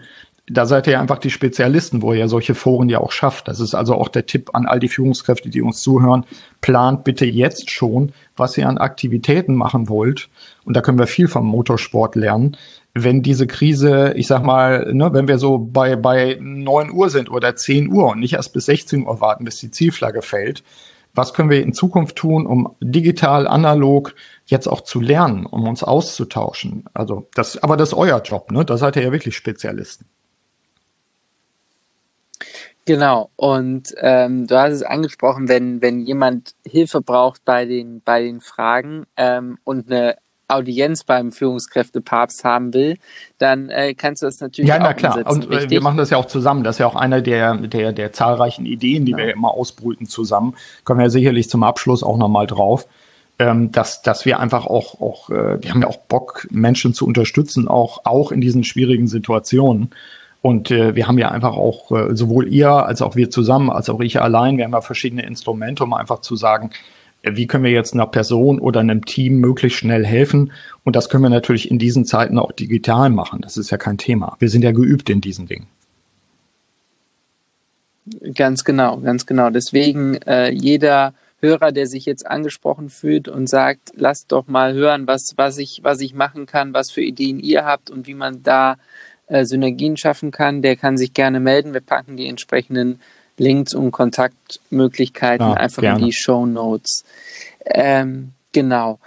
da 0.46 0.66
seid 0.66 0.86
ihr 0.86 1.00
einfach 1.00 1.18
die 1.18 1.30
Spezialisten, 1.30 2.02
wo 2.02 2.12
ihr 2.12 2.28
solche 2.28 2.54
Foren 2.54 2.90
ja 2.90 2.98
auch 2.98 3.12
schafft. 3.12 3.48
Das 3.48 3.60
ist 3.60 3.74
also 3.74 3.94
auch 3.94 4.08
der 4.08 4.26
Tipp 4.26 4.50
an 4.52 4.66
all 4.66 4.78
die 4.78 4.88
Führungskräfte, 4.88 5.48
die 5.48 5.62
uns 5.62 5.80
zuhören. 5.80 6.26
Plant 6.60 7.04
bitte 7.04 7.24
jetzt 7.24 7.70
schon, 7.70 8.12
was 8.36 8.58
ihr 8.58 8.68
an 8.68 8.76
Aktivitäten 8.76 9.54
machen 9.54 9.88
wollt. 9.88 10.28
Und 10.64 10.76
da 10.76 10.82
können 10.82 10.98
wir 10.98 11.06
viel 11.06 11.28
vom 11.28 11.46
Motorsport 11.46 12.14
lernen. 12.14 12.58
Wenn 12.92 13.22
diese 13.22 13.46
Krise, 13.46 14.12
ich 14.16 14.26
sag 14.26 14.44
mal, 14.44 14.92
ne, 14.92 15.14
wenn 15.14 15.28
wir 15.28 15.38
so 15.38 15.58
bei, 15.58 15.96
bei 15.96 16.36
neun 16.40 16.90
Uhr 16.90 17.08
sind 17.08 17.30
oder 17.30 17.56
zehn 17.56 17.90
Uhr 17.90 18.08
und 18.08 18.20
nicht 18.20 18.34
erst 18.34 18.52
bis 18.52 18.66
16 18.66 19.06
Uhr 19.06 19.20
warten, 19.22 19.46
bis 19.46 19.56
die 19.60 19.70
Zielflagge 19.70 20.20
fällt, 20.20 20.62
was 21.14 21.32
können 21.32 21.48
wir 21.48 21.62
in 21.62 21.72
Zukunft 21.72 22.16
tun, 22.16 22.46
um 22.46 22.74
digital, 22.80 23.46
analog 23.46 24.14
jetzt 24.46 24.66
auch 24.66 24.82
zu 24.82 25.00
lernen, 25.00 25.46
um 25.46 25.66
uns 25.66 25.82
auszutauschen? 25.82 26.84
Also 26.92 27.28
das, 27.34 27.56
aber 27.62 27.76
das 27.76 27.90
ist 27.90 27.94
euer 27.94 28.20
Job, 28.20 28.50
ne? 28.50 28.64
Da 28.64 28.76
seid 28.76 28.96
ihr 28.96 29.02
ja 29.02 29.12
wirklich 29.12 29.36
Spezialisten. 29.36 30.06
Genau, 32.86 33.30
und 33.36 33.94
ähm, 33.98 34.46
du 34.46 34.58
hast 34.60 34.72
es 34.72 34.82
angesprochen, 34.82 35.48
wenn, 35.48 35.80
wenn 35.80 36.00
jemand 36.00 36.54
Hilfe 36.66 37.00
braucht 37.00 37.44
bei 37.44 37.64
den, 37.64 38.02
bei 38.04 38.22
den 38.22 38.42
Fragen 38.42 39.06
ähm, 39.16 39.56
und 39.64 39.90
eine 39.90 40.16
Audienz 40.48 41.04
beim 41.04 41.32
Führungskräftepapst 41.32 42.44
haben 42.44 42.74
will, 42.74 42.98
dann 43.38 43.70
äh, 43.70 43.94
kannst 43.94 44.22
du 44.22 44.26
das 44.26 44.40
natürlich 44.40 44.68
ja, 44.68 44.78
na 44.78 44.92
klar. 44.92 45.22
Und 45.26 45.50
äh, 45.50 45.70
wir 45.70 45.80
machen 45.80 45.96
das 45.96 46.10
ja 46.10 46.18
auch 46.18 46.26
zusammen. 46.26 46.62
Das 46.64 46.76
ist 46.76 46.80
ja 46.80 46.86
auch 46.86 46.96
einer 46.96 47.22
der, 47.22 47.56
der, 47.56 47.92
der 47.92 48.12
zahlreichen 48.12 48.66
Ideen, 48.66 49.06
die 49.06 49.12
ja. 49.12 49.18
wir 49.18 49.32
immer 49.32 49.52
ausbrüten 49.52 50.06
zusammen. 50.06 50.54
Kommen 50.84 51.00
wir 51.00 51.10
sicherlich 51.10 51.48
zum 51.48 51.62
Abschluss 51.62 52.02
auch 52.02 52.18
nochmal 52.18 52.46
drauf. 52.46 52.86
Ähm, 53.36 53.72
dass, 53.72 54.02
dass 54.02 54.24
wir 54.24 54.38
einfach 54.38 54.66
auch, 54.66 55.00
auch 55.00 55.28
äh, 55.28 55.60
wir 55.60 55.70
haben 55.70 55.82
ja 55.82 55.88
auch 55.88 55.96
Bock, 55.96 56.46
Menschen 56.52 56.94
zu 56.94 57.04
unterstützen, 57.04 57.66
auch, 57.66 58.02
auch 58.04 58.30
in 58.30 58.40
diesen 58.40 58.62
schwierigen 58.62 59.08
Situationen. 59.08 59.90
Und 60.44 60.70
äh, 60.70 60.94
wir 60.94 61.08
haben 61.08 61.16
ja 61.16 61.30
einfach 61.30 61.56
auch, 61.56 61.90
äh, 61.90 62.14
sowohl 62.14 62.48
ihr 62.48 62.68
als 62.68 63.00
auch 63.00 63.16
wir 63.16 63.30
zusammen, 63.30 63.70
als 63.70 63.88
auch 63.88 64.00
ich 64.00 64.20
allein, 64.20 64.58
wir 64.58 64.66
haben 64.66 64.74
ja 64.74 64.82
verschiedene 64.82 65.24
Instrumente, 65.24 65.84
um 65.84 65.94
einfach 65.94 66.20
zu 66.20 66.36
sagen, 66.36 66.68
äh, 67.22 67.34
wie 67.34 67.46
können 67.46 67.64
wir 67.64 67.70
jetzt 67.70 67.94
einer 67.94 68.06
Person 68.06 68.58
oder 68.58 68.80
einem 68.80 69.06
Team 69.06 69.38
möglichst 69.38 69.78
schnell 69.78 70.04
helfen. 70.04 70.52
Und 70.82 70.96
das 70.96 71.08
können 71.08 71.22
wir 71.22 71.30
natürlich 71.30 71.70
in 71.70 71.78
diesen 71.78 72.04
Zeiten 72.04 72.38
auch 72.38 72.52
digital 72.52 73.08
machen. 73.08 73.40
Das 73.40 73.56
ist 73.56 73.70
ja 73.70 73.78
kein 73.78 73.96
Thema. 73.96 74.36
Wir 74.38 74.50
sind 74.50 74.60
ja 74.60 74.72
geübt 74.72 75.08
in 75.08 75.22
diesen 75.22 75.46
Dingen. 75.46 75.66
Ganz 78.34 78.64
genau, 78.64 78.98
ganz 78.98 79.24
genau. 79.24 79.48
Deswegen 79.48 80.16
äh, 80.26 80.50
jeder 80.50 81.14
Hörer, 81.40 81.72
der 81.72 81.86
sich 81.86 82.04
jetzt 82.04 82.26
angesprochen 82.26 82.90
fühlt 82.90 83.28
und 83.28 83.48
sagt, 83.48 83.92
lasst 83.96 84.30
doch 84.30 84.46
mal 84.46 84.74
hören, 84.74 85.06
was, 85.06 85.32
was, 85.36 85.56
ich, 85.56 85.80
was 85.82 86.02
ich 86.02 86.12
machen 86.12 86.44
kann, 86.44 86.74
was 86.74 86.90
für 86.90 87.02
Ideen 87.02 87.40
ihr 87.40 87.64
habt 87.64 87.88
und 87.88 88.06
wie 88.06 88.12
man 88.12 88.42
da 88.42 88.76
äh, 89.26 89.44
Synergien 89.44 89.96
schaffen 89.96 90.30
kann, 90.30 90.62
der 90.62 90.76
kann 90.76 90.96
sich 90.96 91.14
gerne 91.14 91.40
melden. 91.40 91.72
Wir 91.72 91.80
packen 91.80 92.16
die 92.16 92.28
entsprechenden 92.28 93.00
Links 93.36 93.74
und 93.74 93.90
Kontaktmöglichkeiten 93.90 95.48
ja, 95.48 95.54
einfach 95.54 95.82
gerne. 95.82 95.98
in 95.98 96.06
die 96.06 96.12
Show 96.12 96.46
Notes. 96.46 97.04
Ähm, 97.64 98.32
genau. 98.52 98.98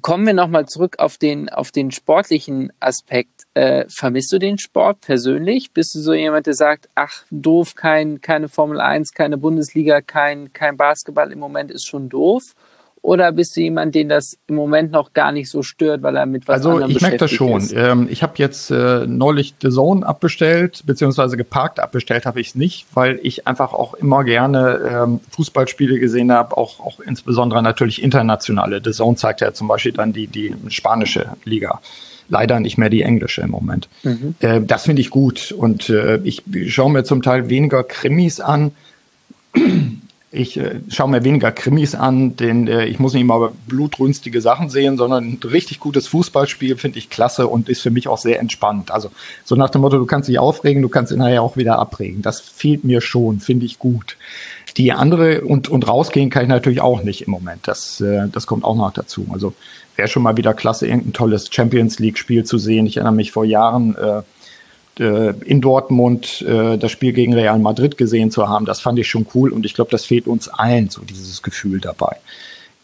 kommen 0.00 0.26
wir 0.26 0.34
nochmal 0.34 0.66
zurück 0.66 0.96
auf 0.98 1.18
den, 1.18 1.48
auf 1.48 1.70
den 1.70 1.90
sportlichen 1.90 2.72
Aspekt. 2.80 3.44
Äh, 3.54 3.86
vermisst 3.88 4.32
du 4.32 4.38
den 4.38 4.58
Sport 4.58 5.00
persönlich? 5.00 5.72
Bist 5.72 5.94
du 5.94 6.00
so 6.00 6.14
jemand, 6.14 6.46
der 6.46 6.54
sagt, 6.54 6.88
ach, 6.94 7.24
doof, 7.30 7.74
kein, 7.74 8.20
keine 8.20 8.48
Formel 8.48 8.80
1, 8.80 9.12
keine 9.12 9.36
Bundesliga, 9.36 10.00
kein, 10.00 10.52
kein 10.52 10.76
Basketball 10.76 11.32
im 11.32 11.38
Moment 11.38 11.70
ist 11.70 11.86
schon 11.86 12.08
doof? 12.08 12.42
Oder 13.02 13.32
bist 13.32 13.56
du 13.56 13.60
jemand, 13.60 13.96
den 13.96 14.08
das 14.08 14.38
im 14.46 14.54
Moment 14.54 14.92
noch 14.92 15.12
gar 15.12 15.32
nicht 15.32 15.50
so 15.50 15.64
stört, 15.64 16.02
weil 16.02 16.16
er 16.16 16.24
mit 16.24 16.46
was 16.46 16.58
also, 16.58 16.70
anderem 16.70 16.92
ich 16.92 17.00
merke 17.00 17.16
das 17.16 17.32
schon. 17.32 17.60
ist? 17.60 17.72
Ähm, 17.72 18.06
ich 18.08 18.22
habe 18.22 18.34
jetzt 18.36 18.70
äh, 18.70 19.06
neulich 19.08 19.54
The 19.60 19.70
Zone 19.70 20.06
abbestellt, 20.06 20.84
beziehungsweise 20.86 21.36
geparkt 21.36 21.80
abbestellt 21.80 22.26
habe 22.26 22.40
ich 22.40 22.48
es 22.48 22.54
nicht, 22.54 22.86
weil 22.94 23.18
ich 23.24 23.48
einfach 23.48 23.72
auch 23.72 23.94
immer 23.94 24.22
gerne 24.22 24.80
ähm, 24.88 25.20
Fußballspiele 25.30 25.98
gesehen 25.98 26.30
habe, 26.30 26.56
auch, 26.56 26.78
auch 26.78 27.00
insbesondere 27.00 27.60
natürlich 27.60 28.00
internationale. 28.00 28.80
The 28.82 28.92
Zone 28.92 29.16
zeigt 29.16 29.40
ja 29.40 29.52
zum 29.52 29.66
Beispiel 29.66 29.92
dann 29.92 30.12
die, 30.12 30.28
die 30.28 30.54
spanische 30.68 31.26
Liga 31.44 31.80
leider 32.28 32.60
nicht 32.60 32.78
mehr 32.78 32.88
die 32.88 33.02
englische 33.02 33.42
im 33.42 33.50
Moment. 33.50 33.88
Mhm. 34.04 34.36
Äh, 34.38 34.60
das 34.60 34.84
finde 34.84 35.02
ich 35.02 35.10
gut 35.10 35.50
und 35.50 35.90
äh, 35.90 36.18
ich 36.22 36.44
schaue 36.68 36.92
mir 36.92 37.02
zum 37.02 37.20
Teil 37.20 37.48
weniger 37.48 37.82
Krimis 37.82 38.38
an 38.38 38.70
ich 40.34 40.56
äh, 40.56 40.80
schaue 40.88 41.10
mir 41.10 41.24
weniger 41.24 41.52
Krimis 41.52 41.94
an, 41.94 42.36
denn 42.36 42.66
äh, 42.66 42.86
ich 42.86 42.98
muss 42.98 43.12
nicht 43.12 43.20
immer 43.20 43.52
blutrünstige 43.66 44.40
Sachen 44.40 44.70
sehen, 44.70 44.96
sondern 44.96 45.24
ein 45.24 45.40
richtig 45.44 45.78
gutes 45.78 46.08
Fußballspiel 46.08 46.76
finde 46.76 46.98
ich 46.98 47.10
klasse 47.10 47.46
und 47.46 47.68
ist 47.68 47.82
für 47.82 47.90
mich 47.90 48.08
auch 48.08 48.16
sehr 48.16 48.40
entspannt. 48.40 48.90
Also 48.90 49.10
so 49.44 49.56
nach 49.56 49.68
dem 49.68 49.82
Motto, 49.82 49.98
du 49.98 50.06
kannst 50.06 50.30
dich 50.30 50.38
aufregen, 50.38 50.80
du 50.80 50.88
kannst 50.88 51.12
ihn 51.12 51.18
nachher 51.18 51.42
auch 51.42 51.58
wieder 51.58 51.78
abregen. 51.78 52.22
Das 52.22 52.40
fehlt 52.40 52.82
mir 52.82 53.02
schon, 53.02 53.40
finde 53.40 53.66
ich 53.66 53.78
gut. 53.78 54.16
Die 54.78 54.92
andere 54.92 55.42
und, 55.42 55.68
und 55.68 55.86
rausgehen 55.86 56.30
kann 56.30 56.44
ich 56.44 56.48
natürlich 56.48 56.80
auch 56.80 57.02
nicht 57.02 57.20
im 57.26 57.30
Moment. 57.30 57.68
Das, 57.68 58.00
äh, 58.00 58.28
das 58.32 58.46
kommt 58.46 58.64
auch 58.64 58.74
noch 58.74 58.90
dazu. 58.90 59.26
Also 59.30 59.52
wäre 59.96 60.08
schon 60.08 60.22
mal 60.22 60.38
wieder 60.38 60.54
klasse, 60.54 60.86
irgendein 60.86 61.12
tolles 61.12 61.50
Champions 61.52 61.98
League-Spiel 61.98 62.44
zu 62.44 62.56
sehen. 62.56 62.86
Ich 62.86 62.96
erinnere 62.96 63.14
mich 63.14 63.32
vor 63.32 63.44
Jahren, 63.44 63.96
äh, 63.96 64.22
in 65.00 65.60
Dortmund 65.60 66.42
äh, 66.42 66.76
das 66.76 66.90
Spiel 66.90 67.12
gegen 67.12 67.34
Real 67.34 67.58
Madrid 67.58 67.96
gesehen 67.96 68.30
zu 68.30 68.48
haben, 68.48 68.66
das 68.66 68.80
fand 68.80 68.98
ich 68.98 69.08
schon 69.08 69.26
cool 69.34 69.50
und 69.50 69.64
ich 69.64 69.74
glaube, 69.74 69.90
das 69.90 70.04
fehlt 70.04 70.26
uns 70.26 70.48
allen, 70.48 70.90
so 70.90 71.02
dieses 71.02 71.42
Gefühl 71.42 71.80
dabei. 71.80 72.16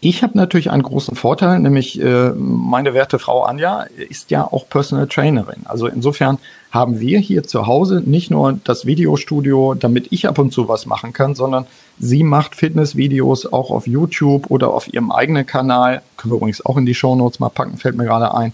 Ich 0.00 0.22
habe 0.22 0.38
natürlich 0.38 0.70
einen 0.70 0.84
großen 0.84 1.16
Vorteil, 1.16 1.58
nämlich 1.58 2.00
äh, 2.00 2.30
meine 2.30 2.94
werte 2.94 3.18
Frau 3.18 3.42
Anja 3.42 3.86
ist 4.08 4.30
ja 4.30 4.44
auch 4.44 4.68
Personal 4.68 5.08
Trainerin. 5.08 5.62
Also 5.64 5.88
insofern 5.88 6.38
haben 6.70 7.00
wir 7.00 7.18
hier 7.18 7.42
zu 7.42 7.66
Hause 7.66 8.00
nicht 8.06 8.30
nur 8.30 8.60
das 8.62 8.86
Videostudio, 8.86 9.74
damit 9.74 10.06
ich 10.12 10.28
ab 10.28 10.38
und 10.38 10.52
zu 10.52 10.68
was 10.68 10.86
machen 10.86 11.12
kann, 11.12 11.34
sondern 11.34 11.66
sie 11.98 12.22
macht 12.22 12.54
Fitnessvideos 12.54 13.52
auch 13.52 13.72
auf 13.72 13.88
YouTube 13.88 14.50
oder 14.50 14.72
auf 14.72 14.92
ihrem 14.92 15.10
eigenen 15.10 15.46
Kanal. 15.46 16.02
Können 16.16 16.32
wir 16.32 16.36
übrigens 16.36 16.64
auch 16.64 16.76
in 16.76 16.86
die 16.86 16.94
Shownotes 16.94 17.40
mal 17.40 17.48
packen, 17.48 17.76
fällt 17.76 17.96
mir 17.96 18.04
gerade 18.04 18.32
ein. 18.34 18.52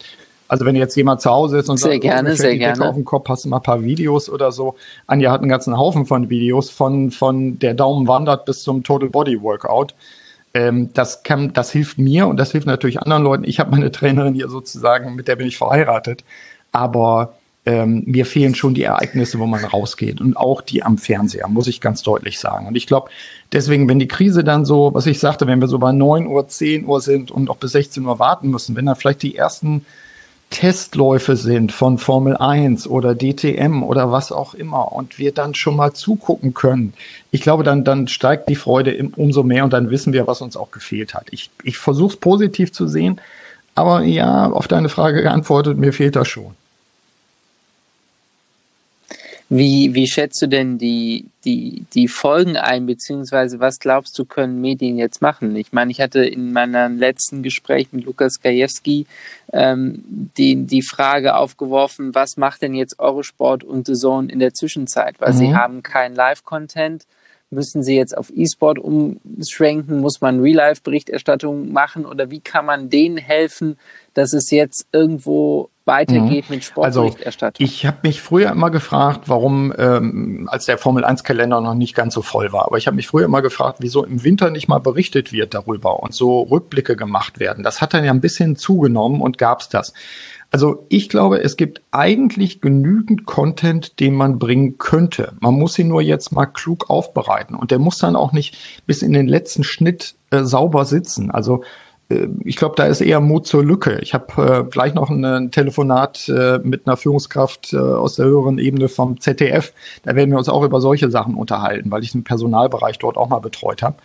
Also 0.55 0.67
wenn 0.67 0.77
jetzt 0.77 0.95
jemand 0.95 1.21
zu 1.21 1.33
Hause 1.33 1.59
ist 1.59 1.69
und 1.69 1.79
sehr 1.79 1.95
sagt, 1.95 2.03
gerne, 2.03 2.31
oh, 2.31 2.37
sehr 2.37 2.53
die 2.53 2.59
gerne. 2.59 2.75
Decke 2.75 2.89
auf 2.89 2.95
dem 2.95 3.05
Kopf, 3.05 3.29
hast 3.29 3.45
du 3.45 3.49
mal 3.49 3.57
ein 3.57 3.63
paar 3.65 3.83
Videos 3.83 4.31
oder 4.31 4.53
so. 4.53 4.77
Anja 5.09 5.33
hat 5.33 5.41
einen 5.41 5.51
ganzen 5.51 5.77
Haufen 5.77 6.07
von 6.07 6.31
Videos 6.31 6.71
von, 6.71 7.11
von 7.11 7.59
der 7.59 7.75
Daumen 7.75 8.07
wandert 8.07 8.45
bis 8.45 8.63
zum 8.63 8.85
Total 8.85 9.09
Body 9.09 9.43
Workout. 9.43 9.97
Ähm, 10.55 10.91
das 10.95 11.25
kann, 11.25 11.53
das 11.53 11.73
hilft 11.73 11.99
mir 11.99 12.29
und 12.29 12.37
das 12.37 12.53
hilft 12.53 12.69
natürlich 12.69 13.01
anderen 13.01 13.25
Leuten. 13.25 13.43
Ich 13.43 13.59
habe 13.59 13.73
meine 13.73 13.91
Trainerin 13.91 14.33
hier 14.33 14.49
sozusagen, 14.49 15.17
mit 15.17 15.27
der 15.27 15.35
bin 15.35 15.49
ich 15.49 15.59
verheiratet. 15.59 16.23
Aber 16.71 17.35
ähm, 17.67 18.05
mir 18.07 18.25
fehlen 18.25 18.55
schon 18.55 18.75
die 18.75 18.85
Ereignisse, 18.85 19.41
wo 19.41 19.47
man 19.47 19.65
rausgeht 19.65 20.21
und 20.21 20.37
auch 20.37 20.61
die 20.61 20.85
am 20.85 20.99
Fernseher, 20.99 21.49
muss 21.49 21.67
ich 21.67 21.81
ganz 21.81 22.05
deutlich 22.05 22.39
sagen. 22.39 22.69
Und 22.69 22.77
ich 22.77 22.87
glaube, 22.87 23.11
deswegen, 23.51 23.89
wenn 23.89 23.99
die 23.99 24.07
Krise 24.07 24.45
dann 24.45 24.65
so, 24.65 24.95
was 24.95 25.07
ich 25.07 25.19
sagte, 25.19 25.49
wenn 25.49 25.61
wir 25.61 25.67
so 25.67 25.81
bei 25.81 25.91
9 25.91 26.29
Uhr, 26.29 26.47
10 26.47 26.87
Uhr 26.87 27.01
sind 27.01 27.33
und 27.33 27.43
noch 27.43 27.57
bis 27.57 27.73
16 27.73 28.07
Uhr 28.07 28.21
warten 28.21 28.51
müssen, 28.51 28.77
wenn 28.77 28.87
dann 28.87 28.95
vielleicht 28.95 29.23
die 29.23 29.35
ersten 29.35 29.85
Testläufe 30.55 31.35
sind 31.35 31.73
von 31.73 31.99
Formel 31.99 32.37
1 32.37 32.87
oder 32.87 33.17
DTM 33.17 33.83
oder 33.83 34.13
was 34.13 34.31
auch 34.31 34.55
immer 34.55 34.93
und 34.93 35.19
wir 35.19 35.33
dann 35.33 35.57
schon 35.57 35.75
mal 35.75 35.95
zugucken 35.95 36.55
können, 36.55 36.93
ich 37.33 37.41
glaube, 37.41 37.65
dann, 37.65 37.83
dann 37.83 38.07
steigt 38.07 38.49
die 38.49 38.55
Freude 38.55 39.11
umso 39.17 39.43
mehr 39.43 39.65
und 39.65 39.73
dann 39.73 39.91
wissen 39.91 40.13
wir, 40.13 40.29
was 40.29 40.41
uns 40.43 40.57
auch 40.57 40.71
gefehlt 40.71 41.13
hat. 41.13 41.27
Ich, 41.33 41.51
ich 41.65 41.77
versuche 41.77 42.15
es 42.15 42.21
positiv 42.21 42.73
zu 42.73 42.87
sehen, 42.87 43.21
aber 43.75 44.03
ja, 44.03 44.49
auf 44.49 44.69
deine 44.69 44.89
Frage 44.89 45.23
geantwortet, 45.23 45.77
mir 45.77 45.93
fehlt 45.93 46.15
das 46.15 46.29
schon. 46.29 46.55
Wie, 49.51 49.93
wie 49.93 50.07
schätzt 50.07 50.41
du 50.41 50.47
denn 50.47 50.79
die, 50.79 51.27
die, 51.45 51.85
die 51.93 52.09
Folgen 52.09 52.57
ein, 52.57 52.87
beziehungsweise 52.87 53.61
was 53.61 53.79
glaubst 53.79 54.19
du, 54.19 54.25
können 54.25 54.61
Medien 54.61 54.97
jetzt 54.97 55.21
machen? 55.21 55.55
Ich 55.57 55.73
meine, 55.73 55.91
ich 55.91 56.01
hatte 56.01 56.25
in 56.25 56.53
meinem 56.53 56.99
letzten 56.99 57.43
Gespräch 57.43 57.89
mit 57.93 58.07
Lukas 58.07 58.41
Gajewski 58.41 59.07
ähm, 59.53 60.03
die, 60.39 60.65
die 60.65 60.83
Frage 60.83 61.37
aufgeworfen, 61.37 62.15
was 62.15 62.39
macht 62.39 62.63
denn 62.63 62.75
jetzt 62.75 62.99
Eurosport 62.99 63.65
und 63.65 63.87
The 63.87 63.95
Zone 63.95 64.33
in 64.33 64.39
der 64.39 64.55
Zwischenzeit? 64.55 65.17
Weil 65.21 65.35
mhm. 65.35 65.39
sie 65.39 65.55
haben 65.55 65.83
kein 65.83 66.15
Live-Content. 66.15 67.05
Müssen 67.55 67.83
sie 67.83 67.97
jetzt 67.97 68.17
auf 68.17 68.31
E-Sport 68.35 68.79
umschwenken? 68.79 70.01
Muss 70.01 70.21
man 70.21 70.41
Real-Life-Berichterstattung 70.41 71.73
machen? 71.73 72.07
Oder 72.07 72.31
wie 72.31 72.41
kann 72.41 72.67
man 72.67 72.91
denen 72.91 73.17
helfen, 73.17 73.79
dass 74.15 74.33
es 74.33 74.51
jetzt 74.51 74.87
irgendwo 74.93 75.71
weitergeht 75.85 76.49
mhm. 76.49 76.57
mit 76.57 76.65
Sportberichterstattung. 76.65 77.65
Also, 77.65 77.75
ich 77.75 77.85
habe 77.87 77.99
mich 78.03 78.23
früher 78.23 78.51
immer 78.51 78.71
gefragt, 78.71 79.23
warum, 79.27 79.73
ähm, 79.77 80.49
als 80.51 80.67
der 80.67 80.79
Formel 80.79 81.05
1-Kalender 81.05 81.61
noch 81.61 81.75
nicht 81.75 81.95
ganz 81.95 82.15
so 82.15 82.23
voll 82.23 82.53
war, 82.53 82.67
aber 82.67 82.79
ich 82.79 82.87
habe 82.87 82.97
mich 82.97 83.07
früher 83.07 83.27
immer 83.27 83.43
gefragt, 83.43 83.79
wieso 83.81 84.05
im 84.05 84.25
Winter 84.25 84.51
nicht 84.51 84.69
mal 84.69 84.79
berichtet 84.79 85.33
wird 85.33 85.55
darüber 85.55 86.03
und 86.03 86.15
so 86.15 86.43
Rückblicke 86.43 86.97
gemacht 86.97 87.39
werden. 87.39 87.65
Das 87.65 87.81
hat 87.81 87.93
dann 87.93 88.05
ja 88.05 88.13
ein 88.13 88.21
bisschen 88.21 88.57
zugenommen 88.57 89.21
und 89.21 89.37
gab's 89.37 89.69
das. 89.69 89.93
Also 90.55 90.87
ich 90.89 91.09
glaube, 91.09 91.43
es 91.43 91.57
gibt 91.57 91.83
eigentlich 91.91 92.61
genügend 92.61 93.27
Content, 93.27 93.99
den 93.99 94.15
man 94.15 94.39
bringen 94.39 94.79
könnte. 94.79 95.33
Man 95.41 95.55
muss 95.55 95.77
ihn 95.81 95.89
nur 95.89 96.01
jetzt 96.01 96.31
mal 96.31 96.47
klug 96.47 96.91
aufbereiten 96.91 97.57
und 97.57 97.73
der 97.73 97.81
muss 97.81 97.99
dann 97.99 98.15
auch 98.15 98.31
nicht 98.31 98.57
bis 98.87 99.03
in 99.03 99.13
den 99.13 99.27
letzten 99.27 99.65
Schnitt 99.65 100.15
äh, 100.31 100.45
sauber 100.45 100.85
sitzen. 100.85 101.33
Also 101.33 101.65
ich 102.45 102.57
glaube, 102.57 102.75
da 102.77 102.85
ist 102.85 103.01
eher 103.01 103.21
Mut 103.21 103.47
zur 103.47 103.65
Lücke. 103.65 103.99
Ich 104.01 104.15
habe 104.15 104.65
äh, 104.65 104.71
gleich 104.71 104.95
noch 104.95 105.11
ein, 105.11 105.51
Telefonat 105.51 106.29
äh, 106.29 106.59
mit 106.63 106.87
einer 106.87 106.97
Führungskraft 106.97 107.73
äh, 107.73 107.79
aus 107.79 108.17
der 108.17 108.27
höheren 108.27 108.59
Ebene 108.59 108.89
vom 108.89 109.21
ZDF. 109.21 109.73
Da 110.03 110.15
werden 110.15 110.31
wir 110.31 110.39
uns 110.39 110.49
auch 110.49 110.63
über 110.63 110.81
solche 110.81 111.11
Sachen 111.11 111.35
unterhalten, 111.35 111.91
weil 111.91 112.03
ich 112.03 112.13
den 112.13 112.25
Personalbereich 112.25 112.99
dort 112.99 113.17
auch 113.17 113.29
mal 113.29 113.41
betreut 113.41 113.83
habe. 113.83 113.97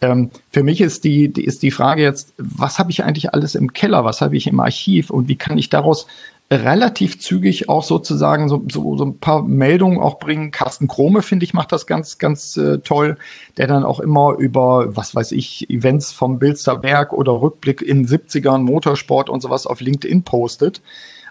Ähm, 0.00 0.30
für 0.50 0.62
mich 0.62 0.80
ist 0.80 1.04
die, 1.04 1.32
die, 1.32 1.44
ist 1.44 1.62
die 1.62 1.70
Frage 1.70 2.02
jetzt, 2.02 2.32
was 2.38 2.78
habe 2.78 2.90
ich 2.90 3.02
eigentlich 3.04 3.34
alles 3.34 3.54
im 3.54 3.72
Keller, 3.72 4.04
was 4.04 4.20
habe 4.20 4.36
ich 4.36 4.46
im 4.46 4.60
Archiv 4.60 5.10
und 5.10 5.28
wie 5.28 5.36
kann 5.36 5.58
ich 5.58 5.70
daraus 5.70 6.06
relativ 6.50 7.20
zügig 7.20 7.68
auch 7.68 7.84
sozusagen 7.84 8.48
so, 8.48 8.64
so, 8.70 8.96
so 8.96 9.04
ein 9.04 9.18
paar 9.18 9.42
Meldungen 9.42 10.00
auch 10.00 10.18
bringen. 10.18 10.50
Carsten 10.50 10.88
Krome, 10.88 11.22
finde 11.22 11.44
ich, 11.44 11.52
macht 11.52 11.72
das 11.72 11.86
ganz, 11.86 12.18
ganz 12.18 12.56
äh, 12.56 12.78
toll, 12.78 13.18
der 13.58 13.66
dann 13.66 13.84
auch 13.84 14.00
immer 14.00 14.34
über, 14.38 14.96
was 14.96 15.14
weiß 15.14 15.32
ich, 15.32 15.68
Events 15.68 16.12
vom 16.12 16.38
Bilsterberg 16.38 17.12
oder 17.12 17.32
Rückblick 17.42 17.82
in 17.82 18.06
70ern, 18.06 18.58
Motorsport 18.58 19.28
und 19.28 19.42
sowas 19.42 19.66
auf 19.66 19.80
LinkedIn 19.80 20.22
postet. 20.22 20.80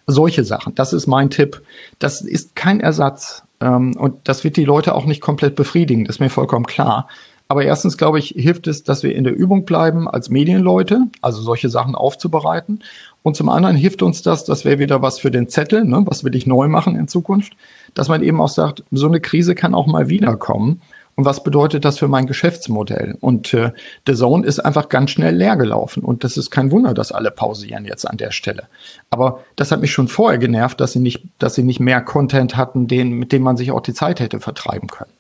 Solche 0.06 0.44
Sachen, 0.44 0.76
das 0.76 0.94
ist 0.94 1.08
mein 1.08 1.32
Tipp. 1.32 1.64
Das 1.98 2.22
ist 2.22 2.56
kein 2.56 2.80
Ersatz 2.80 3.44
ähm, 3.60 3.96
und 3.98 4.28
das 4.28 4.44
wird 4.44 4.56
die 4.56 4.66
Leute 4.66 4.94
auch 4.94 5.06
nicht 5.06 5.22
komplett 5.22 5.56
befriedigen, 5.56 6.06
das 6.06 6.18
ist 6.18 6.20
mir 6.20 6.30
vollkommen 6.30 6.66
klar. 6.66 7.08
Aber 7.50 7.64
erstens, 7.64 7.98
glaube 7.98 8.20
ich, 8.20 8.30
hilft 8.38 8.68
es, 8.68 8.84
dass 8.84 9.04
wir 9.04 9.16
in 9.16 9.24
der 9.24 9.34
Übung 9.34 9.64
bleiben 9.64 10.10
als 10.10 10.30
Medienleute, 10.30 11.04
also 11.22 11.42
solche 11.42 11.70
Sachen 11.70 11.96
aufzubereiten. 11.96 12.84
Und 13.28 13.36
zum 13.36 13.50
anderen 13.50 13.76
hilft 13.76 14.04
uns 14.04 14.22
das, 14.22 14.46
das 14.46 14.64
wäre 14.64 14.80
wieder 14.80 15.02
was 15.02 15.20
für 15.20 15.32
den 15.32 15.50
Zettel, 15.50 15.84
ne, 15.84 16.02
was 16.06 16.24
will 16.24 16.34
ich 16.34 16.48
neu 16.48 16.70
machen 16.70 16.96
in 16.96 17.10
Zukunft, 17.10 17.58
dass 17.94 18.08
man 18.08 18.24
eben 18.24 18.40
auch 18.40 18.48
sagt, 18.48 18.86
so 18.90 19.06
eine 19.06 19.20
Krise 19.20 19.54
kann 19.54 19.76
auch 19.76 19.86
mal 19.86 20.08
wiederkommen. 20.08 20.80
Und 21.16 21.26
was 21.26 21.44
bedeutet 21.44 21.84
das 21.84 22.00
für 22.00 22.08
mein 22.08 22.26
Geschäftsmodell? 22.26 23.18
Und 23.20 23.54
äh, 23.54 23.72
The 24.08 24.16
Zone 24.16 24.48
ist 24.48 24.62
einfach 24.62 24.88
ganz 24.88 25.12
schnell 25.12 25.36
leer 25.36 25.58
gelaufen. 25.58 26.04
Und 26.04 26.24
das 26.24 26.38
ist 26.38 26.52
kein 26.52 26.72
Wunder, 26.72 26.94
dass 26.94 27.12
alle 27.12 27.30
pausieren 27.30 27.84
jetzt 27.84 28.10
an 28.10 28.16
der 28.16 28.32
Stelle. 28.32 28.64
Aber 29.10 29.44
das 29.58 29.72
hat 29.72 29.82
mich 29.82 29.92
schon 29.92 30.08
vorher 30.08 30.40
genervt, 30.40 30.80
dass 30.80 30.94
sie 30.94 31.00
nicht, 31.00 31.22
dass 31.38 31.54
sie 31.54 31.64
nicht 31.64 31.82
mehr 31.82 32.00
Content 32.00 32.56
hatten, 32.56 32.88
den, 32.88 33.12
mit 33.12 33.34
dem 33.34 33.42
man 33.42 33.58
sich 33.58 33.72
auch 33.72 33.82
die 33.82 33.94
Zeit 33.94 34.22
hätte 34.22 34.40
vertreiben 34.40 34.88
können. 34.88 35.12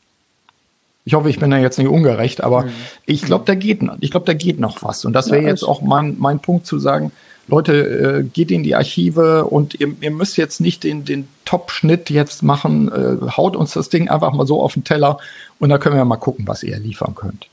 Ich 1.03 1.13
hoffe, 1.13 1.29
ich 1.29 1.39
bin 1.39 1.51
da 1.51 1.57
jetzt 1.57 1.77
nicht 1.77 1.89
ungerecht, 1.89 2.41
aber 2.41 2.63
mhm. 2.63 2.71
ich 3.05 3.23
glaube, 3.23 3.43
da 3.45 3.55
geht, 3.55 3.81
ich 3.99 4.11
glaube, 4.11 4.25
da 4.25 4.33
geht 4.33 4.61
noch 4.61 4.81
was. 4.81 5.03
Und 5.03 5.11
das 5.11 5.29
wäre 5.29 5.43
ja, 5.43 5.49
jetzt 5.49 5.63
auch 5.63 5.81
mein, 5.81 6.15
mein 6.17 6.39
Punkt 6.39 6.65
zu 6.65 6.79
sagen, 6.79 7.11
Leute, 7.47 7.73
äh, 7.73 8.23
geht 8.23 8.51
in 8.51 8.63
die 8.63 8.75
Archive 8.75 9.45
und 9.45 9.79
ihr, 9.79 9.95
ihr 10.01 10.11
müsst 10.11 10.37
jetzt 10.37 10.59
nicht 10.59 10.83
den, 10.83 11.05
den 11.05 11.27
Top-Schnitt 11.45 12.09
jetzt 12.09 12.43
machen. 12.43 12.91
Äh, 12.91 13.31
haut 13.31 13.55
uns 13.55 13.71
das 13.71 13.89
Ding 13.89 14.09
einfach 14.09 14.33
mal 14.33 14.45
so 14.45 14.61
auf 14.61 14.73
den 14.73 14.83
Teller 14.83 15.17
und 15.59 15.69
dann 15.69 15.79
können 15.79 15.95
wir 15.95 16.05
mal 16.05 16.17
gucken, 16.17 16.47
was 16.47 16.63
ihr 16.63 16.77
liefern 16.77 17.15
könnt. 17.15 17.47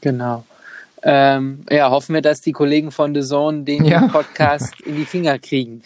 Genau. 0.00 0.44
Ähm, 1.02 1.66
ja, 1.70 1.90
hoffen 1.90 2.14
wir, 2.14 2.22
dass 2.22 2.40
die 2.40 2.52
Kollegen 2.52 2.90
von 2.90 3.14
The 3.14 3.20
Zone 3.20 3.64
den 3.64 3.84
ja. 3.84 4.08
Podcast 4.08 4.80
in 4.80 4.96
die 4.96 5.04
Finger 5.04 5.38
kriegen. 5.38 5.82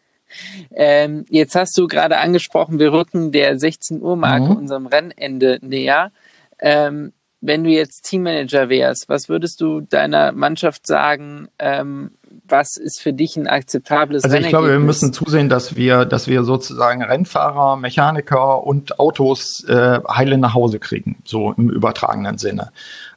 ähm, 0.74 1.26
jetzt 1.28 1.54
hast 1.54 1.76
du 1.76 1.86
gerade 1.86 2.16
angesprochen, 2.16 2.78
wir 2.78 2.92
rücken 2.92 3.32
der 3.32 3.58
16 3.58 4.00
Uhr 4.00 4.16
Marke 4.16 4.46
mhm. 4.46 4.56
unserem 4.56 4.86
Rennende 4.86 5.58
näher. 5.60 6.12
Ähm, 6.58 7.12
wenn 7.46 7.64
du 7.64 7.70
jetzt 7.70 8.02
Teammanager 8.02 8.68
wärst, 8.68 9.08
was 9.08 9.28
würdest 9.28 9.60
du 9.60 9.80
deiner 9.80 10.32
Mannschaft 10.32 10.86
sagen? 10.86 11.48
Ähm, 11.58 12.10
was 12.48 12.76
ist 12.76 13.00
für 13.00 13.12
dich 13.12 13.36
ein 13.36 13.46
akzeptables 13.46 14.24
Also 14.24 14.36
ich 14.36 14.48
glaube, 14.48 14.70
wir 14.70 14.78
müssen 14.78 15.12
zusehen, 15.12 15.48
dass 15.48 15.76
wir, 15.76 16.04
dass 16.04 16.28
wir 16.28 16.44
sozusagen 16.44 17.02
Rennfahrer, 17.02 17.76
Mechaniker 17.76 18.64
und 18.64 18.98
Autos 18.98 19.64
äh, 19.68 20.00
heile 20.08 20.38
nach 20.38 20.54
Hause 20.54 20.78
kriegen, 20.78 21.16
so 21.24 21.52
im 21.52 21.70
übertragenen 21.70 22.38
Sinne. 22.38 22.70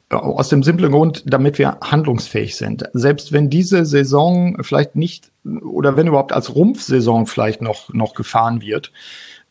Aus 0.08 0.48
dem 0.48 0.64
simplen 0.64 0.90
Grund, 0.90 1.22
damit 1.26 1.58
wir 1.58 1.78
handlungsfähig 1.80 2.56
sind. 2.56 2.84
Selbst 2.92 3.32
wenn 3.32 3.48
diese 3.48 3.84
Saison 3.84 4.56
vielleicht 4.62 4.96
nicht 4.96 5.30
oder 5.44 5.96
wenn 5.96 6.08
überhaupt 6.08 6.32
als 6.32 6.54
Rumpfsaison 6.54 7.26
vielleicht 7.26 7.62
noch, 7.62 7.92
noch 7.94 8.14
gefahren 8.14 8.60
wird, 8.60 8.90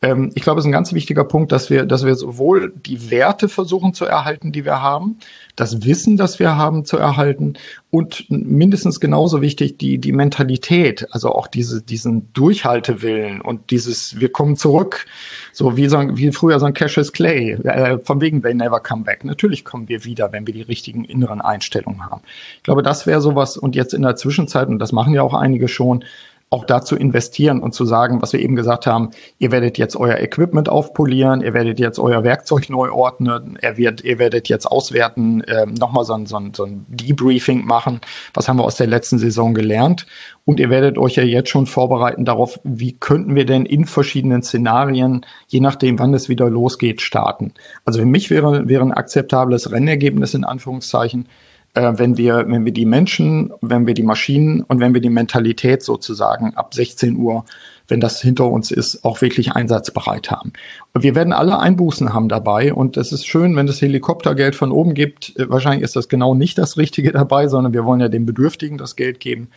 ähm, 0.02 0.32
ich 0.34 0.44
glaube, 0.44 0.60
es 0.60 0.66
ist 0.66 0.70
ein 0.70 0.74
ganz 0.74 0.94
wichtiger 0.94 1.26
Punkt, 1.26 1.52
dass 1.52 1.70
wir, 1.70 1.86
dass 1.86 2.06
wir 2.06 2.16
sowohl 2.16 2.72
die 2.74 3.12
Werte 3.12 3.50
versuchen 3.50 3.94
zu 3.94 4.06
erhalten, 4.06 4.52
die 4.52 4.64
wir 4.64 4.82
haben, 4.82 5.18
das 5.58 5.84
Wissen, 5.84 6.16
das 6.16 6.40
wir 6.40 6.56
haben, 6.56 6.86
zu 6.86 6.98
erhalten 6.98 7.56
und 7.92 8.26
mindestens 8.30 9.02
genauso 9.02 9.42
wichtig 9.42 9.78
die, 9.78 9.98
die 9.98 10.14
Mentalität, 10.14 11.08
also 11.12 11.34
auch 11.34 11.48
diese, 11.48 11.82
diesen 11.82 12.32
Durchhaltewillen 12.34 13.42
und 13.42 13.72
dieses, 13.72 14.20
wir 14.20 14.32
kommen 14.32 14.56
zurück, 14.56 15.06
so 15.52 15.76
wie, 15.76 15.90
so, 15.90 16.00
wie 16.16 16.32
früher 16.32 16.60
so 16.60 16.66
ein 16.66 16.74
Cassius 16.74 17.12
Clay, 17.12 17.52
äh, 17.52 18.00
von 18.00 18.22
wegen 18.22 18.42
they 18.42 18.54
never 18.54 18.80
come 18.80 19.04
back. 19.04 19.26
Natürlich 19.26 19.66
kommen 19.66 19.90
wir 19.90 20.06
wieder, 20.06 20.32
wenn 20.32 20.48
wir 20.48 20.54
die 20.54 20.62
richtigen 20.62 21.04
inneren 21.04 21.42
Einstellungen 21.42 22.06
haben. 22.06 22.22
Ich 22.58 22.64
glaube, 22.64 22.84
das 22.84 23.06
wäre 23.06 23.20
sowas 23.20 23.58
und 23.58 23.76
jetzt 23.76 23.94
in 23.94 24.04
der 24.04 24.16
Zwischenzeit, 24.16 24.70
und 24.70 24.80
das 24.80 24.94
machen 24.94 25.14
ja 25.14 25.24
auch 25.24 25.34
einige 25.34 25.68
schon, 25.68 26.06
auch 26.52 26.66
dazu 26.66 26.96
investieren 26.96 27.62
und 27.62 27.74
zu 27.74 27.86
sagen, 27.86 28.24
was 28.24 28.34
wir 28.34 28.40
eben 28.40 28.56
gesagt 28.56 28.88
haben, 28.88 29.12
ihr 29.38 29.52
werdet 29.52 29.78
jetzt 29.78 29.96
euer 29.96 30.18
Equipment 30.18 30.68
aufpolieren, 30.68 31.42
ihr 31.42 31.54
werdet 31.54 31.80
jetzt 31.80 32.00
euer 32.00 32.24
Werkzeug 32.24 32.70
neu 32.70 32.92
ordnen, 32.92 33.60
ihr, 33.62 33.78
wird, 33.78 34.04
ihr 34.04 34.18
werdet 34.18 34.50
jetzt 34.50 34.66
auswerten, 34.66 35.42
äh, 35.42 35.68
nochmal 35.68 36.06
so 36.06 36.14
ein, 36.14 36.26
so, 36.26 36.38
ein, 36.38 36.54
so 36.56 36.64
ein 36.66 36.88
Debriefing 36.88 37.66
machen, 37.66 38.02
was 38.34 38.50
haben 38.50 38.58
wir 38.58 38.64
aus 38.64 38.78
der 38.78 38.88
letzten 38.88 39.20
Saison 39.20 39.54
gelernt 39.54 40.08
und 40.44 40.60
ihr 40.60 40.72
werdet 40.72 40.98
euch 40.98 41.16
ja 41.16 41.24
jetzt 41.24 41.50
schon 41.50 41.68
vorbereiten 41.68 42.26
darauf, 42.26 42.60
wie 42.64 42.94
könnten 42.94 43.36
wir 43.36 43.46
denn 43.46 43.68
in 43.68 43.86
verschiedenen 43.86 44.42
Szenarien, 44.42 45.28
je 45.48 45.60
nachdem, 45.60 46.00
wann 46.00 46.16
es 46.16 46.30
wieder 46.30 46.50
losgeht, 46.50 47.02
starten. 47.02 47.54
Also 47.86 48.00
für 48.00 48.08
mich 48.08 48.32
wäre, 48.32 48.68
wäre 48.68 48.82
ein 48.82 48.92
akzeptables 48.92 49.72
Rennergebnis 49.72 50.34
in 50.34 50.46
Anführungszeichen, 50.46 51.28
äh, 51.74 51.94
wenn 51.96 52.18
wir, 52.18 52.46
wenn 52.48 52.66
wir 52.66 52.72
die 52.72 52.86
Menschen, 52.86 53.54
wenn 53.62 53.88
wir 53.88 53.94
die 53.94 54.04
Maschinen 54.04 54.62
und 54.64 54.80
wenn 54.80 54.94
wir 54.94 55.02
die 55.02 55.10
Mentalität 55.10 55.84
sozusagen 55.84 56.56
ab 56.56 56.74
16 56.74 57.18
Uhr, 57.18 57.46
wenn 57.88 58.00
das 58.00 58.22
hinter 58.22 58.46
uns 58.46 58.72
ist, 58.72 59.04
auch 59.04 59.22
wirklich 59.22 59.54
einsatzbereit 59.54 60.32
haben. 60.32 60.54
Und 60.94 61.04
wir 61.04 61.16
werden 61.16 61.34
alle 61.34 61.60
Einbußen 61.60 62.14
haben 62.14 62.30
dabei 62.30 62.74
und 62.74 62.98
es 62.98 63.12
ist 63.12 63.26
schön, 63.26 63.56
wenn 63.56 63.68
es 63.68 63.82
Helikoptergeld 63.82 64.56
von 64.56 64.72
oben 64.72 64.94
gibt. 64.94 65.38
Äh, 65.38 65.50
wahrscheinlich 65.50 65.84
ist 65.84 65.96
das 65.96 66.10
genau 66.10 66.36
nicht 66.36 66.58
das 66.58 66.78
Richtige 66.78 67.12
dabei, 67.12 67.48
sondern 67.48 67.74
wir 67.74 67.86
wollen 67.86 68.00
ja 68.00 68.10
den 68.10 68.26
Bedürftigen 68.26 68.78
das 68.78 68.96
Geld 68.96 69.20
geben. 69.20 69.50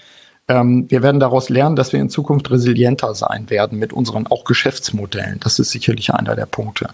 Ähm, 0.48 0.86
wir 0.88 1.02
werden 1.02 1.20
daraus 1.20 1.48
lernen, 1.48 1.76
dass 1.76 1.92
wir 1.92 2.00
in 2.00 2.10
Zukunft 2.10 2.50
resilienter 2.50 3.14
sein 3.14 3.48
werden 3.48 3.78
mit 3.78 3.92
unseren 3.92 4.26
auch 4.26 4.44
Geschäftsmodellen. 4.44 5.38
Das 5.40 5.58
ist 5.58 5.70
sicherlich 5.70 6.12
einer 6.12 6.34
der 6.34 6.46
Punkte. 6.46 6.88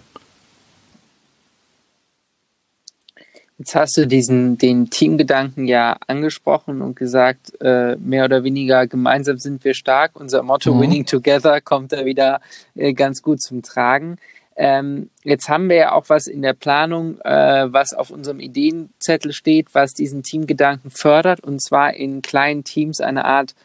Jetzt 3.59 3.75
hast 3.75 3.97
du 3.97 4.07
diesen 4.07 4.57
den 4.57 4.89
Teamgedanken 4.89 5.67
ja 5.67 5.97
angesprochen 6.07 6.81
und 6.81 6.95
gesagt, 6.95 7.59
äh, 7.59 7.97
mehr 7.97 8.23
oder 8.23 8.45
weniger 8.45 8.87
gemeinsam 8.87 9.37
sind 9.37 9.65
wir 9.65 9.73
stark. 9.73 10.17
Unser 10.17 10.43
Motto 10.43 10.73
mhm. 10.73 10.81
Winning 10.81 11.05
Together 11.05 11.59
kommt 11.59 11.91
da 11.91 12.05
wieder 12.05 12.39
äh, 12.75 12.93
ganz 12.93 13.21
gut 13.21 13.41
zum 13.41 13.61
Tragen. 13.61 14.15
Ähm, 14.55 15.09
jetzt 15.23 15.49
haben 15.49 15.67
wir 15.67 15.75
ja 15.75 15.91
auch 15.91 16.05
was 16.07 16.27
in 16.27 16.41
der 16.41 16.53
Planung, 16.53 17.19
äh, 17.19 17.67
was 17.69 17.93
auf 17.93 18.11
unserem 18.11 18.39
Ideenzettel 18.39 19.33
steht, 19.33 19.75
was 19.75 19.93
diesen 19.93 20.23
Teamgedanken 20.23 20.89
fördert, 20.89 21.41
und 21.41 21.61
zwar 21.61 21.93
in 21.93 22.21
kleinen 22.21 22.63
Teams 22.63 23.01
eine 23.01 23.25
Art 23.25 23.55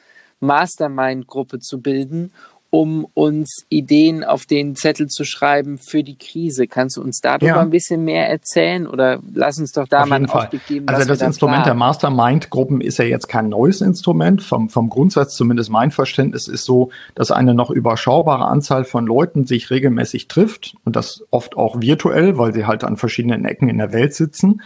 Mastermind-Gruppe 0.40 1.60
zu 1.60 1.80
bilden 1.80 2.32
um 2.74 3.06
uns 3.14 3.64
Ideen 3.68 4.24
auf 4.24 4.46
den 4.46 4.74
Zettel 4.74 5.06
zu 5.06 5.22
schreiben 5.22 5.78
für 5.78 6.02
die 6.02 6.18
Krise. 6.18 6.66
Kannst 6.66 6.96
du 6.96 7.02
uns 7.02 7.20
darüber 7.20 7.46
ja. 7.46 7.60
ein 7.60 7.70
bisschen 7.70 8.02
mehr 8.02 8.28
erzählen 8.28 8.88
oder 8.88 9.20
lass 9.32 9.60
uns 9.60 9.70
doch 9.70 9.86
da 9.86 10.02
auf 10.02 10.08
mal 10.08 10.16
einen 10.16 10.28
Ausblick 10.28 10.66
geben? 10.66 10.88
Also 10.88 11.06
das 11.06 11.22
Instrument 11.22 11.62
planen. 11.62 11.66
der 11.66 11.74
Mastermind-Gruppen 11.74 12.80
ist 12.80 12.98
ja 12.98 13.04
jetzt 13.04 13.28
kein 13.28 13.48
neues 13.48 13.80
Instrument. 13.80 14.42
Vom, 14.42 14.70
vom 14.70 14.90
Grundsatz, 14.90 15.36
zumindest 15.36 15.70
mein 15.70 15.92
Verständnis, 15.92 16.48
ist 16.48 16.64
so, 16.64 16.90
dass 17.14 17.30
eine 17.30 17.54
noch 17.54 17.70
überschaubare 17.70 18.46
Anzahl 18.46 18.82
von 18.82 19.06
Leuten 19.06 19.46
sich 19.46 19.70
regelmäßig 19.70 20.26
trifft 20.26 20.74
und 20.84 20.96
das 20.96 21.24
oft 21.30 21.56
auch 21.56 21.80
virtuell, 21.80 22.38
weil 22.38 22.52
sie 22.52 22.66
halt 22.66 22.82
an 22.82 22.96
verschiedenen 22.96 23.44
Ecken 23.44 23.68
in 23.68 23.78
der 23.78 23.92
Welt 23.92 24.14
sitzen 24.14 24.60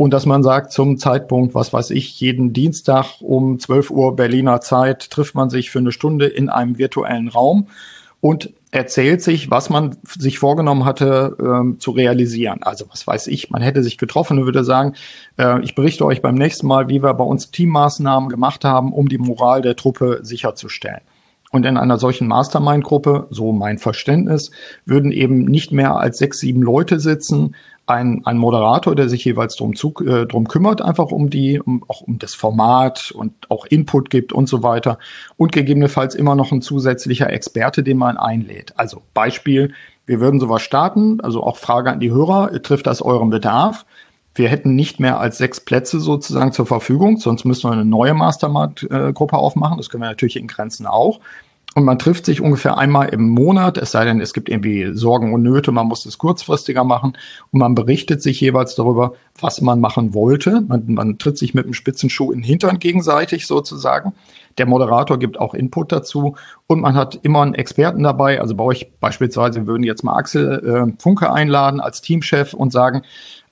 und 0.00 0.14
dass 0.14 0.24
man 0.24 0.42
sagt, 0.42 0.72
zum 0.72 0.96
Zeitpunkt, 0.96 1.54
was 1.54 1.74
weiß 1.74 1.90
ich, 1.90 2.18
jeden 2.18 2.54
Dienstag 2.54 3.20
um 3.20 3.58
12 3.58 3.90
Uhr 3.90 4.16
Berliner 4.16 4.62
Zeit 4.62 5.10
trifft 5.10 5.34
man 5.34 5.50
sich 5.50 5.70
für 5.70 5.78
eine 5.78 5.92
Stunde 5.92 6.24
in 6.24 6.48
einem 6.48 6.78
virtuellen 6.78 7.28
Raum 7.28 7.66
und 8.22 8.50
erzählt 8.70 9.20
sich, 9.20 9.50
was 9.50 9.68
man 9.68 9.98
sich 10.06 10.38
vorgenommen 10.38 10.86
hatte 10.86 11.36
ähm, 11.38 11.80
zu 11.80 11.90
realisieren. 11.90 12.62
Also 12.62 12.86
was 12.88 13.06
weiß 13.06 13.26
ich, 13.26 13.50
man 13.50 13.60
hätte 13.60 13.82
sich 13.82 13.98
getroffen 13.98 14.38
und 14.38 14.46
würde 14.46 14.64
sagen, 14.64 14.94
äh, 15.36 15.60
ich 15.60 15.74
berichte 15.74 16.06
euch 16.06 16.22
beim 16.22 16.34
nächsten 16.34 16.66
Mal, 16.66 16.88
wie 16.88 17.02
wir 17.02 17.12
bei 17.12 17.24
uns 17.24 17.50
Teammaßnahmen 17.50 18.30
gemacht 18.30 18.64
haben, 18.64 18.94
um 18.94 19.06
die 19.06 19.18
Moral 19.18 19.60
der 19.60 19.76
Truppe 19.76 20.20
sicherzustellen. 20.22 21.02
Und 21.52 21.66
in 21.66 21.76
einer 21.76 21.98
solchen 21.98 22.26
Mastermind-Gruppe, 22.26 23.26
so 23.30 23.52
mein 23.52 23.76
Verständnis, 23.76 24.50
würden 24.86 25.12
eben 25.12 25.44
nicht 25.44 25.72
mehr 25.72 25.96
als 25.96 26.16
sechs, 26.16 26.38
sieben 26.38 26.62
Leute 26.62 27.00
sitzen, 27.00 27.54
ein, 27.90 28.22
ein 28.24 28.38
Moderator, 28.38 28.94
der 28.94 29.08
sich 29.08 29.24
jeweils 29.24 29.56
drum, 29.56 29.74
zu, 29.74 29.92
äh, 30.06 30.26
drum 30.26 30.46
kümmert, 30.48 30.80
einfach 30.80 31.10
um 31.10 31.28
die, 31.28 31.60
um, 31.60 31.84
auch 31.88 32.02
um 32.02 32.18
das 32.18 32.34
Format 32.34 33.10
und 33.10 33.32
auch 33.50 33.66
Input 33.66 34.10
gibt 34.10 34.32
und 34.32 34.48
so 34.48 34.62
weiter. 34.62 34.98
Und 35.36 35.52
gegebenenfalls 35.52 36.14
immer 36.14 36.34
noch 36.34 36.52
ein 36.52 36.62
zusätzlicher 36.62 37.30
Experte, 37.30 37.82
den 37.82 37.98
man 37.98 38.16
einlädt. 38.16 38.72
Also 38.76 39.02
Beispiel, 39.12 39.74
wir 40.06 40.20
würden 40.20 40.40
sowas 40.40 40.62
starten, 40.62 41.20
also 41.20 41.42
auch 41.42 41.56
Frage 41.56 41.90
an 41.90 42.00
die 42.00 42.10
Hörer, 42.10 42.62
trifft 42.62 42.86
das 42.86 43.02
euren 43.02 43.30
Bedarf? 43.30 43.84
Wir 44.34 44.48
hätten 44.48 44.76
nicht 44.76 45.00
mehr 45.00 45.18
als 45.18 45.38
sechs 45.38 45.60
Plätze 45.60 45.98
sozusagen 45.98 46.52
zur 46.52 46.66
Verfügung, 46.66 47.16
sonst 47.16 47.44
müssen 47.44 47.68
wir 47.68 47.72
eine 47.72 47.84
neue 47.84 48.14
Mastermind-Gruppe 48.14 49.36
aufmachen. 49.36 49.76
Das 49.76 49.90
können 49.90 50.04
wir 50.04 50.08
natürlich 50.08 50.36
in 50.36 50.46
Grenzen 50.46 50.86
auch. 50.86 51.20
Und 51.76 51.84
man 51.84 52.00
trifft 52.00 52.24
sich 52.24 52.40
ungefähr 52.40 52.78
einmal 52.78 53.10
im 53.10 53.28
Monat, 53.28 53.78
es 53.78 53.92
sei 53.92 54.04
denn, 54.04 54.20
es 54.20 54.34
gibt 54.34 54.48
irgendwie 54.48 54.90
Sorgen 54.94 55.32
und 55.32 55.42
Nöte, 55.42 55.70
man 55.70 55.86
muss 55.86 56.04
es 56.04 56.18
kurzfristiger 56.18 56.82
machen 56.82 57.16
und 57.52 57.60
man 57.60 57.76
berichtet 57.76 58.22
sich 58.22 58.40
jeweils 58.40 58.74
darüber, 58.74 59.14
was 59.40 59.60
man 59.60 59.80
machen 59.80 60.12
wollte. 60.12 60.62
Man, 60.62 60.84
man 60.88 61.18
tritt 61.18 61.38
sich 61.38 61.54
mit 61.54 61.66
dem 61.66 61.74
Spitzenschuh 61.74 62.32
in 62.32 62.40
den 62.40 62.44
Hintern 62.44 62.80
gegenseitig 62.80 63.46
sozusagen. 63.46 64.14
Der 64.58 64.66
Moderator 64.66 65.18
gibt 65.18 65.38
auch 65.38 65.54
Input 65.54 65.92
dazu 65.92 66.34
und 66.66 66.80
man 66.80 66.96
hat 66.96 67.20
immer 67.22 67.42
einen 67.42 67.54
Experten 67.54 68.02
dabei. 68.02 68.40
Also 68.40 68.56
bei 68.56 68.64
euch 68.64 68.90
beispielsweise 68.98 69.66
würden 69.68 69.84
jetzt 69.84 70.02
mal 70.02 70.16
Axel 70.16 70.90
äh, 70.90 71.00
Funke 71.00 71.32
einladen 71.32 71.80
als 71.80 72.02
Teamchef 72.02 72.52
und 72.52 72.72
sagen, 72.72 73.02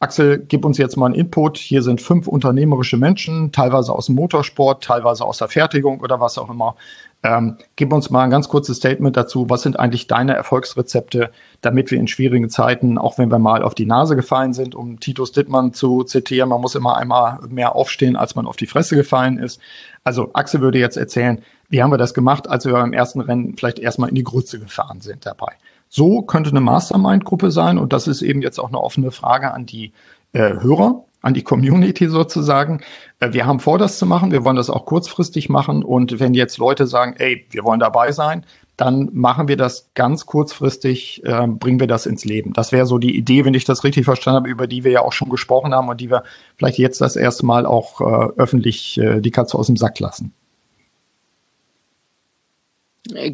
Axel, 0.00 0.38
gib 0.38 0.64
uns 0.64 0.78
jetzt 0.78 0.96
mal 0.96 1.06
einen 1.06 1.14
Input. 1.14 1.58
Hier 1.58 1.82
sind 1.82 2.00
fünf 2.00 2.28
unternehmerische 2.28 2.96
Menschen, 2.96 3.50
teilweise 3.50 3.92
aus 3.92 4.06
dem 4.06 4.14
Motorsport, 4.14 4.84
teilweise 4.84 5.24
aus 5.24 5.38
der 5.38 5.48
Fertigung 5.48 6.00
oder 6.00 6.20
was 6.20 6.38
auch 6.38 6.50
immer. 6.50 6.76
Ähm, 7.24 7.56
gib 7.74 7.92
uns 7.92 8.10
mal 8.10 8.22
ein 8.22 8.30
ganz 8.30 8.48
kurzes 8.48 8.76
Statement 8.76 9.16
dazu. 9.16 9.50
Was 9.50 9.62
sind 9.62 9.78
eigentlich 9.78 10.06
deine 10.06 10.34
Erfolgsrezepte, 10.34 11.30
damit 11.60 11.90
wir 11.90 11.98
in 11.98 12.06
schwierigen 12.06 12.48
Zeiten, 12.48 12.96
auch 12.96 13.18
wenn 13.18 13.30
wir 13.30 13.40
mal 13.40 13.64
auf 13.64 13.74
die 13.74 13.86
Nase 13.86 14.14
gefallen 14.14 14.52
sind, 14.52 14.76
um 14.76 15.00
Titus 15.00 15.32
Dittmann 15.32 15.72
zu 15.72 16.04
zitieren, 16.04 16.48
man 16.48 16.60
muss 16.60 16.76
immer 16.76 16.96
einmal 16.96 17.40
mehr 17.48 17.74
aufstehen, 17.74 18.14
als 18.14 18.36
man 18.36 18.46
auf 18.46 18.56
die 18.56 18.68
Fresse 18.68 18.94
gefallen 18.94 19.38
ist. 19.38 19.60
Also 20.04 20.30
Axel 20.32 20.60
würde 20.60 20.78
jetzt 20.78 20.96
erzählen, 20.96 21.42
wie 21.68 21.82
haben 21.82 21.90
wir 21.90 21.98
das 21.98 22.14
gemacht, 22.14 22.48
als 22.48 22.64
wir 22.66 22.72
beim 22.72 22.92
ersten 22.92 23.20
Rennen 23.20 23.56
vielleicht 23.56 23.80
erstmal 23.80 24.10
in 24.10 24.14
die 24.14 24.24
Grütze 24.24 24.60
gefahren 24.60 25.00
sind 25.00 25.26
dabei. 25.26 25.54
So 25.88 26.22
könnte 26.22 26.50
eine 26.50 26.60
Mastermind-Gruppe 26.60 27.50
sein 27.50 27.78
und 27.78 27.92
das 27.92 28.06
ist 28.06 28.22
eben 28.22 28.42
jetzt 28.42 28.60
auch 28.60 28.68
eine 28.68 28.80
offene 28.80 29.10
Frage 29.10 29.52
an 29.52 29.66
die 29.66 29.92
äh, 30.32 30.60
Hörer 30.60 31.04
an 31.20 31.34
die 31.34 31.42
Community 31.42 32.08
sozusagen. 32.08 32.80
Äh, 33.20 33.32
wir 33.32 33.46
haben 33.46 33.60
vor, 33.60 33.78
das 33.78 33.98
zu 33.98 34.06
machen. 34.06 34.30
Wir 34.32 34.44
wollen 34.44 34.56
das 34.56 34.70
auch 34.70 34.86
kurzfristig 34.86 35.48
machen. 35.48 35.82
Und 35.82 36.20
wenn 36.20 36.34
jetzt 36.34 36.58
Leute 36.58 36.86
sagen, 36.86 37.14
ey, 37.18 37.46
wir 37.50 37.64
wollen 37.64 37.80
dabei 37.80 38.12
sein, 38.12 38.44
dann 38.76 39.10
machen 39.12 39.48
wir 39.48 39.56
das 39.56 39.90
ganz 39.94 40.24
kurzfristig, 40.24 41.24
äh, 41.24 41.46
bringen 41.48 41.80
wir 41.80 41.88
das 41.88 42.06
ins 42.06 42.24
Leben. 42.24 42.52
Das 42.52 42.70
wäre 42.70 42.86
so 42.86 42.98
die 42.98 43.16
Idee, 43.16 43.44
wenn 43.44 43.54
ich 43.54 43.64
das 43.64 43.82
richtig 43.82 44.04
verstanden 44.04 44.36
habe, 44.36 44.48
über 44.48 44.68
die 44.68 44.84
wir 44.84 44.92
ja 44.92 45.00
auch 45.02 45.12
schon 45.12 45.30
gesprochen 45.30 45.74
haben 45.74 45.88
und 45.88 46.00
die 46.00 46.10
wir 46.10 46.22
vielleicht 46.56 46.78
jetzt 46.78 47.00
das 47.00 47.16
erste 47.16 47.44
Mal 47.44 47.66
auch 47.66 48.00
äh, 48.00 48.28
öffentlich 48.36 48.96
äh, 48.98 49.20
die 49.20 49.32
Katze 49.32 49.58
aus 49.58 49.66
dem 49.66 49.76
Sack 49.76 49.98
lassen. 49.98 50.32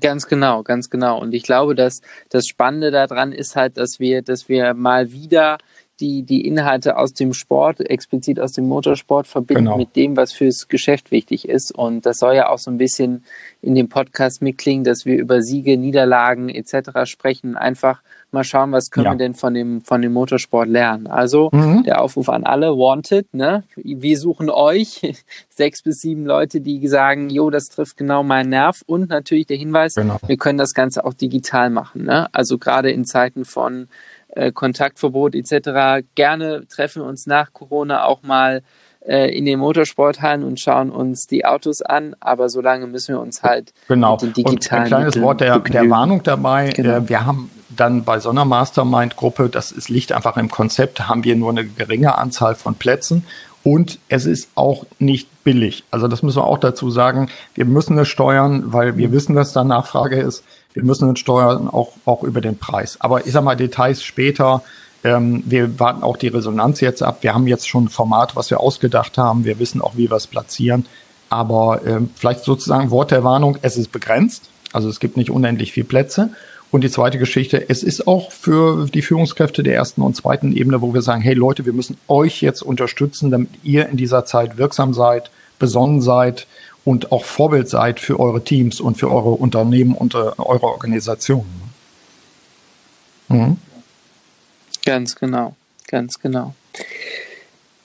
Ganz 0.00 0.28
genau, 0.28 0.62
ganz 0.62 0.88
genau. 0.88 1.20
Und 1.20 1.34
ich 1.34 1.42
glaube, 1.42 1.74
dass 1.74 2.00
das 2.28 2.46
Spannende 2.46 2.90
daran 2.90 3.32
ist 3.32 3.56
halt, 3.56 3.76
dass 3.76 3.98
wir, 3.98 4.22
dass 4.22 4.48
wir 4.48 4.72
mal 4.72 5.12
wieder 5.12 5.58
die, 6.00 6.22
die 6.22 6.46
Inhalte 6.46 6.96
aus 6.96 7.14
dem 7.14 7.32
Sport, 7.32 7.80
explizit 7.80 8.40
aus 8.40 8.52
dem 8.52 8.66
Motorsport, 8.66 9.26
verbinden 9.26 9.64
genau. 9.64 9.76
mit 9.76 9.94
dem, 9.96 10.16
was 10.16 10.32
fürs 10.32 10.68
Geschäft 10.68 11.10
wichtig 11.10 11.48
ist. 11.48 11.72
Und 11.72 12.04
das 12.04 12.18
soll 12.18 12.34
ja 12.34 12.48
auch 12.48 12.58
so 12.58 12.70
ein 12.70 12.78
bisschen 12.78 13.24
in 13.62 13.74
dem 13.74 13.88
Podcast 13.88 14.42
mitklingen, 14.42 14.84
dass 14.84 15.04
wir 15.04 15.16
über 15.16 15.40
Siege, 15.40 15.76
Niederlagen 15.76 16.48
etc. 16.48 17.04
sprechen. 17.04 17.56
Einfach 17.56 18.02
mal 18.34 18.44
schauen, 18.44 18.72
was 18.72 18.90
können 18.90 19.06
ja. 19.06 19.12
wir 19.12 19.18
denn 19.18 19.34
von 19.34 19.54
dem, 19.54 19.80
von 19.80 20.02
dem 20.02 20.12
Motorsport 20.12 20.68
lernen. 20.68 21.06
Also 21.06 21.48
mhm. 21.52 21.84
der 21.84 22.02
Aufruf 22.02 22.28
an 22.28 22.44
alle, 22.44 22.76
Wanted, 22.76 23.32
ne? 23.32 23.62
Wir 23.76 24.18
suchen 24.18 24.50
euch, 24.50 25.00
sechs 25.48 25.82
bis 25.82 26.00
sieben 26.00 26.26
Leute, 26.26 26.60
die 26.60 26.86
sagen, 26.88 27.30
jo, 27.30 27.48
das 27.48 27.66
trifft 27.66 27.96
genau 27.96 28.22
meinen 28.22 28.50
Nerv. 28.50 28.82
Und 28.86 29.08
natürlich 29.08 29.46
der 29.46 29.56
Hinweis, 29.56 29.94
genau. 29.94 30.18
wir 30.26 30.36
können 30.36 30.58
das 30.58 30.74
Ganze 30.74 31.04
auch 31.04 31.14
digital 31.14 31.70
machen. 31.70 32.04
Ne? 32.04 32.28
Also 32.34 32.58
gerade 32.58 32.90
in 32.90 33.04
Zeiten 33.04 33.44
von 33.44 33.88
äh, 34.34 34.52
Kontaktverbot 34.52 35.34
etc. 35.34 36.04
Gerne 36.14 36.66
treffen 36.68 37.02
wir 37.02 37.08
uns 37.08 37.26
nach 37.26 37.52
Corona 37.52 38.04
auch 38.04 38.22
mal 38.22 38.62
äh, 39.06 39.36
in 39.36 39.44
den 39.44 39.58
Motorsporthallen 39.58 40.44
und 40.44 40.60
schauen 40.60 40.90
uns 40.90 41.26
die 41.26 41.44
Autos 41.44 41.82
an, 41.82 42.16
aber 42.20 42.48
solange 42.48 42.86
müssen 42.86 43.14
wir 43.14 43.20
uns 43.20 43.42
halt 43.42 43.72
genau. 43.88 44.12
mit 44.12 44.22
den 44.22 44.32
digitalen 44.32 44.56
und 44.56 44.84
ein 44.84 44.88
kleines 44.88 45.20
Wort 45.20 45.40
der, 45.40 45.58
der 45.58 45.90
Warnung 45.90 46.22
dabei. 46.22 46.70
Genau. 46.70 46.96
Äh, 46.96 47.08
wir 47.08 47.26
haben 47.26 47.50
dann 47.68 48.04
bei 48.04 48.20
so 48.20 48.30
einer 48.30 48.44
Mastermind-Gruppe, 48.44 49.48
das 49.48 49.72
ist, 49.72 49.88
liegt 49.88 50.12
einfach 50.12 50.36
im 50.36 50.50
Konzept, 50.50 51.08
haben 51.08 51.24
wir 51.24 51.36
nur 51.36 51.50
eine 51.50 51.64
geringe 51.64 52.16
Anzahl 52.16 52.54
von 52.54 52.76
Plätzen 52.76 53.26
und 53.64 53.98
es 54.08 54.26
ist 54.26 54.50
auch 54.54 54.84
nicht 54.98 55.28
billig. 55.42 55.84
Also 55.90 56.06
das 56.06 56.22
müssen 56.22 56.36
wir 56.36 56.46
auch 56.46 56.58
dazu 56.58 56.90
sagen. 56.90 57.30
Wir 57.54 57.64
müssen 57.64 57.98
es 57.98 58.08
steuern, 58.08 58.72
weil 58.72 58.96
wir 58.96 59.10
wissen, 59.10 59.34
dass 59.34 59.52
da 59.52 59.64
Nachfrage 59.64 60.20
ist. 60.20 60.44
Wir 60.74 60.84
müssen 60.84 61.10
es 61.10 61.18
steuern 61.18 61.68
auch, 61.68 61.92
auch 62.04 62.22
über 62.22 62.40
den 62.40 62.58
Preis. 62.58 63.00
Aber 63.00 63.26
ich 63.26 63.32
sag 63.32 63.42
mal 63.42 63.56
Details 63.56 64.02
später. 64.02 64.62
Ähm, 65.02 65.42
wir 65.46 65.80
warten 65.80 66.02
auch 66.02 66.16
die 66.16 66.28
Resonanz 66.28 66.80
jetzt 66.80 67.02
ab. 67.02 67.18
Wir 67.22 67.34
haben 67.34 67.46
jetzt 67.46 67.66
schon 67.68 67.84
ein 67.84 67.88
Format, 67.88 68.36
was 68.36 68.50
wir 68.50 68.60
ausgedacht 68.60 69.16
haben. 69.16 69.44
Wir 69.44 69.58
wissen 69.58 69.80
auch, 69.80 69.96
wie 69.96 70.10
wir 70.10 70.16
es 70.16 70.26
platzieren. 70.26 70.86
Aber 71.30 71.80
ähm, 71.86 72.10
vielleicht 72.14 72.44
sozusagen 72.44 72.90
Wort 72.90 73.10
der 73.10 73.24
Warnung, 73.24 73.56
es 73.62 73.76
ist 73.76 73.92
begrenzt. 73.92 74.50
Also 74.72 74.88
es 74.88 75.00
gibt 75.00 75.16
nicht 75.16 75.30
unendlich 75.30 75.72
viel 75.72 75.84
Plätze. 75.84 76.30
Und 76.74 76.80
die 76.80 76.90
zweite 76.90 77.18
Geschichte, 77.20 77.70
es 77.70 77.84
ist 77.84 78.08
auch 78.08 78.32
für 78.32 78.86
die 78.86 79.00
Führungskräfte 79.00 79.62
der 79.62 79.76
ersten 79.76 80.02
und 80.02 80.16
zweiten 80.16 80.50
Ebene, 80.50 80.82
wo 80.82 80.92
wir 80.92 81.02
sagen, 81.02 81.22
hey 81.22 81.34
Leute, 81.34 81.66
wir 81.66 81.72
müssen 81.72 81.96
euch 82.08 82.42
jetzt 82.42 82.62
unterstützen, 82.62 83.30
damit 83.30 83.50
ihr 83.62 83.88
in 83.88 83.96
dieser 83.96 84.24
Zeit 84.24 84.58
wirksam 84.58 84.92
seid, 84.92 85.30
besonnen 85.60 86.02
seid 86.02 86.48
und 86.84 87.12
auch 87.12 87.24
Vorbild 87.24 87.68
seid 87.68 88.00
für 88.00 88.18
eure 88.18 88.42
Teams 88.42 88.80
und 88.80 88.96
für 88.96 89.08
eure 89.08 89.30
Unternehmen 89.30 89.94
und 89.94 90.16
äh, 90.16 90.18
eure 90.18 90.64
Organisationen. 90.64 91.62
Mhm. 93.28 93.58
Ganz 94.84 95.14
genau, 95.14 95.54
ganz 95.86 96.18
genau. 96.18 96.56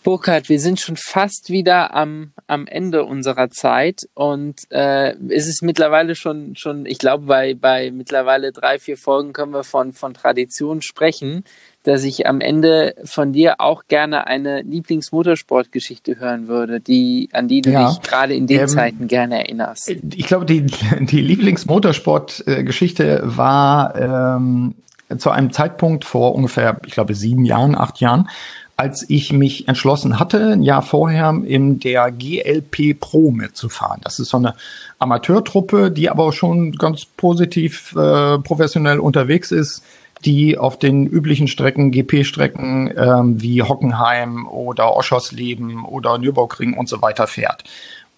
Burkhard, 0.10 0.49
wir 0.49 0.60
sind 0.60 0.80
schon 0.80 0.95
fast 0.95 1.51
wieder 1.51 1.93
am, 1.93 2.32
am 2.47 2.66
Ende 2.66 3.05
unserer 3.05 3.51
Zeit 3.51 4.10
und 4.16 4.62
äh, 4.72 5.14
es 5.30 5.45
ist 5.45 5.62
mittlerweile 5.62 6.16
schon, 6.16 6.55
schon 6.55 6.88
ich 6.88 6.97
glaube, 6.97 7.28
bei, 7.28 7.53
bei 7.53 7.91
mittlerweile 7.91 8.51
drei, 8.51 8.80
vier 8.80 8.97
Folgen 8.97 9.34
können 9.34 9.53
wir 9.53 9.64
von, 9.64 9.93
von 9.93 10.16
Tradition 10.16 10.82
sprechen, 10.82 11.43
dass 11.84 12.03
ich 12.03 12.26
am 12.26 12.41
Ende 12.41 12.95
von 13.03 13.34
dir 13.34 13.62
auch 13.62 13.84
gerne 13.88 14.26
eine 14.26 14.64
Lieblingsmotorsportgeschichte 14.64 16.20
hören 16.20 16.47
würde, 16.47 16.80
die, 16.80 17.30
an 17.32 17.47
die 17.47 17.62
du 17.62 17.70
ja, 17.70 17.88
dich 17.88 18.01
gerade 18.01 18.34
in 18.34 18.47
den 18.47 18.62
ähm, 18.62 18.68
Zeiten 18.68 19.07
gerne 19.07 19.43
erinnerst. 19.43 19.91
Ich 19.91 20.26
glaube, 20.26 20.47
die, 20.47 20.66
die 21.01 21.22
Lieblingsmotorsportgeschichte 21.22 23.22
war 23.26 23.95
ähm, 23.95 24.74
zu 25.20 25.30
einem 25.30 25.53
Zeitpunkt 25.53 26.03
vor 26.03 26.34
ungefähr, 26.34 26.82
ich 26.88 26.93
glaube, 26.93 27.14
sieben 27.14 27.45
Jahren, 27.45 27.76
acht 27.76 27.99
Jahren, 27.99 28.28
als 28.80 29.10
ich 29.10 29.34
mich 29.34 29.68
entschlossen 29.68 30.22
hatte, 30.22 30.54
ein 30.54 30.64
Jahr 30.64 30.82
vorher 30.82 31.36
in 31.46 31.82
der 31.82 32.12
GLP 32.12 32.98
Pro 32.98 33.30
mitzufahren. 33.30 34.00
Das 34.06 34.20
ist 34.20 34.30
so 34.30 34.38
eine 34.38 34.56
Amateurtruppe, 35.00 35.92
die 35.92 36.10
aber 36.10 36.32
schon 36.32 36.72
ganz 36.72 37.04
positiv 37.04 37.94
äh, 37.98 38.40
professionell 38.40 39.00
unterwegs 39.00 39.52
ist, 39.52 39.84
die 40.24 40.58
auf 40.58 40.80
den 40.80 41.08
üblichen 41.08 41.50
Strecken, 41.50 41.92
GP-Strecken 41.92 42.94
ähm, 42.96 43.42
wie 43.42 43.62
Hockenheim 43.64 44.48
oder 44.48 44.96
Oschersleben 44.96 45.84
oder 45.84 46.18
Nürburgring 46.18 46.74
und 46.74 46.88
so 46.88 47.02
weiter 47.02 47.28
fährt. 47.28 47.66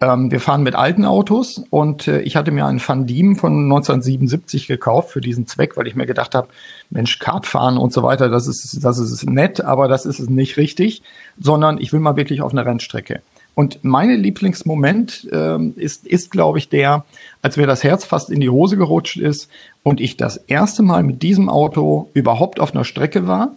Ähm, 0.01 0.31
wir 0.31 0.39
fahren 0.39 0.63
mit 0.63 0.73
alten 0.73 1.05
Autos 1.05 1.63
und 1.69 2.07
äh, 2.07 2.21
ich 2.21 2.35
hatte 2.35 2.51
mir 2.51 2.65
einen 2.65 2.81
Van 2.85 3.05
Diem 3.05 3.35
von 3.35 3.65
1977 3.65 4.65
gekauft 4.67 5.11
für 5.11 5.21
diesen 5.21 5.45
Zweck, 5.45 5.77
weil 5.77 5.85
ich 5.85 5.95
mir 5.95 6.07
gedacht 6.07 6.33
habe, 6.33 6.47
Mensch, 6.89 7.19
Kart 7.19 7.45
fahren 7.45 7.77
und 7.77 7.93
so 7.93 8.01
weiter, 8.01 8.27
das 8.27 8.47
ist, 8.47 8.83
das 8.83 8.97
ist 8.97 9.29
nett, 9.29 9.61
aber 9.61 9.87
das 9.87 10.07
ist 10.07 10.19
es 10.19 10.27
nicht 10.27 10.57
richtig, 10.57 11.03
sondern 11.39 11.77
ich 11.77 11.93
will 11.93 11.99
mal 11.99 12.15
wirklich 12.15 12.41
auf 12.41 12.51
eine 12.51 12.65
Rennstrecke. 12.65 13.21
Und 13.53 13.83
mein 13.83 14.09
Lieblingsmoment 14.09 15.27
ähm, 15.31 15.73
ist, 15.75 16.07
ist 16.07 16.31
glaube 16.31 16.57
ich, 16.57 16.69
der, 16.69 17.05
als 17.43 17.57
mir 17.57 17.67
das 17.67 17.83
Herz 17.83 18.03
fast 18.03 18.31
in 18.31 18.39
die 18.39 18.49
Hose 18.49 18.77
gerutscht 18.77 19.17
ist 19.17 19.49
und 19.83 20.01
ich 20.01 20.17
das 20.17 20.37
erste 20.37 20.81
Mal 20.81 21.03
mit 21.03 21.21
diesem 21.21 21.47
Auto 21.47 22.09
überhaupt 22.13 22.59
auf 22.59 22.73
einer 22.73 22.85
Strecke 22.85 23.27
war. 23.27 23.51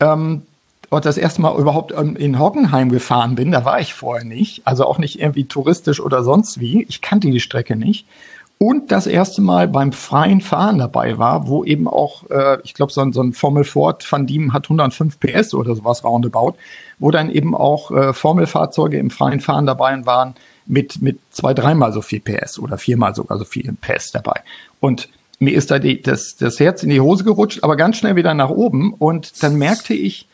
Ähm, 0.00 0.42
und 0.90 1.04
das 1.04 1.16
erste 1.16 1.40
Mal 1.40 1.56
überhaupt 1.56 1.92
in 1.92 2.38
Hockenheim 2.38 2.90
gefahren 2.90 3.36
bin, 3.36 3.52
da 3.52 3.64
war 3.64 3.80
ich 3.80 3.94
vorher 3.94 4.24
nicht, 4.24 4.62
also 4.66 4.84
auch 4.84 4.98
nicht 4.98 5.20
irgendwie 5.20 5.44
touristisch 5.44 6.00
oder 6.00 6.24
sonst 6.24 6.58
wie. 6.58 6.84
Ich 6.88 7.00
kannte 7.00 7.30
die 7.30 7.40
Strecke 7.40 7.76
nicht. 7.76 8.06
Und 8.58 8.92
das 8.92 9.06
erste 9.06 9.40
Mal 9.40 9.68
beim 9.68 9.92
freien 9.92 10.42
Fahren 10.42 10.78
dabei 10.78 11.16
war, 11.16 11.48
wo 11.48 11.64
eben 11.64 11.88
auch, 11.88 12.28
äh, 12.28 12.58
ich 12.62 12.74
glaube, 12.74 12.92
so, 12.92 13.00
ein, 13.00 13.14
so 13.14 13.22
ein 13.22 13.32
Formel 13.32 13.64
Ford 13.64 14.04
Van 14.10 14.26
Diemen 14.26 14.52
hat 14.52 14.64
105 14.64 15.18
PS 15.18 15.54
oder 15.54 15.74
sowas 15.74 16.04
roundabout, 16.04 16.56
wo 16.98 17.10
dann 17.10 17.30
eben 17.30 17.54
auch 17.54 17.90
äh, 17.90 18.12
Formelfahrzeuge 18.12 18.98
im 18.98 19.08
freien 19.08 19.40
Fahren 19.40 19.64
dabei 19.64 20.04
waren 20.04 20.34
mit, 20.66 21.00
mit 21.00 21.20
zwei, 21.30 21.54
dreimal 21.54 21.92
so 21.94 22.02
viel 22.02 22.20
PS 22.20 22.58
oder 22.58 22.76
viermal 22.76 23.14
sogar 23.14 23.38
so 23.38 23.46
viel 23.46 23.72
PS 23.80 24.12
dabei. 24.12 24.42
Und 24.78 25.08
mir 25.38 25.54
ist 25.54 25.70
da 25.70 25.78
die, 25.78 26.02
das, 26.02 26.36
das 26.36 26.60
Herz 26.60 26.82
in 26.82 26.90
die 26.90 27.00
Hose 27.00 27.24
gerutscht, 27.24 27.64
aber 27.64 27.76
ganz 27.76 27.96
schnell 27.96 28.16
wieder 28.16 28.34
nach 28.34 28.50
oben. 28.50 28.92
Und 28.92 29.42
dann 29.42 29.56
merkte 29.56 29.94
ich, 29.94 30.28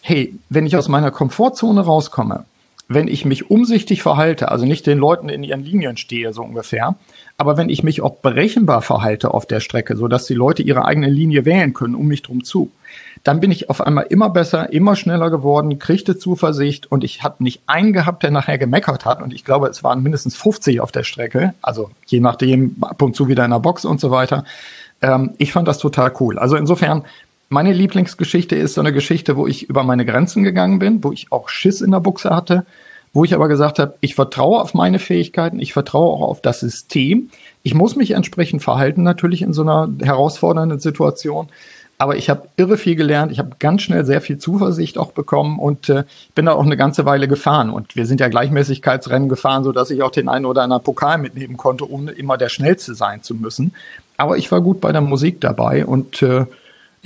hey, 0.00 0.34
wenn 0.48 0.66
ich 0.66 0.76
aus 0.76 0.88
meiner 0.88 1.10
Komfortzone 1.10 1.80
rauskomme, 1.80 2.44
wenn 2.88 3.06
ich 3.06 3.26
mich 3.26 3.50
umsichtig 3.50 4.02
verhalte, 4.02 4.50
also 4.50 4.64
nicht 4.64 4.86
den 4.86 4.98
Leuten 4.98 5.28
in 5.28 5.42
ihren 5.42 5.62
Linien 5.62 5.98
stehe, 5.98 6.32
so 6.32 6.42
ungefähr, 6.42 6.96
aber 7.36 7.58
wenn 7.58 7.68
ich 7.68 7.82
mich 7.82 8.00
auch 8.00 8.16
berechenbar 8.16 8.80
verhalte 8.80 9.34
auf 9.34 9.44
der 9.44 9.60
Strecke, 9.60 9.94
so 9.96 10.08
dass 10.08 10.24
die 10.24 10.34
Leute 10.34 10.62
ihre 10.62 10.86
eigene 10.86 11.10
Linie 11.10 11.44
wählen 11.44 11.74
können, 11.74 11.94
um 11.94 12.06
mich 12.06 12.22
drum 12.22 12.44
zu, 12.44 12.70
dann 13.24 13.40
bin 13.40 13.50
ich 13.50 13.68
auf 13.68 13.82
einmal 13.82 14.06
immer 14.08 14.30
besser, 14.30 14.72
immer 14.72 14.96
schneller 14.96 15.28
geworden, 15.28 15.78
kriegte 15.78 16.16
Zuversicht 16.16 16.90
und 16.90 17.04
ich 17.04 17.22
habe 17.22 17.44
nicht 17.44 17.60
einen 17.66 17.92
gehabt, 17.92 18.22
der 18.22 18.30
nachher 18.30 18.56
gemeckert 18.56 19.04
hat 19.04 19.22
und 19.22 19.34
ich 19.34 19.44
glaube, 19.44 19.68
es 19.68 19.84
waren 19.84 20.02
mindestens 20.02 20.36
50 20.36 20.80
auf 20.80 20.90
der 20.90 21.04
Strecke, 21.04 21.52
also 21.60 21.90
je 22.06 22.20
nachdem, 22.20 22.76
ab 22.80 23.02
und 23.02 23.14
zu 23.14 23.28
wieder 23.28 23.44
in 23.44 23.50
der 23.50 23.58
Box 23.58 23.84
und 23.84 24.00
so 24.00 24.10
weiter. 24.10 24.44
Ähm, 25.02 25.34
ich 25.38 25.52
fand 25.52 25.68
das 25.68 25.78
total 25.78 26.12
cool. 26.20 26.38
Also 26.38 26.56
insofern 26.56 27.04
meine 27.48 27.72
Lieblingsgeschichte 27.72 28.56
ist 28.56 28.74
so 28.74 28.80
eine 28.80 28.92
Geschichte, 28.92 29.36
wo 29.36 29.46
ich 29.46 29.68
über 29.68 29.82
meine 29.82 30.04
Grenzen 30.04 30.42
gegangen 30.42 30.78
bin, 30.78 31.02
wo 31.02 31.12
ich 31.12 31.32
auch 31.32 31.48
Schiss 31.48 31.80
in 31.80 31.90
der 31.90 32.00
Buchse 32.00 32.30
hatte, 32.30 32.66
wo 33.12 33.24
ich 33.24 33.34
aber 33.34 33.48
gesagt 33.48 33.78
habe, 33.78 33.94
ich 34.00 34.14
vertraue 34.14 34.60
auf 34.60 34.74
meine 34.74 34.98
Fähigkeiten, 34.98 35.58
ich 35.58 35.72
vertraue 35.72 36.12
auch 36.12 36.28
auf 36.28 36.42
das 36.42 36.60
System. 36.60 37.30
Ich 37.62 37.74
muss 37.74 37.96
mich 37.96 38.10
entsprechend 38.10 38.62
verhalten 38.62 39.02
natürlich 39.02 39.42
in 39.42 39.54
so 39.54 39.62
einer 39.62 39.88
herausfordernden 40.02 40.78
Situation. 40.78 41.48
Aber 42.00 42.16
ich 42.16 42.30
habe 42.30 42.46
irre 42.56 42.78
viel 42.78 42.94
gelernt, 42.94 43.32
ich 43.32 43.40
habe 43.40 43.56
ganz 43.58 43.82
schnell 43.82 44.04
sehr 44.04 44.20
viel 44.20 44.38
Zuversicht 44.38 44.98
auch 44.98 45.10
bekommen 45.10 45.58
und 45.58 45.88
äh, 45.88 46.04
bin 46.36 46.46
da 46.46 46.52
auch 46.52 46.64
eine 46.64 46.76
ganze 46.76 47.06
Weile 47.06 47.26
gefahren. 47.26 47.70
Und 47.70 47.96
wir 47.96 48.06
sind 48.06 48.20
ja 48.20 48.28
Gleichmäßigkeitsrennen 48.28 49.28
gefahren, 49.28 49.64
so 49.64 49.72
dass 49.72 49.90
ich 49.90 50.02
auch 50.02 50.12
den 50.12 50.28
einen 50.28 50.44
oder 50.44 50.62
anderen 50.62 50.84
Pokal 50.84 51.18
mitnehmen 51.18 51.56
konnte, 51.56 51.90
ohne 51.90 52.12
immer 52.12 52.38
der 52.38 52.50
Schnellste 52.50 52.94
sein 52.94 53.24
zu 53.24 53.34
müssen. 53.34 53.74
Aber 54.16 54.36
ich 54.38 54.52
war 54.52 54.60
gut 54.60 54.80
bei 54.80 54.92
der 54.92 55.00
Musik 55.00 55.40
dabei 55.40 55.84
und 55.84 56.22
äh, 56.22 56.46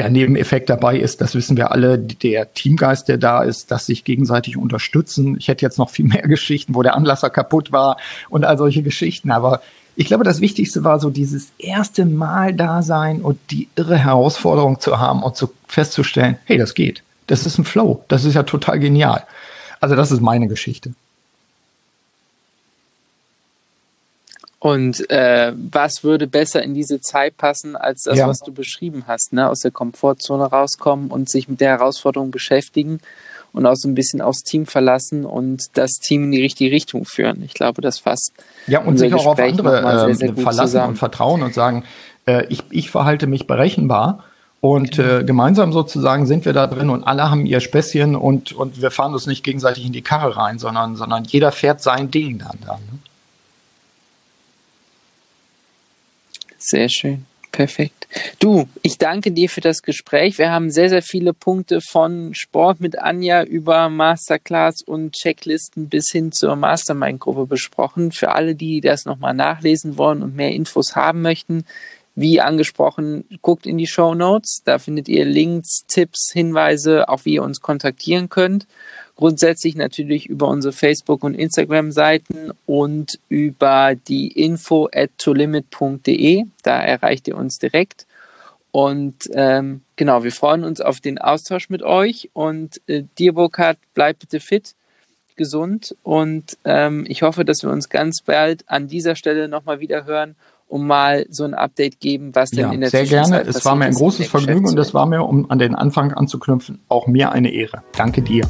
der 0.03 0.11
Nebeneffekt 0.11 0.69
dabei 0.69 0.99
ist, 0.99 1.21
das 1.21 1.37
wissen 1.37 1.57
wir 1.57 1.71
alle, 1.71 1.97
der 1.97 2.53
Teamgeist, 2.55 3.07
der 3.07 3.19
da 3.19 3.45
ist, 3.45 3.71
dass 3.71 3.87
sich 3.87 4.03
gegenseitig 4.03 4.57
unterstützen. 4.57 5.37
Ich 5.39 5.47
hätte 5.47 5.65
jetzt 5.65 5.79
noch 5.79 5.91
viel 5.91 6.07
mehr 6.07 6.23
Geschichten, 6.29 6.75
wo 6.75 6.83
der 6.83 6.97
Anlasser 6.97 7.31
kaputt 7.31 7.71
war 7.71 7.99
und 8.29 8.45
all 8.45 8.59
solche 8.59 8.83
Geschichten. 8.83 9.31
Aber 9.31 9.63
ich 9.95 10.07
glaube, 10.07 10.25
das 10.25 10.41
Wichtigste 10.41 10.83
war 10.83 10.99
so 10.99 11.09
dieses 11.09 11.53
erste 11.57 12.05
Mal 12.05 12.53
da 12.53 12.83
sein 12.83 13.21
und 13.21 13.39
die 13.53 13.69
irre 13.77 13.97
Herausforderung 13.97 14.81
zu 14.81 14.99
haben 14.99 15.23
und 15.23 15.37
zu 15.37 15.53
festzustellen, 15.69 16.37
hey, 16.47 16.59
das 16.59 16.75
geht. 16.75 17.05
Das 17.29 17.47
ist 17.47 17.59
ein 17.59 17.65
Flow. 17.65 18.05
Das 18.09 18.25
ist 18.25 18.35
ja 18.35 18.43
total 18.43 18.81
genial. 18.81 19.23
Also 19.79 19.95
das 19.95 20.11
ist 20.11 20.21
meine 20.21 20.49
Geschichte. 20.49 20.95
Und 24.63 25.11
äh, 25.11 25.53
was 25.57 26.05
würde 26.05 26.29
besser 26.29 26.63
in 26.63 26.73
diese 26.73 27.01
Zeit 27.01 27.37
passen, 27.37 27.75
als 27.75 28.05
das, 28.05 28.17
ja. 28.17 28.29
was 28.29 28.39
du 28.39 28.53
beschrieben 28.53 29.03
hast, 29.09 29.33
ne? 29.33 29.49
aus 29.49 29.59
der 29.59 29.73
Komfortzone 29.73 30.45
rauskommen 30.45 31.11
und 31.11 31.29
sich 31.29 31.49
mit 31.49 31.61
der 31.61 31.71
Herausforderung 31.71 32.31
beschäftigen 32.31 33.01
und 33.53 33.67
auch 33.67 33.75
so 33.75 33.89
ein 33.89 33.97
bisschen 33.97 34.21
aufs 34.21 34.45
Team 34.45 34.67
verlassen 34.67 35.25
und 35.25 35.65
das 35.75 35.95
Team 35.95 36.23
in 36.23 36.31
die 36.31 36.41
richtige 36.41 36.71
Richtung 36.71 37.05
führen. 37.07 37.43
Ich 37.43 37.55
glaube, 37.55 37.83
das 37.83 37.99
fasst. 37.99 38.35
Ja, 38.69 38.83
und 38.83 38.99
sich 38.99 39.13
auch 39.13 39.27
auf 39.27 39.39
andere 39.41 40.15
sehr, 40.15 40.29
sehr 40.29 40.35
verlassen 40.35 40.67
zusammen. 40.69 40.89
und 40.91 40.97
vertrauen 40.97 41.43
und 41.43 41.55
sagen, 41.55 41.83
äh, 42.27 42.47
ich, 42.49 42.63
ich 42.71 42.89
verhalte 42.89 43.27
mich 43.27 43.49
berechenbar 43.49 44.23
Und 44.61 44.93
genau. 44.93 45.19
äh, 45.19 45.25
gemeinsam 45.25 45.73
sozusagen 45.73 46.27
sind 46.27 46.45
wir 46.45 46.53
da 46.53 46.69
drin 46.69 46.89
und 46.89 47.03
alle 47.03 47.29
haben 47.29 47.47
ihr 47.47 47.59
Späßchen 47.59 48.15
und, 48.15 48.53
und 48.53 48.81
wir 48.81 48.93
fahren 48.93 49.13
uns 49.13 49.27
nicht 49.27 49.43
gegenseitig 49.43 49.85
in 49.85 49.93
die 49.93 50.03
Karre 50.03 50.37
rein, 50.37 50.61
sondern, 50.61 50.95
sondern 50.95 51.25
jeder 51.25 51.51
fährt 51.51 51.83
sein 51.83 52.13
Ding 52.13 52.39
dann. 52.39 52.59
dann 52.65 52.77
ne? 52.77 52.99
Sehr 56.63 56.89
schön. 56.89 57.27
Perfekt. 57.51 58.09
Du, 58.39 58.67
ich 58.81 58.97
danke 58.97 59.31
dir 59.31 59.51
für 59.51 59.61
das 59.61 59.83
Gespräch. 59.83 60.39
Wir 60.39 60.51
haben 60.51 60.71
sehr, 60.71 60.89
sehr 60.89 61.03
viele 61.03 61.35
Punkte 61.35 61.81
von 61.83 62.33
Sport 62.35 62.81
mit 62.81 62.99
Anja 62.99 63.43
über 63.43 63.91
Masterclass 63.91 64.81
und 64.81 65.13
Checklisten 65.13 65.91
bis 65.91 66.11
hin 66.11 66.33
zur 66.33 66.57
Mastermind-Gruppe 66.57 67.47
besprochen. 67.47 68.11
Für 68.11 68.33
alle, 68.33 68.55
die 68.55 68.81
das 68.81 69.05
nochmal 69.05 69.35
nachlesen 69.35 69.99
wollen 69.99 70.23
und 70.23 70.35
mehr 70.35 70.53
Infos 70.53 70.97
haben 70.97 71.21
möchten, 71.21 71.67
wie 72.15 72.41
angesprochen, 72.41 73.25
guckt 73.43 73.67
in 73.67 73.77
die 73.77 73.87
Show 73.87 74.15
Notes. 74.15 74.63
Da 74.65 74.79
findet 74.79 75.09
ihr 75.09 75.25
Links, 75.25 75.85
Tipps, 75.89 76.31
Hinweise, 76.33 77.09
auch 77.09 77.25
wie 77.25 77.35
ihr 77.35 77.43
uns 77.43 77.61
kontaktieren 77.61 78.31
könnt. 78.31 78.67
Grundsätzlich 79.23 79.77
natürlich 79.77 80.27
über 80.27 80.49
unsere 80.49 80.73
Facebook- 80.73 81.23
und 81.23 81.35
Instagram-Seiten 81.35 82.51
und 82.67 83.21
über 83.29 83.95
die 83.95 84.27
info 84.33 84.89
at 84.93 85.11
tolimit.de. 85.17 86.43
Da 86.65 86.83
erreicht 86.83 87.29
ihr 87.29 87.37
uns 87.37 87.61
direkt. 87.61 88.09
Und 88.73 89.31
ähm, 89.33 89.83
genau, 89.95 90.25
wir 90.25 90.33
freuen 90.33 90.65
uns 90.65 90.81
auf 90.81 90.99
den 90.99 91.19
Austausch 91.19 91.71
mit 91.71 91.85
euch. 91.85 92.31
Und 92.33 92.81
äh, 92.89 93.05
dir, 93.17 93.35
Burkhard, 93.35 93.79
bleib 93.95 94.19
bitte 94.19 94.41
fit, 94.41 94.75
gesund. 95.37 95.95
Und 96.03 96.59
ähm, 96.65 97.05
ich 97.07 97.23
hoffe, 97.23 97.45
dass 97.45 97.63
wir 97.63 97.71
uns 97.71 97.91
ganz 97.91 98.23
bald 98.23 98.69
an 98.69 98.89
dieser 98.89 99.15
Stelle 99.15 99.47
nochmal 99.47 99.79
wieder 99.79 100.05
hören 100.05 100.35
um 100.67 100.87
mal 100.87 101.27
so 101.29 101.45
ein 101.45 101.53
Update 101.53 102.01
geben, 102.01 102.35
was 102.35 102.51
denn 102.51 102.61
ja, 102.61 102.73
in 102.73 102.81
der 102.81 102.89
sehr 102.89 103.05
gerne. 103.05 103.43
Es 103.43 103.63
war 103.67 103.77
mir 103.77 103.85
ein 103.85 103.95
großes 103.95 104.27
Vergnügen 104.27 104.67
und 104.67 104.79
es 104.79 104.95
war 104.95 105.05
mir, 105.05 105.23
um 105.23 105.51
an 105.51 105.59
den 105.59 105.75
Anfang 105.75 106.15
anzuknüpfen, 106.15 106.81
auch 106.89 107.07
mir 107.07 107.31
eine 107.31 107.53
Ehre. 107.53 107.83
Danke 107.95 108.23
dir. 108.23 108.49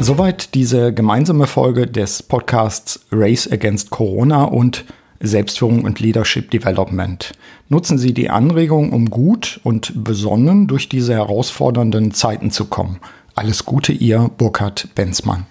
Soweit 0.00 0.54
diese 0.54 0.94
gemeinsame 0.94 1.48
Folge 1.48 1.88
des 1.88 2.22
Podcasts 2.22 3.00
Race 3.10 3.50
Against 3.50 3.90
Corona 3.90 4.44
und 4.44 4.84
Selbstführung 5.18 5.84
und 5.84 5.98
Leadership 5.98 6.52
Development. 6.52 7.32
Nutzen 7.68 7.98
Sie 7.98 8.14
die 8.14 8.30
Anregung, 8.30 8.92
um 8.92 9.10
gut 9.10 9.60
und 9.64 10.04
besonnen 10.04 10.68
durch 10.68 10.88
diese 10.88 11.14
herausfordernden 11.14 12.14
Zeiten 12.14 12.52
zu 12.52 12.66
kommen. 12.66 13.00
Alles 13.34 13.64
Gute, 13.64 13.92
Ihr 13.92 14.30
Burkhard 14.38 14.88
Benzmann. 14.94 15.46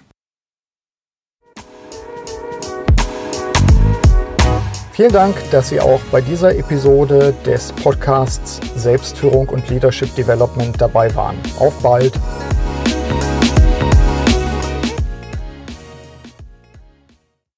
Vielen 4.93 5.11
Dank, 5.11 5.35
dass 5.51 5.69
Sie 5.69 5.81
auch 5.81 5.99
bei 6.09 6.21
dieser 6.21 6.55
Episode 6.55 7.35
des 7.45 7.73
Podcasts 7.73 8.61
Selbstführung 8.75 9.49
und 9.49 9.69
Leadership 9.69 10.15
Development 10.15 10.73
dabei 10.79 11.13
waren. 11.13 11.35
Auf 11.59 11.73
bald! 11.83 12.13